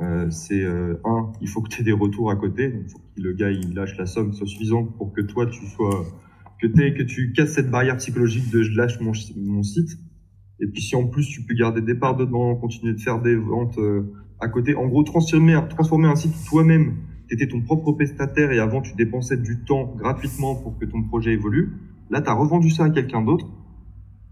euh, 0.00 0.30
c'est 0.30 0.64
euh, 0.64 1.02
un, 1.04 1.32
il 1.42 1.50
faut 1.50 1.60
que 1.60 1.68
tu 1.68 1.82
aies 1.82 1.84
des 1.84 1.92
retours 1.92 2.30
à 2.30 2.36
côté. 2.36 2.70
Donc 2.70 2.88
faut 2.88 2.98
que 3.14 3.20
le 3.20 3.34
gars 3.34 3.50
il 3.50 3.74
lâche 3.74 3.98
la 3.98 4.06
somme 4.06 4.32
soit 4.32 4.46
suffisante 4.46 4.96
pour 4.96 5.12
que 5.12 5.20
toi 5.20 5.44
tu 5.44 5.66
sois, 5.66 6.06
que 6.62 6.68
que 6.68 7.02
tu 7.02 7.32
casses 7.32 7.52
cette 7.52 7.70
barrière 7.70 7.98
psychologique 7.98 8.50
de 8.50 8.62
je 8.62 8.74
lâche 8.74 9.00
mon, 9.02 9.12
site. 9.62 9.98
Et 10.60 10.66
puis 10.66 10.80
si 10.80 10.96
en 10.96 11.08
plus 11.08 11.28
tu 11.28 11.42
peux 11.42 11.52
garder 11.52 11.82
des 11.82 11.94
parts 11.94 12.16
dedans, 12.16 12.54
continuer 12.54 12.94
de 12.94 13.00
faire 13.00 13.20
des 13.20 13.36
ventes 13.36 13.78
à 14.40 14.48
côté, 14.48 14.74
en 14.76 14.86
gros 14.86 15.02
transformer, 15.02 15.60
transformer 15.68 16.08
un 16.08 16.16
site 16.16 16.32
toi-même 16.48 16.94
tu 17.36 17.42
étais 17.42 17.50
ton 17.50 17.62
propre 17.62 17.92
prestataire 17.92 18.52
et 18.52 18.58
avant 18.58 18.82
tu 18.82 18.94
dépensais 18.94 19.36
du 19.36 19.60
temps 19.64 19.94
gratuitement 19.96 20.54
pour 20.54 20.78
que 20.78 20.84
ton 20.84 21.02
projet 21.02 21.32
évolue. 21.32 21.72
Là, 22.10 22.20
tu 22.20 22.28
as 22.28 22.34
revendu 22.34 22.68
ça 22.70 22.84
à 22.84 22.90
quelqu'un 22.90 23.22
d'autre. 23.22 23.46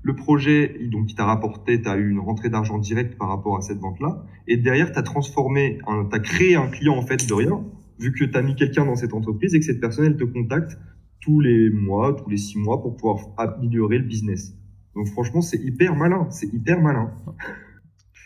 Le 0.02 0.14
projet, 0.14 0.76
il- 0.80 0.90
donc, 0.90 1.06
qui 1.06 1.14
t'a 1.14 1.24
rapporté, 1.24 1.80
tu 1.80 1.88
as 1.88 1.96
eu 1.96 2.10
une 2.10 2.18
rentrée 2.20 2.50
d'argent 2.50 2.78
directe 2.78 3.16
par 3.16 3.28
rapport 3.28 3.56
à 3.56 3.62
cette 3.62 3.78
vente-là. 3.78 4.24
Et 4.46 4.56
derrière, 4.56 4.92
tu 4.92 4.98
as 4.98 5.02
transformé, 5.02 5.78
tu 6.10 6.16
as 6.16 6.18
créé 6.20 6.56
un 6.56 6.68
client 6.68 6.96
en 6.96 7.02
fait 7.02 7.26
de 7.26 7.32
rien, 7.34 7.64
vu 7.98 8.12
que 8.12 8.24
tu 8.24 8.36
as 8.36 8.42
mis 8.42 8.54
quelqu'un 8.54 8.84
dans 8.86 8.96
cette 8.96 9.14
entreprise 9.14 9.54
et 9.54 9.60
que 9.60 9.64
cette 9.64 9.80
personne, 9.80 10.04
elle 10.06 10.16
te 10.16 10.24
contacte 10.24 10.78
tous 11.20 11.40
les 11.40 11.70
mois, 11.70 12.14
tous 12.14 12.28
les 12.30 12.38
six 12.38 12.58
mois 12.58 12.80
pour 12.82 12.96
pouvoir 12.96 13.18
améliorer 13.38 13.98
le 13.98 14.04
business. 14.04 14.54
Donc 14.94 15.06
franchement, 15.08 15.40
c'est 15.42 15.58
hyper 15.62 15.94
malin, 15.96 16.26
c'est 16.30 16.52
hyper 16.52 16.80
malin. 16.80 17.10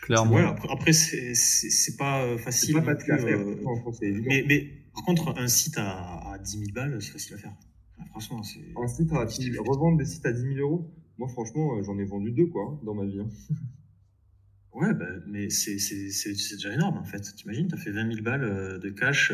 Clairement. 0.05 0.35
Ouais, 0.35 0.43
après, 0.43 0.67
après, 0.71 0.93
c'est- 0.93 1.97
pas 1.97 2.23
euh, 2.23 2.37
C'est 2.37 2.43
facile. 2.43 2.73
pas 2.75 2.91
à 2.91 2.95
plus, 2.95 3.05
faire, 3.05 3.25
euh, 3.25 3.55
c'est 3.99 4.05
évident. 4.05 4.27
mais, 4.29 4.45
mais 4.47 4.67
par 4.93 5.03
contre, 5.03 5.33
un 5.37 5.47
site 5.47 5.77
à, 5.79 6.31
à 6.33 6.37
10 6.37 6.59
000 6.59 6.71
balles, 6.73 7.01
c'est 7.01 7.11
facile 7.11 7.33
à 7.33 7.37
faire. 7.37 7.55
Enfin, 7.97 8.05
franchement, 8.11 8.43
c'est. 8.43 8.59
Un 8.77 8.87
site 8.87 9.11
à 9.11 9.25
revendre 9.67 9.97
des 9.97 10.05
sites 10.05 10.25
à 10.27 10.31
10 10.31 10.41
000 10.41 10.57
euros. 10.59 10.91
Moi, 11.17 11.27
franchement, 11.29 11.77
euh, 11.77 11.81
j'en 11.81 11.97
ai 11.97 12.05
vendu 12.05 12.31
deux, 12.31 12.45
quoi, 12.47 12.69
hein, 12.71 12.79
dans 12.85 12.93
ma 12.93 13.05
vie. 13.05 13.19
hein. 13.19 13.29
Ouais, 14.73 14.93
bah, 14.93 15.07
mais 15.25 15.49
c'est 15.49 15.79
c'est- 15.79 16.11
c'est- 16.11 16.35
c'est 16.35 16.55
déjà 16.57 16.73
énorme 16.73 16.97
en 16.97 17.05
fait. 17.05 17.21
T'imagines, 17.37 17.67
t'as 17.69 17.77
fait 17.77 17.91
20 17.91 18.11
000 18.11 18.21
balles 18.21 18.43
euh, 18.43 18.77
de 18.77 18.89
cash. 18.89 19.31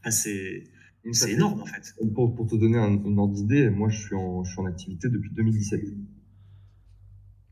enfin, 0.00 0.10
c'est 0.10 0.64
c'est 1.12 1.26
fait- 1.26 1.32
énorme 1.34 1.60
en 1.60 1.66
fait. 1.66 1.94
Pour, 2.14 2.34
pour 2.34 2.46
te 2.46 2.56
donner 2.56 2.78
un, 2.78 2.94
une 3.04 3.18
ordre 3.18 3.34
d'idée, 3.34 3.68
moi, 3.68 3.90
je 3.90 4.00
suis, 4.00 4.14
en, 4.14 4.42
je 4.44 4.50
suis 4.50 4.58
en 4.60 4.64
activité 4.64 5.08
depuis 5.10 5.30
2017. 5.34 5.82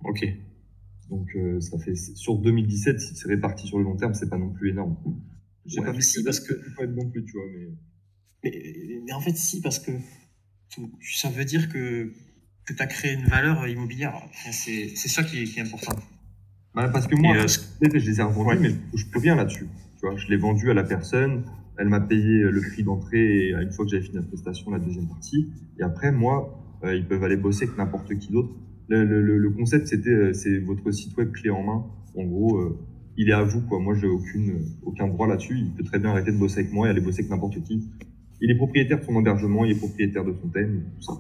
Ok. 0.05 0.27
Donc, 1.11 1.28
euh, 1.36 1.61
ça 1.61 1.78
fait 1.78 1.94
sur 1.94 2.38
2017, 2.38 3.00
si 3.00 3.14
c'est 3.14 3.28
réparti 3.28 3.66
sur 3.66 3.78
le 3.78 3.84
long 3.84 3.96
terme, 3.96 4.14
c'est 4.14 4.28
pas 4.28 4.38
non 4.38 4.50
plus 4.50 4.70
énorme. 4.70 4.96
J'ai 5.64 5.80
Ouais, 5.80 5.86
pas 5.92 6.00
si, 6.00 6.22
parce 6.24 6.40
que- 6.40 6.54
ça 6.54 6.70
peut 6.76 6.84
être 6.84 6.94
non 6.96 7.09
plus, 7.11 7.24
tu 7.24 7.32
vois, 7.32 7.44
mais 7.54 7.68
Mais, 8.44 9.00
mais 9.04 9.12
en 9.12 9.20
fait, 9.20 9.36
si, 9.36 9.61
parce 9.61 9.78
que 9.78 9.92
ça 11.00 11.28
veut 11.30 11.44
dire 11.44 11.68
que, 11.68 12.12
que 12.64 12.72
tu 12.72 12.82
as 12.82 12.86
créé 12.86 13.14
une 13.14 13.24
valeur 13.26 13.66
immobilière. 13.68 14.14
C'est 14.52 14.88
c'est 14.94 15.09
ça 15.09 15.22
qui 15.24 15.42
est, 15.42 15.44
qui 15.44 15.59
est 15.59 15.62
important. 15.62 15.96
Bah, 16.74 16.88
parce 16.88 17.07
que 17.07 17.14
moi, 17.16 17.36
euh, 17.36 17.46
je 17.46 17.88
les 18.11 18.20
ai 18.20 18.22
revendus, 18.22 18.48
Ouais. 18.48 18.59
mais 18.61 18.74
je 18.94 19.07
peux 19.07 19.18
rien 19.18 19.34
là-dessus. 19.36 19.66
Tu 19.98 20.00
vois, 20.07 20.16
je 20.16 20.28
l'ai 20.28 20.36
vendu 20.36 20.70
à 20.70 20.74
la 20.74 20.84
personne, 20.84 21.44
elle 21.78 21.88
m'a 21.88 22.00
payé 22.00 22.40
le 22.42 22.61
prix 22.61 22.82
d'entrée 22.82 23.48
et 23.48 23.52
une 23.52 23.72
fois 23.72 23.84
que 23.84 23.90
j'avais 23.90 24.02
fini 24.02 24.16
la 24.16 24.22
prestation, 24.22 24.70
la 24.70 24.78
deuxième 24.78 25.09
partie. 25.09 25.48
Et 25.78 25.82
après, 25.82 26.12
moi, 26.12 26.78
euh, 26.84 26.94
ils 26.94 27.07
peuvent 27.07 27.24
aller 27.24 27.36
bosser 27.36 27.64
avec 27.64 27.78
n'importe 27.78 28.16
qui 28.18 28.30
d'autre. 28.30 28.54
Le, 28.89 29.05
le, 29.05 29.20
le- 29.22 29.39
le 29.39 29.51
concept, 29.51 29.89
c'était, 29.89 30.11
euh, 30.11 30.32
c'est 30.32 30.59
votre 30.59 30.91
site 30.91 31.16
web 31.16 31.32
clé 31.32 31.51
en 31.51 31.62
main. 31.62 31.84
En 32.16 32.24
gros, 32.24 32.59
euh, 32.59 32.78
il 33.16 33.28
est 33.28 33.32
à 33.32 33.43
vous, 33.43 33.61
quoi. 33.62 33.78
Moi, 33.80 33.95
aucune, 34.05 34.51
euh, 34.51 34.64
aucun 34.82 35.09
droit 35.09 35.26
là-dessus. 35.26 35.59
Il 35.59 35.72
peut 35.74 35.84
très 35.84 35.99
bien 35.99 36.11
arrêter 36.11 36.32
de 36.32 36.39
bosser 36.39 36.61
avec 36.61 36.72
moi 36.72 36.87
et 36.87 36.91
aller 36.91 37.01
bosser 37.01 37.20
avec 37.20 37.30
n'importe 37.30 37.62
qui. 37.62 37.89
Il 38.41 38.51
est 38.51 38.57
propriétaire 38.57 39.01
de 39.01 39.05
son 39.05 39.18
hébergement, 39.18 39.64
il 39.64 39.72
est 39.72 39.78
propriétaire 39.78 40.24
de 40.24 40.34
son 40.41 40.49
thème, 40.49 40.84
tout 40.97 41.03
ça. 41.03 41.12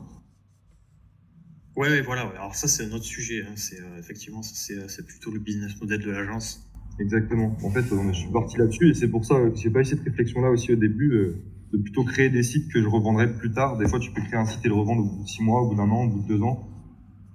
Ouais, 1.76 1.88
ouais, 1.88 2.02
voilà. 2.02 2.22
Alors 2.38 2.54
ça, 2.54 2.68
c'est 2.68 2.84
un 2.84 2.92
autre 2.92 3.04
sujet. 3.04 3.42
hein. 3.42 3.52
C'est 3.56 3.80
euh, 3.80 3.98
effectivement, 3.98 4.42
c'est 4.42 4.74
euh, 4.78 4.88
c'est 4.88 5.04
plutôt 5.06 5.30
le 5.30 5.40
business 5.40 5.78
model 5.80 6.00
de 6.02 6.10
l'agence. 6.10 6.62
Exactement. 6.98 7.54
En 7.62 7.70
fait, 7.70 7.82
je 7.82 8.12
suis 8.18 8.30
parti 8.32 8.56
là-dessus 8.58 8.90
et 8.90 8.94
c'est 8.94 9.08
pour 9.08 9.24
ça 9.24 9.34
que 9.50 9.56
j'ai 9.56 9.68
pas 9.70 9.80
eu 9.80 9.84
cette 9.84 10.00
réflexion-là 10.00 10.50
aussi 10.50 10.72
au 10.72 10.76
début, 10.76 11.10
euh, 11.12 11.36
de 11.72 11.78
plutôt 11.78 12.04
créer 12.04 12.30
des 12.30 12.42
sites 12.42 12.72
que 12.72 12.80
je 12.80 12.86
revendrai 12.86 13.30
plus 13.34 13.50
tard. 13.50 13.76
Des 13.76 13.86
fois, 13.86 13.98
tu 13.98 14.10
peux 14.12 14.22
créer 14.22 14.38
un 14.38 14.46
site 14.46 14.64
et 14.64 14.68
le 14.68 14.74
revendre 14.74 15.02
au 15.02 15.16
bout 15.16 15.22
de 15.24 15.28
six 15.28 15.42
mois, 15.42 15.60
au 15.62 15.68
bout 15.68 15.74
d'un 15.74 15.90
an, 15.90 16.04
au 16.04 16.08
bout 16.08 16.22
de 16.22 16.28
deux 16.28 16.40
ans. 16.42 16.66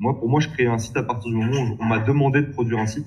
Moi, 0.02 0.18
pour 0.20 0.30
moi, 0.30 0.40
je 0.40 0.50
crée 0.50 0.66
un 0.66 0.80
site 0.80 0.98
à 0.98 1.04
partir 1.04 1.30
du 1.30 1.38
moment 1.38 1.62
où 1.62 1.78
on 1.80 1.86
m'a 1.86 2.00
demandé 2.00 2.42
de 2.42 2.48
produire 2.48 2.80
un 2.80 2.88
site 2.88 3.06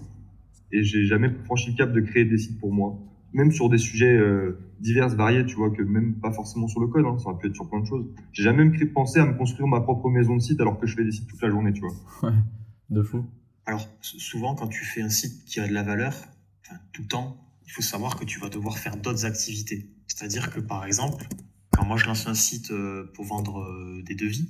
et 0.70 0.84
j'ai 0.84 1.04
jamais 1.06 1.28
franchi 1.44 1.72
le 1.72 1.76
cap 1.76 1.92
de 1.92 2.00
créer 2.00 2.24
des 2.24 2.38
sites 2.38 2.60
pour 2.60 2.72
moi. 2.72 2.96
Même 3.32 3.50
sur 3.50 3.68
des 3.68 3.78
sujets 3.78 4.16
euh, 4.16 4.60
divers, 4.78 5.08
variés, 5.08 5.44
tu 5.44 5.56
vois, 5.56 5.70
que 5.70 5.82
même 5.82 6.20
pas 6.20 6.30
forcément 6.30 6.68
sur 6.68 6.80
le 6.80 6.86
code, 6.86 7.04
hein, 7.04 7.18
ça 7.18 7.30
aurait 7.30 7.38
pu 7.40 7.48
être 7.48 7.54
sur 7.56 7.68
plein 7.68 7.80
de 7.80 7.86
choses. 7.86 8.06
J'ai 8.32 8.44
jamais 8.44 8.64
même 8.64 8.92
pensé 8.92 9.18
à 9.18 9.26
me 9.26 9.36
construire 9.36 9.66
ma 9.66 9.80
propre 9.80 10.08
maison 10.08 10.36
de 10.36 10.40
site 10.40 10.60
alors 10.60 10.78
que 10.78 10.86
je 10.86 10.94
fais 10.94 11.02
des 11.02 11.10
sites 11.10 11.26
toute 11.26 11.42
la 11.42 11.50
journée, 11.50 11.72
tu 11.72 11.80
vois. 11.80 12.32
De 12.90 13.02
fou. 13.02 13.24
Alors, 13.66 13.88
souvent, 14.00 14.54
quand 14.54 14.68
tu 14.68 14.84
fais 14.84 15.02
un 15.02 15.08
site 15.08 15.44
qui 15.46 15.58
a 15.58 15.66
de 15.66 15.72
la 15.72 15.82
valeur, 15.82 16.14
enfin, 16.64 16.76
tout 16.92 17.02
le 17.02 17.08
temps, 17.08 17.36
il 17.66 17.72
faut 17.72 17.82
savoir 17.82 18.14
que 18.14 18.24
tu 18.24 18.38
vas 18.38 18.50
devoir 18.50 18.78
faire 18.78 18.96
d'autres 18.96 19.24
activités. 19.24 19.90
C'est-à-dire 20.06 20.52
que, 20.52 20.60
par 20.60 20.84
exemple, 20.84 21.26
quand 21.72 21.84
moi 21.84 21.96
je 21.96 22.06
lance 22.06 22.28
un 22.28 22.34
site 22.34 22.70
euh, 22.70 23.10
pour 23.14 23.24
vendre 23.24 23.62
euh, 23.62 24.00
des 24.04 24.14
devis, 24.14 24.48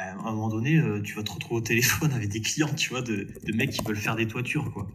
à 0.00 0.12
un 0.28 0.32
moment 0.32 0.48
donné, 0.48 0.76
euh, 0.76 1.00
tu 1.00 1.14
vas 1.14 1.22
te 1.22 1.32
retrouver 1.32 1.60
au 1.60 1.64
téléphone 1.64 2.12
avec 2.12 2.28
des 2.28 2.40
clients, 2.40 2.72
tu 2.74 2.90
vois, 2.90 3.02
de, 3.02 3.28
mecs 3.54 3.70
qui 3.70 3.82
veulent 3.84 3.96
faire 3.96 4.16
des 4.16 4.28
toitures, 4.28 4.72
quoi. 4.72 4.86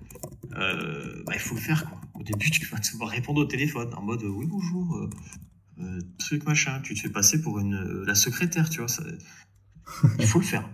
Euh, 0.58 1.24
bah, 1.26 1.34
il 1.36 1.40
faut 1.40 1.56
le 1.56 1.62
faire, 1.62 1.90
quoi. 1.90 2.02
Au 2.14 2.24
début, 2.24 2.52
tu 2.52 2.66
vas 2.66 2.78
devoir 2.78 3.10
répondre 3.10 3.42
au 3.42 3.46
téléphone 3.46 3.94
en 3.96 4.02
mode 4.02 4.24
euh, 4.24 4.30
oui, 4.30 4.46
bonjour, 4.48 4.98
euh, 4.98 5.10
euh, 5.82 6.00
truc 6.20 6.46
machin. 6.46 6.80
Tu 6.82 6.94
te 6.94 7.00
fais 7.00 7.10
passer 7.10 7.42
pour 7.42 7.60
une, 7.60 7.76
euh, 7.76 8.04
la 8.06 8.16
secrétaire, 8.16 8.70
tu 8.70 8.82
vois. 8.82 8.90
il 10.20 10.26
faut 10.26 10.40
le 10.40 10.46
faire. 10.46 10.70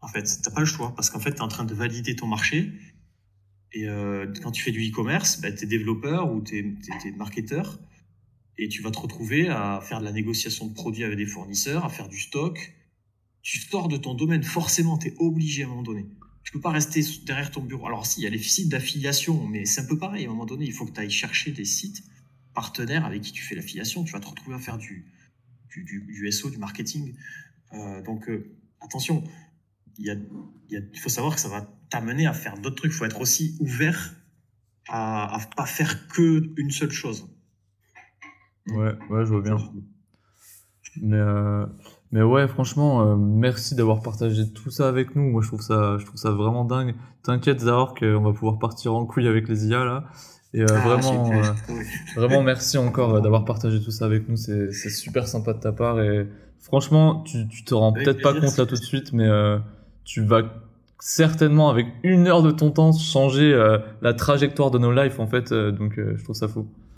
En 0.00 0.08
fait, 0.08 0.40
t'as 0.42 0.50
pas 0.50 0.60
le 0.60 0.66
choix 0.66 0.94
parce 0.94 1.10
qu'en 1.10 1.20
fait, 1.20 1.32
tu 1.32 1.38
es 1.38 1.42
en 1.42 1.48
train 1.48 1.64
de 1.64 1.74
valider 1.74 2.14
ton 2.14 2.26
marché. 2.26 2.72
Et 3.72 3.88
euh, 3.88 4.32
quand 4.42 4.52
tu 4.52 4.62
fais 4.62 4.70
du 4.70 4.88
e-commerce, 4.88 5.40
bah, 5.40 5.50
tu 5.50 5.64
es 5.64 5.66
développeur 5.66 6.32
ou 6.32 6.40
tu 6.40 6.58
es, 6.58 7.10
marketeur 7.12 7.78
et 8.58 8.68
tu 8.68 8.80
vas 8.82 8.90
te 8.90 8.98
retrouver 8.98 9.48
à 9.48 9.80
faire 9.82 10.00
de 10.00 10.04
la 10.04 10.12
négociation 10.12 10.66
de 10.66 10.72
produits 10.72 11.04
avec 11.04 11.18
des 11.18 11.26
fournisseurs, 11.26 11.84
à 11.84 11.88
faire 11.88 12.08
du 12.08 12.18
stock. 12.18 12.74
Tu 13.46 13.60
sors 13.60 13.86
de 13.86 13.96
ton 13.96 14.14
domaine, 14.14 14.42
forcément, 14.42 14.98
tu 14.98 15.06
es 15.06 15.14
obligé 15.18 15.62
à 15.62 15.66
un 15.66 15.68
moment 15.68 15.84
donné. 15.84 16.04
Tu 16.42 16.50
peux 16.50 16.60
pas 16.60 16.72
rester 16.72 17.00
derrière 17.24 17.52
ton 17.52 17.62
bureau. 17.62 17.86
Alors, 17.86 18.04
si, 18.04 18.20
il 18.20 18.24
y 18.24 18.26
a 18.26 18.30
les 18.30 18.42
sites 18.42 18.68
d'affiliation, 18.68 19.46
mais 19.46 19.64
c'est 19.66 19.82
un 19.82 19.84
peu 19.84 19.96
pareil. 19.96 20.24
À 20.24 20.26
un 20.26 20.32
moment 20.32 20.46
donné, 20.46 20.64
il 20.64 20.72
faut 20.72 20.84
que 20.84 20.90
tu 20.90 20.98
ailles 20.98 21.12
chercher 21.12 21.52
des 21.52 21.64
sites 21.64 22.02
partenaires 22.54 23.04
avec 23.04 23.22
qui 23.22 23.30
tu 23.30 23.44
fais 23.44 23.54
l'affiliation. 23.54 24.02
Tu 24.02 24.14
vas 24.14 24.18
te 24.18 24.26
retrouver 24.26 24.56
à 24.56 24.58
faire 24.58 24.78
du, 24.78 25.06
du, 25.68 25.84
du, 25.84 26.00
du 26.00 26.32
SO, 26.32 26.50
du 26.50 26.58
marketing. 26.58 27.14
Euh, 27.72 28.02
donc, 28.02 28.28
euh, 28.28 28.50
attention, 28.80 29.22
il, 29.96 30.06
y 30.06 30.10
a, 30.10 30.14
il, 30.14 30.72
y 30.72 30.76
a, 30.76 30.80
il 30.92 30.98
faut 30.98 31.08
savoir 31.08 31.36
que 31.36 31.40
ça 31.40 31.48
va 31.48 31.72
t'amener 31.88 32.26
à 32.26 32.32
faire 32.32 32.58
d'autres 32.58 32.74
trucs. 32.74 32.90
Il 32.90 32.96
faut 32.96 33.04
être 33.04 33.20
aussi 33.20 33.56
ouvert 33.60 34.16
à, 34.88 35.36
à 35.36 35.46
pas 35.54 35.66
faire 35.66 36.08
que 36.08 36.52
une 36.56 36.72
seule 36.72 36.90
chose. 36.90 37.28
Ouais, 38.66 38.92
ouais, 39.08 39.24
je 39.24 39.30
vois 39.30 39.42
bien. 39.42 39.72
Mais, 41.00 41.16
euh, 41.16 41.66
mais 42.12 42.22
ouais, 42.22 42.46
franchement, 42.46 43.02
euh, 43.02 43.16
merci 43.16 43.74
d'avoir 43.74 44.00
partagé 44.00 44.48
tout 44.48 44.70
ça 44.70 44.88
avec 44.88 45.16
nous. 45.16 45.28
Moi, 45.30 45.42
je 45.42 45.48
trouve 45.48 45.60
ça, 45.60 45.96
je 45.98 46.06
trouve 46.06 46.18
ça 46.18 46.30
vraiment 46.30 46.64
dingue. 46.64 46.94
T'inquiète, 47.22 47.60
Zahor, 47.60 47.94
qu'on 47.94 48.20
va 48.20 48.32
pouvoir 48.32 48.58
partir 48.58 48.94
en 48.94 49.04
couille 49.06 49.26
avec 49.26 49.48
les 49.48 49.66
IA 49.66 49.84
là. 49.84 50.04
Et 50.54 50.62
euh, 50.62 50.66
Ah, 50.70 50.78
vraiment, 50.78 51.30
euh, 51.32 51.42
vraiment 52.16 52.42
merci 52.42 52.78
encore 52.78 53.20
d'avoir 53.20 53.44
partagé 53.44 53.82
tout 53.82 53.90
ça 53.90 54.04
avec 54.04 54.28
nous. 54.28 54.36
C'est, 54.36 54.70
super 54.72 55.26
sympa 55.26 55.52
de 55.52 55.58
ta 55.58 55.72
part. 55.72 56.00
Et 56.00 56.28
franchement, 56.60 57.22
tu, 57.22 57.48
tu 57.48 57.64
te 57.64 57.74
rends 57.74 57.92
peut-être 57.92 58.22
pas 58.22 58.32
compte 58.32 58.56
là 58.56 58.66
tout 58.66 58.76
de 58.76 58.84
suite, 58.84 59.12
mais 59.12 59.28
tu 60.04 60.22
vas 60.22 60.42
certainement, 61.00 61.68
avec 61.68 61.86
une 62.04 62.28
heure 62.28 62.42
de 62.42 62.52
ton 62.52 62.70
temps, 62.70 62.92
changer 62.92 63.52
la 64.00 64.14
trajectoire 64.14 64.70
de 64.70 64.78
nos 64.78 64.92
lives 64.92 65.20
en 65.20 65.26
fait. 65.26 65.52
Donc, 65.52 65.94
je 65.96 66.22
trouve 66.22 66.36
ça 66.36 66.46
fou. 66.46 66.68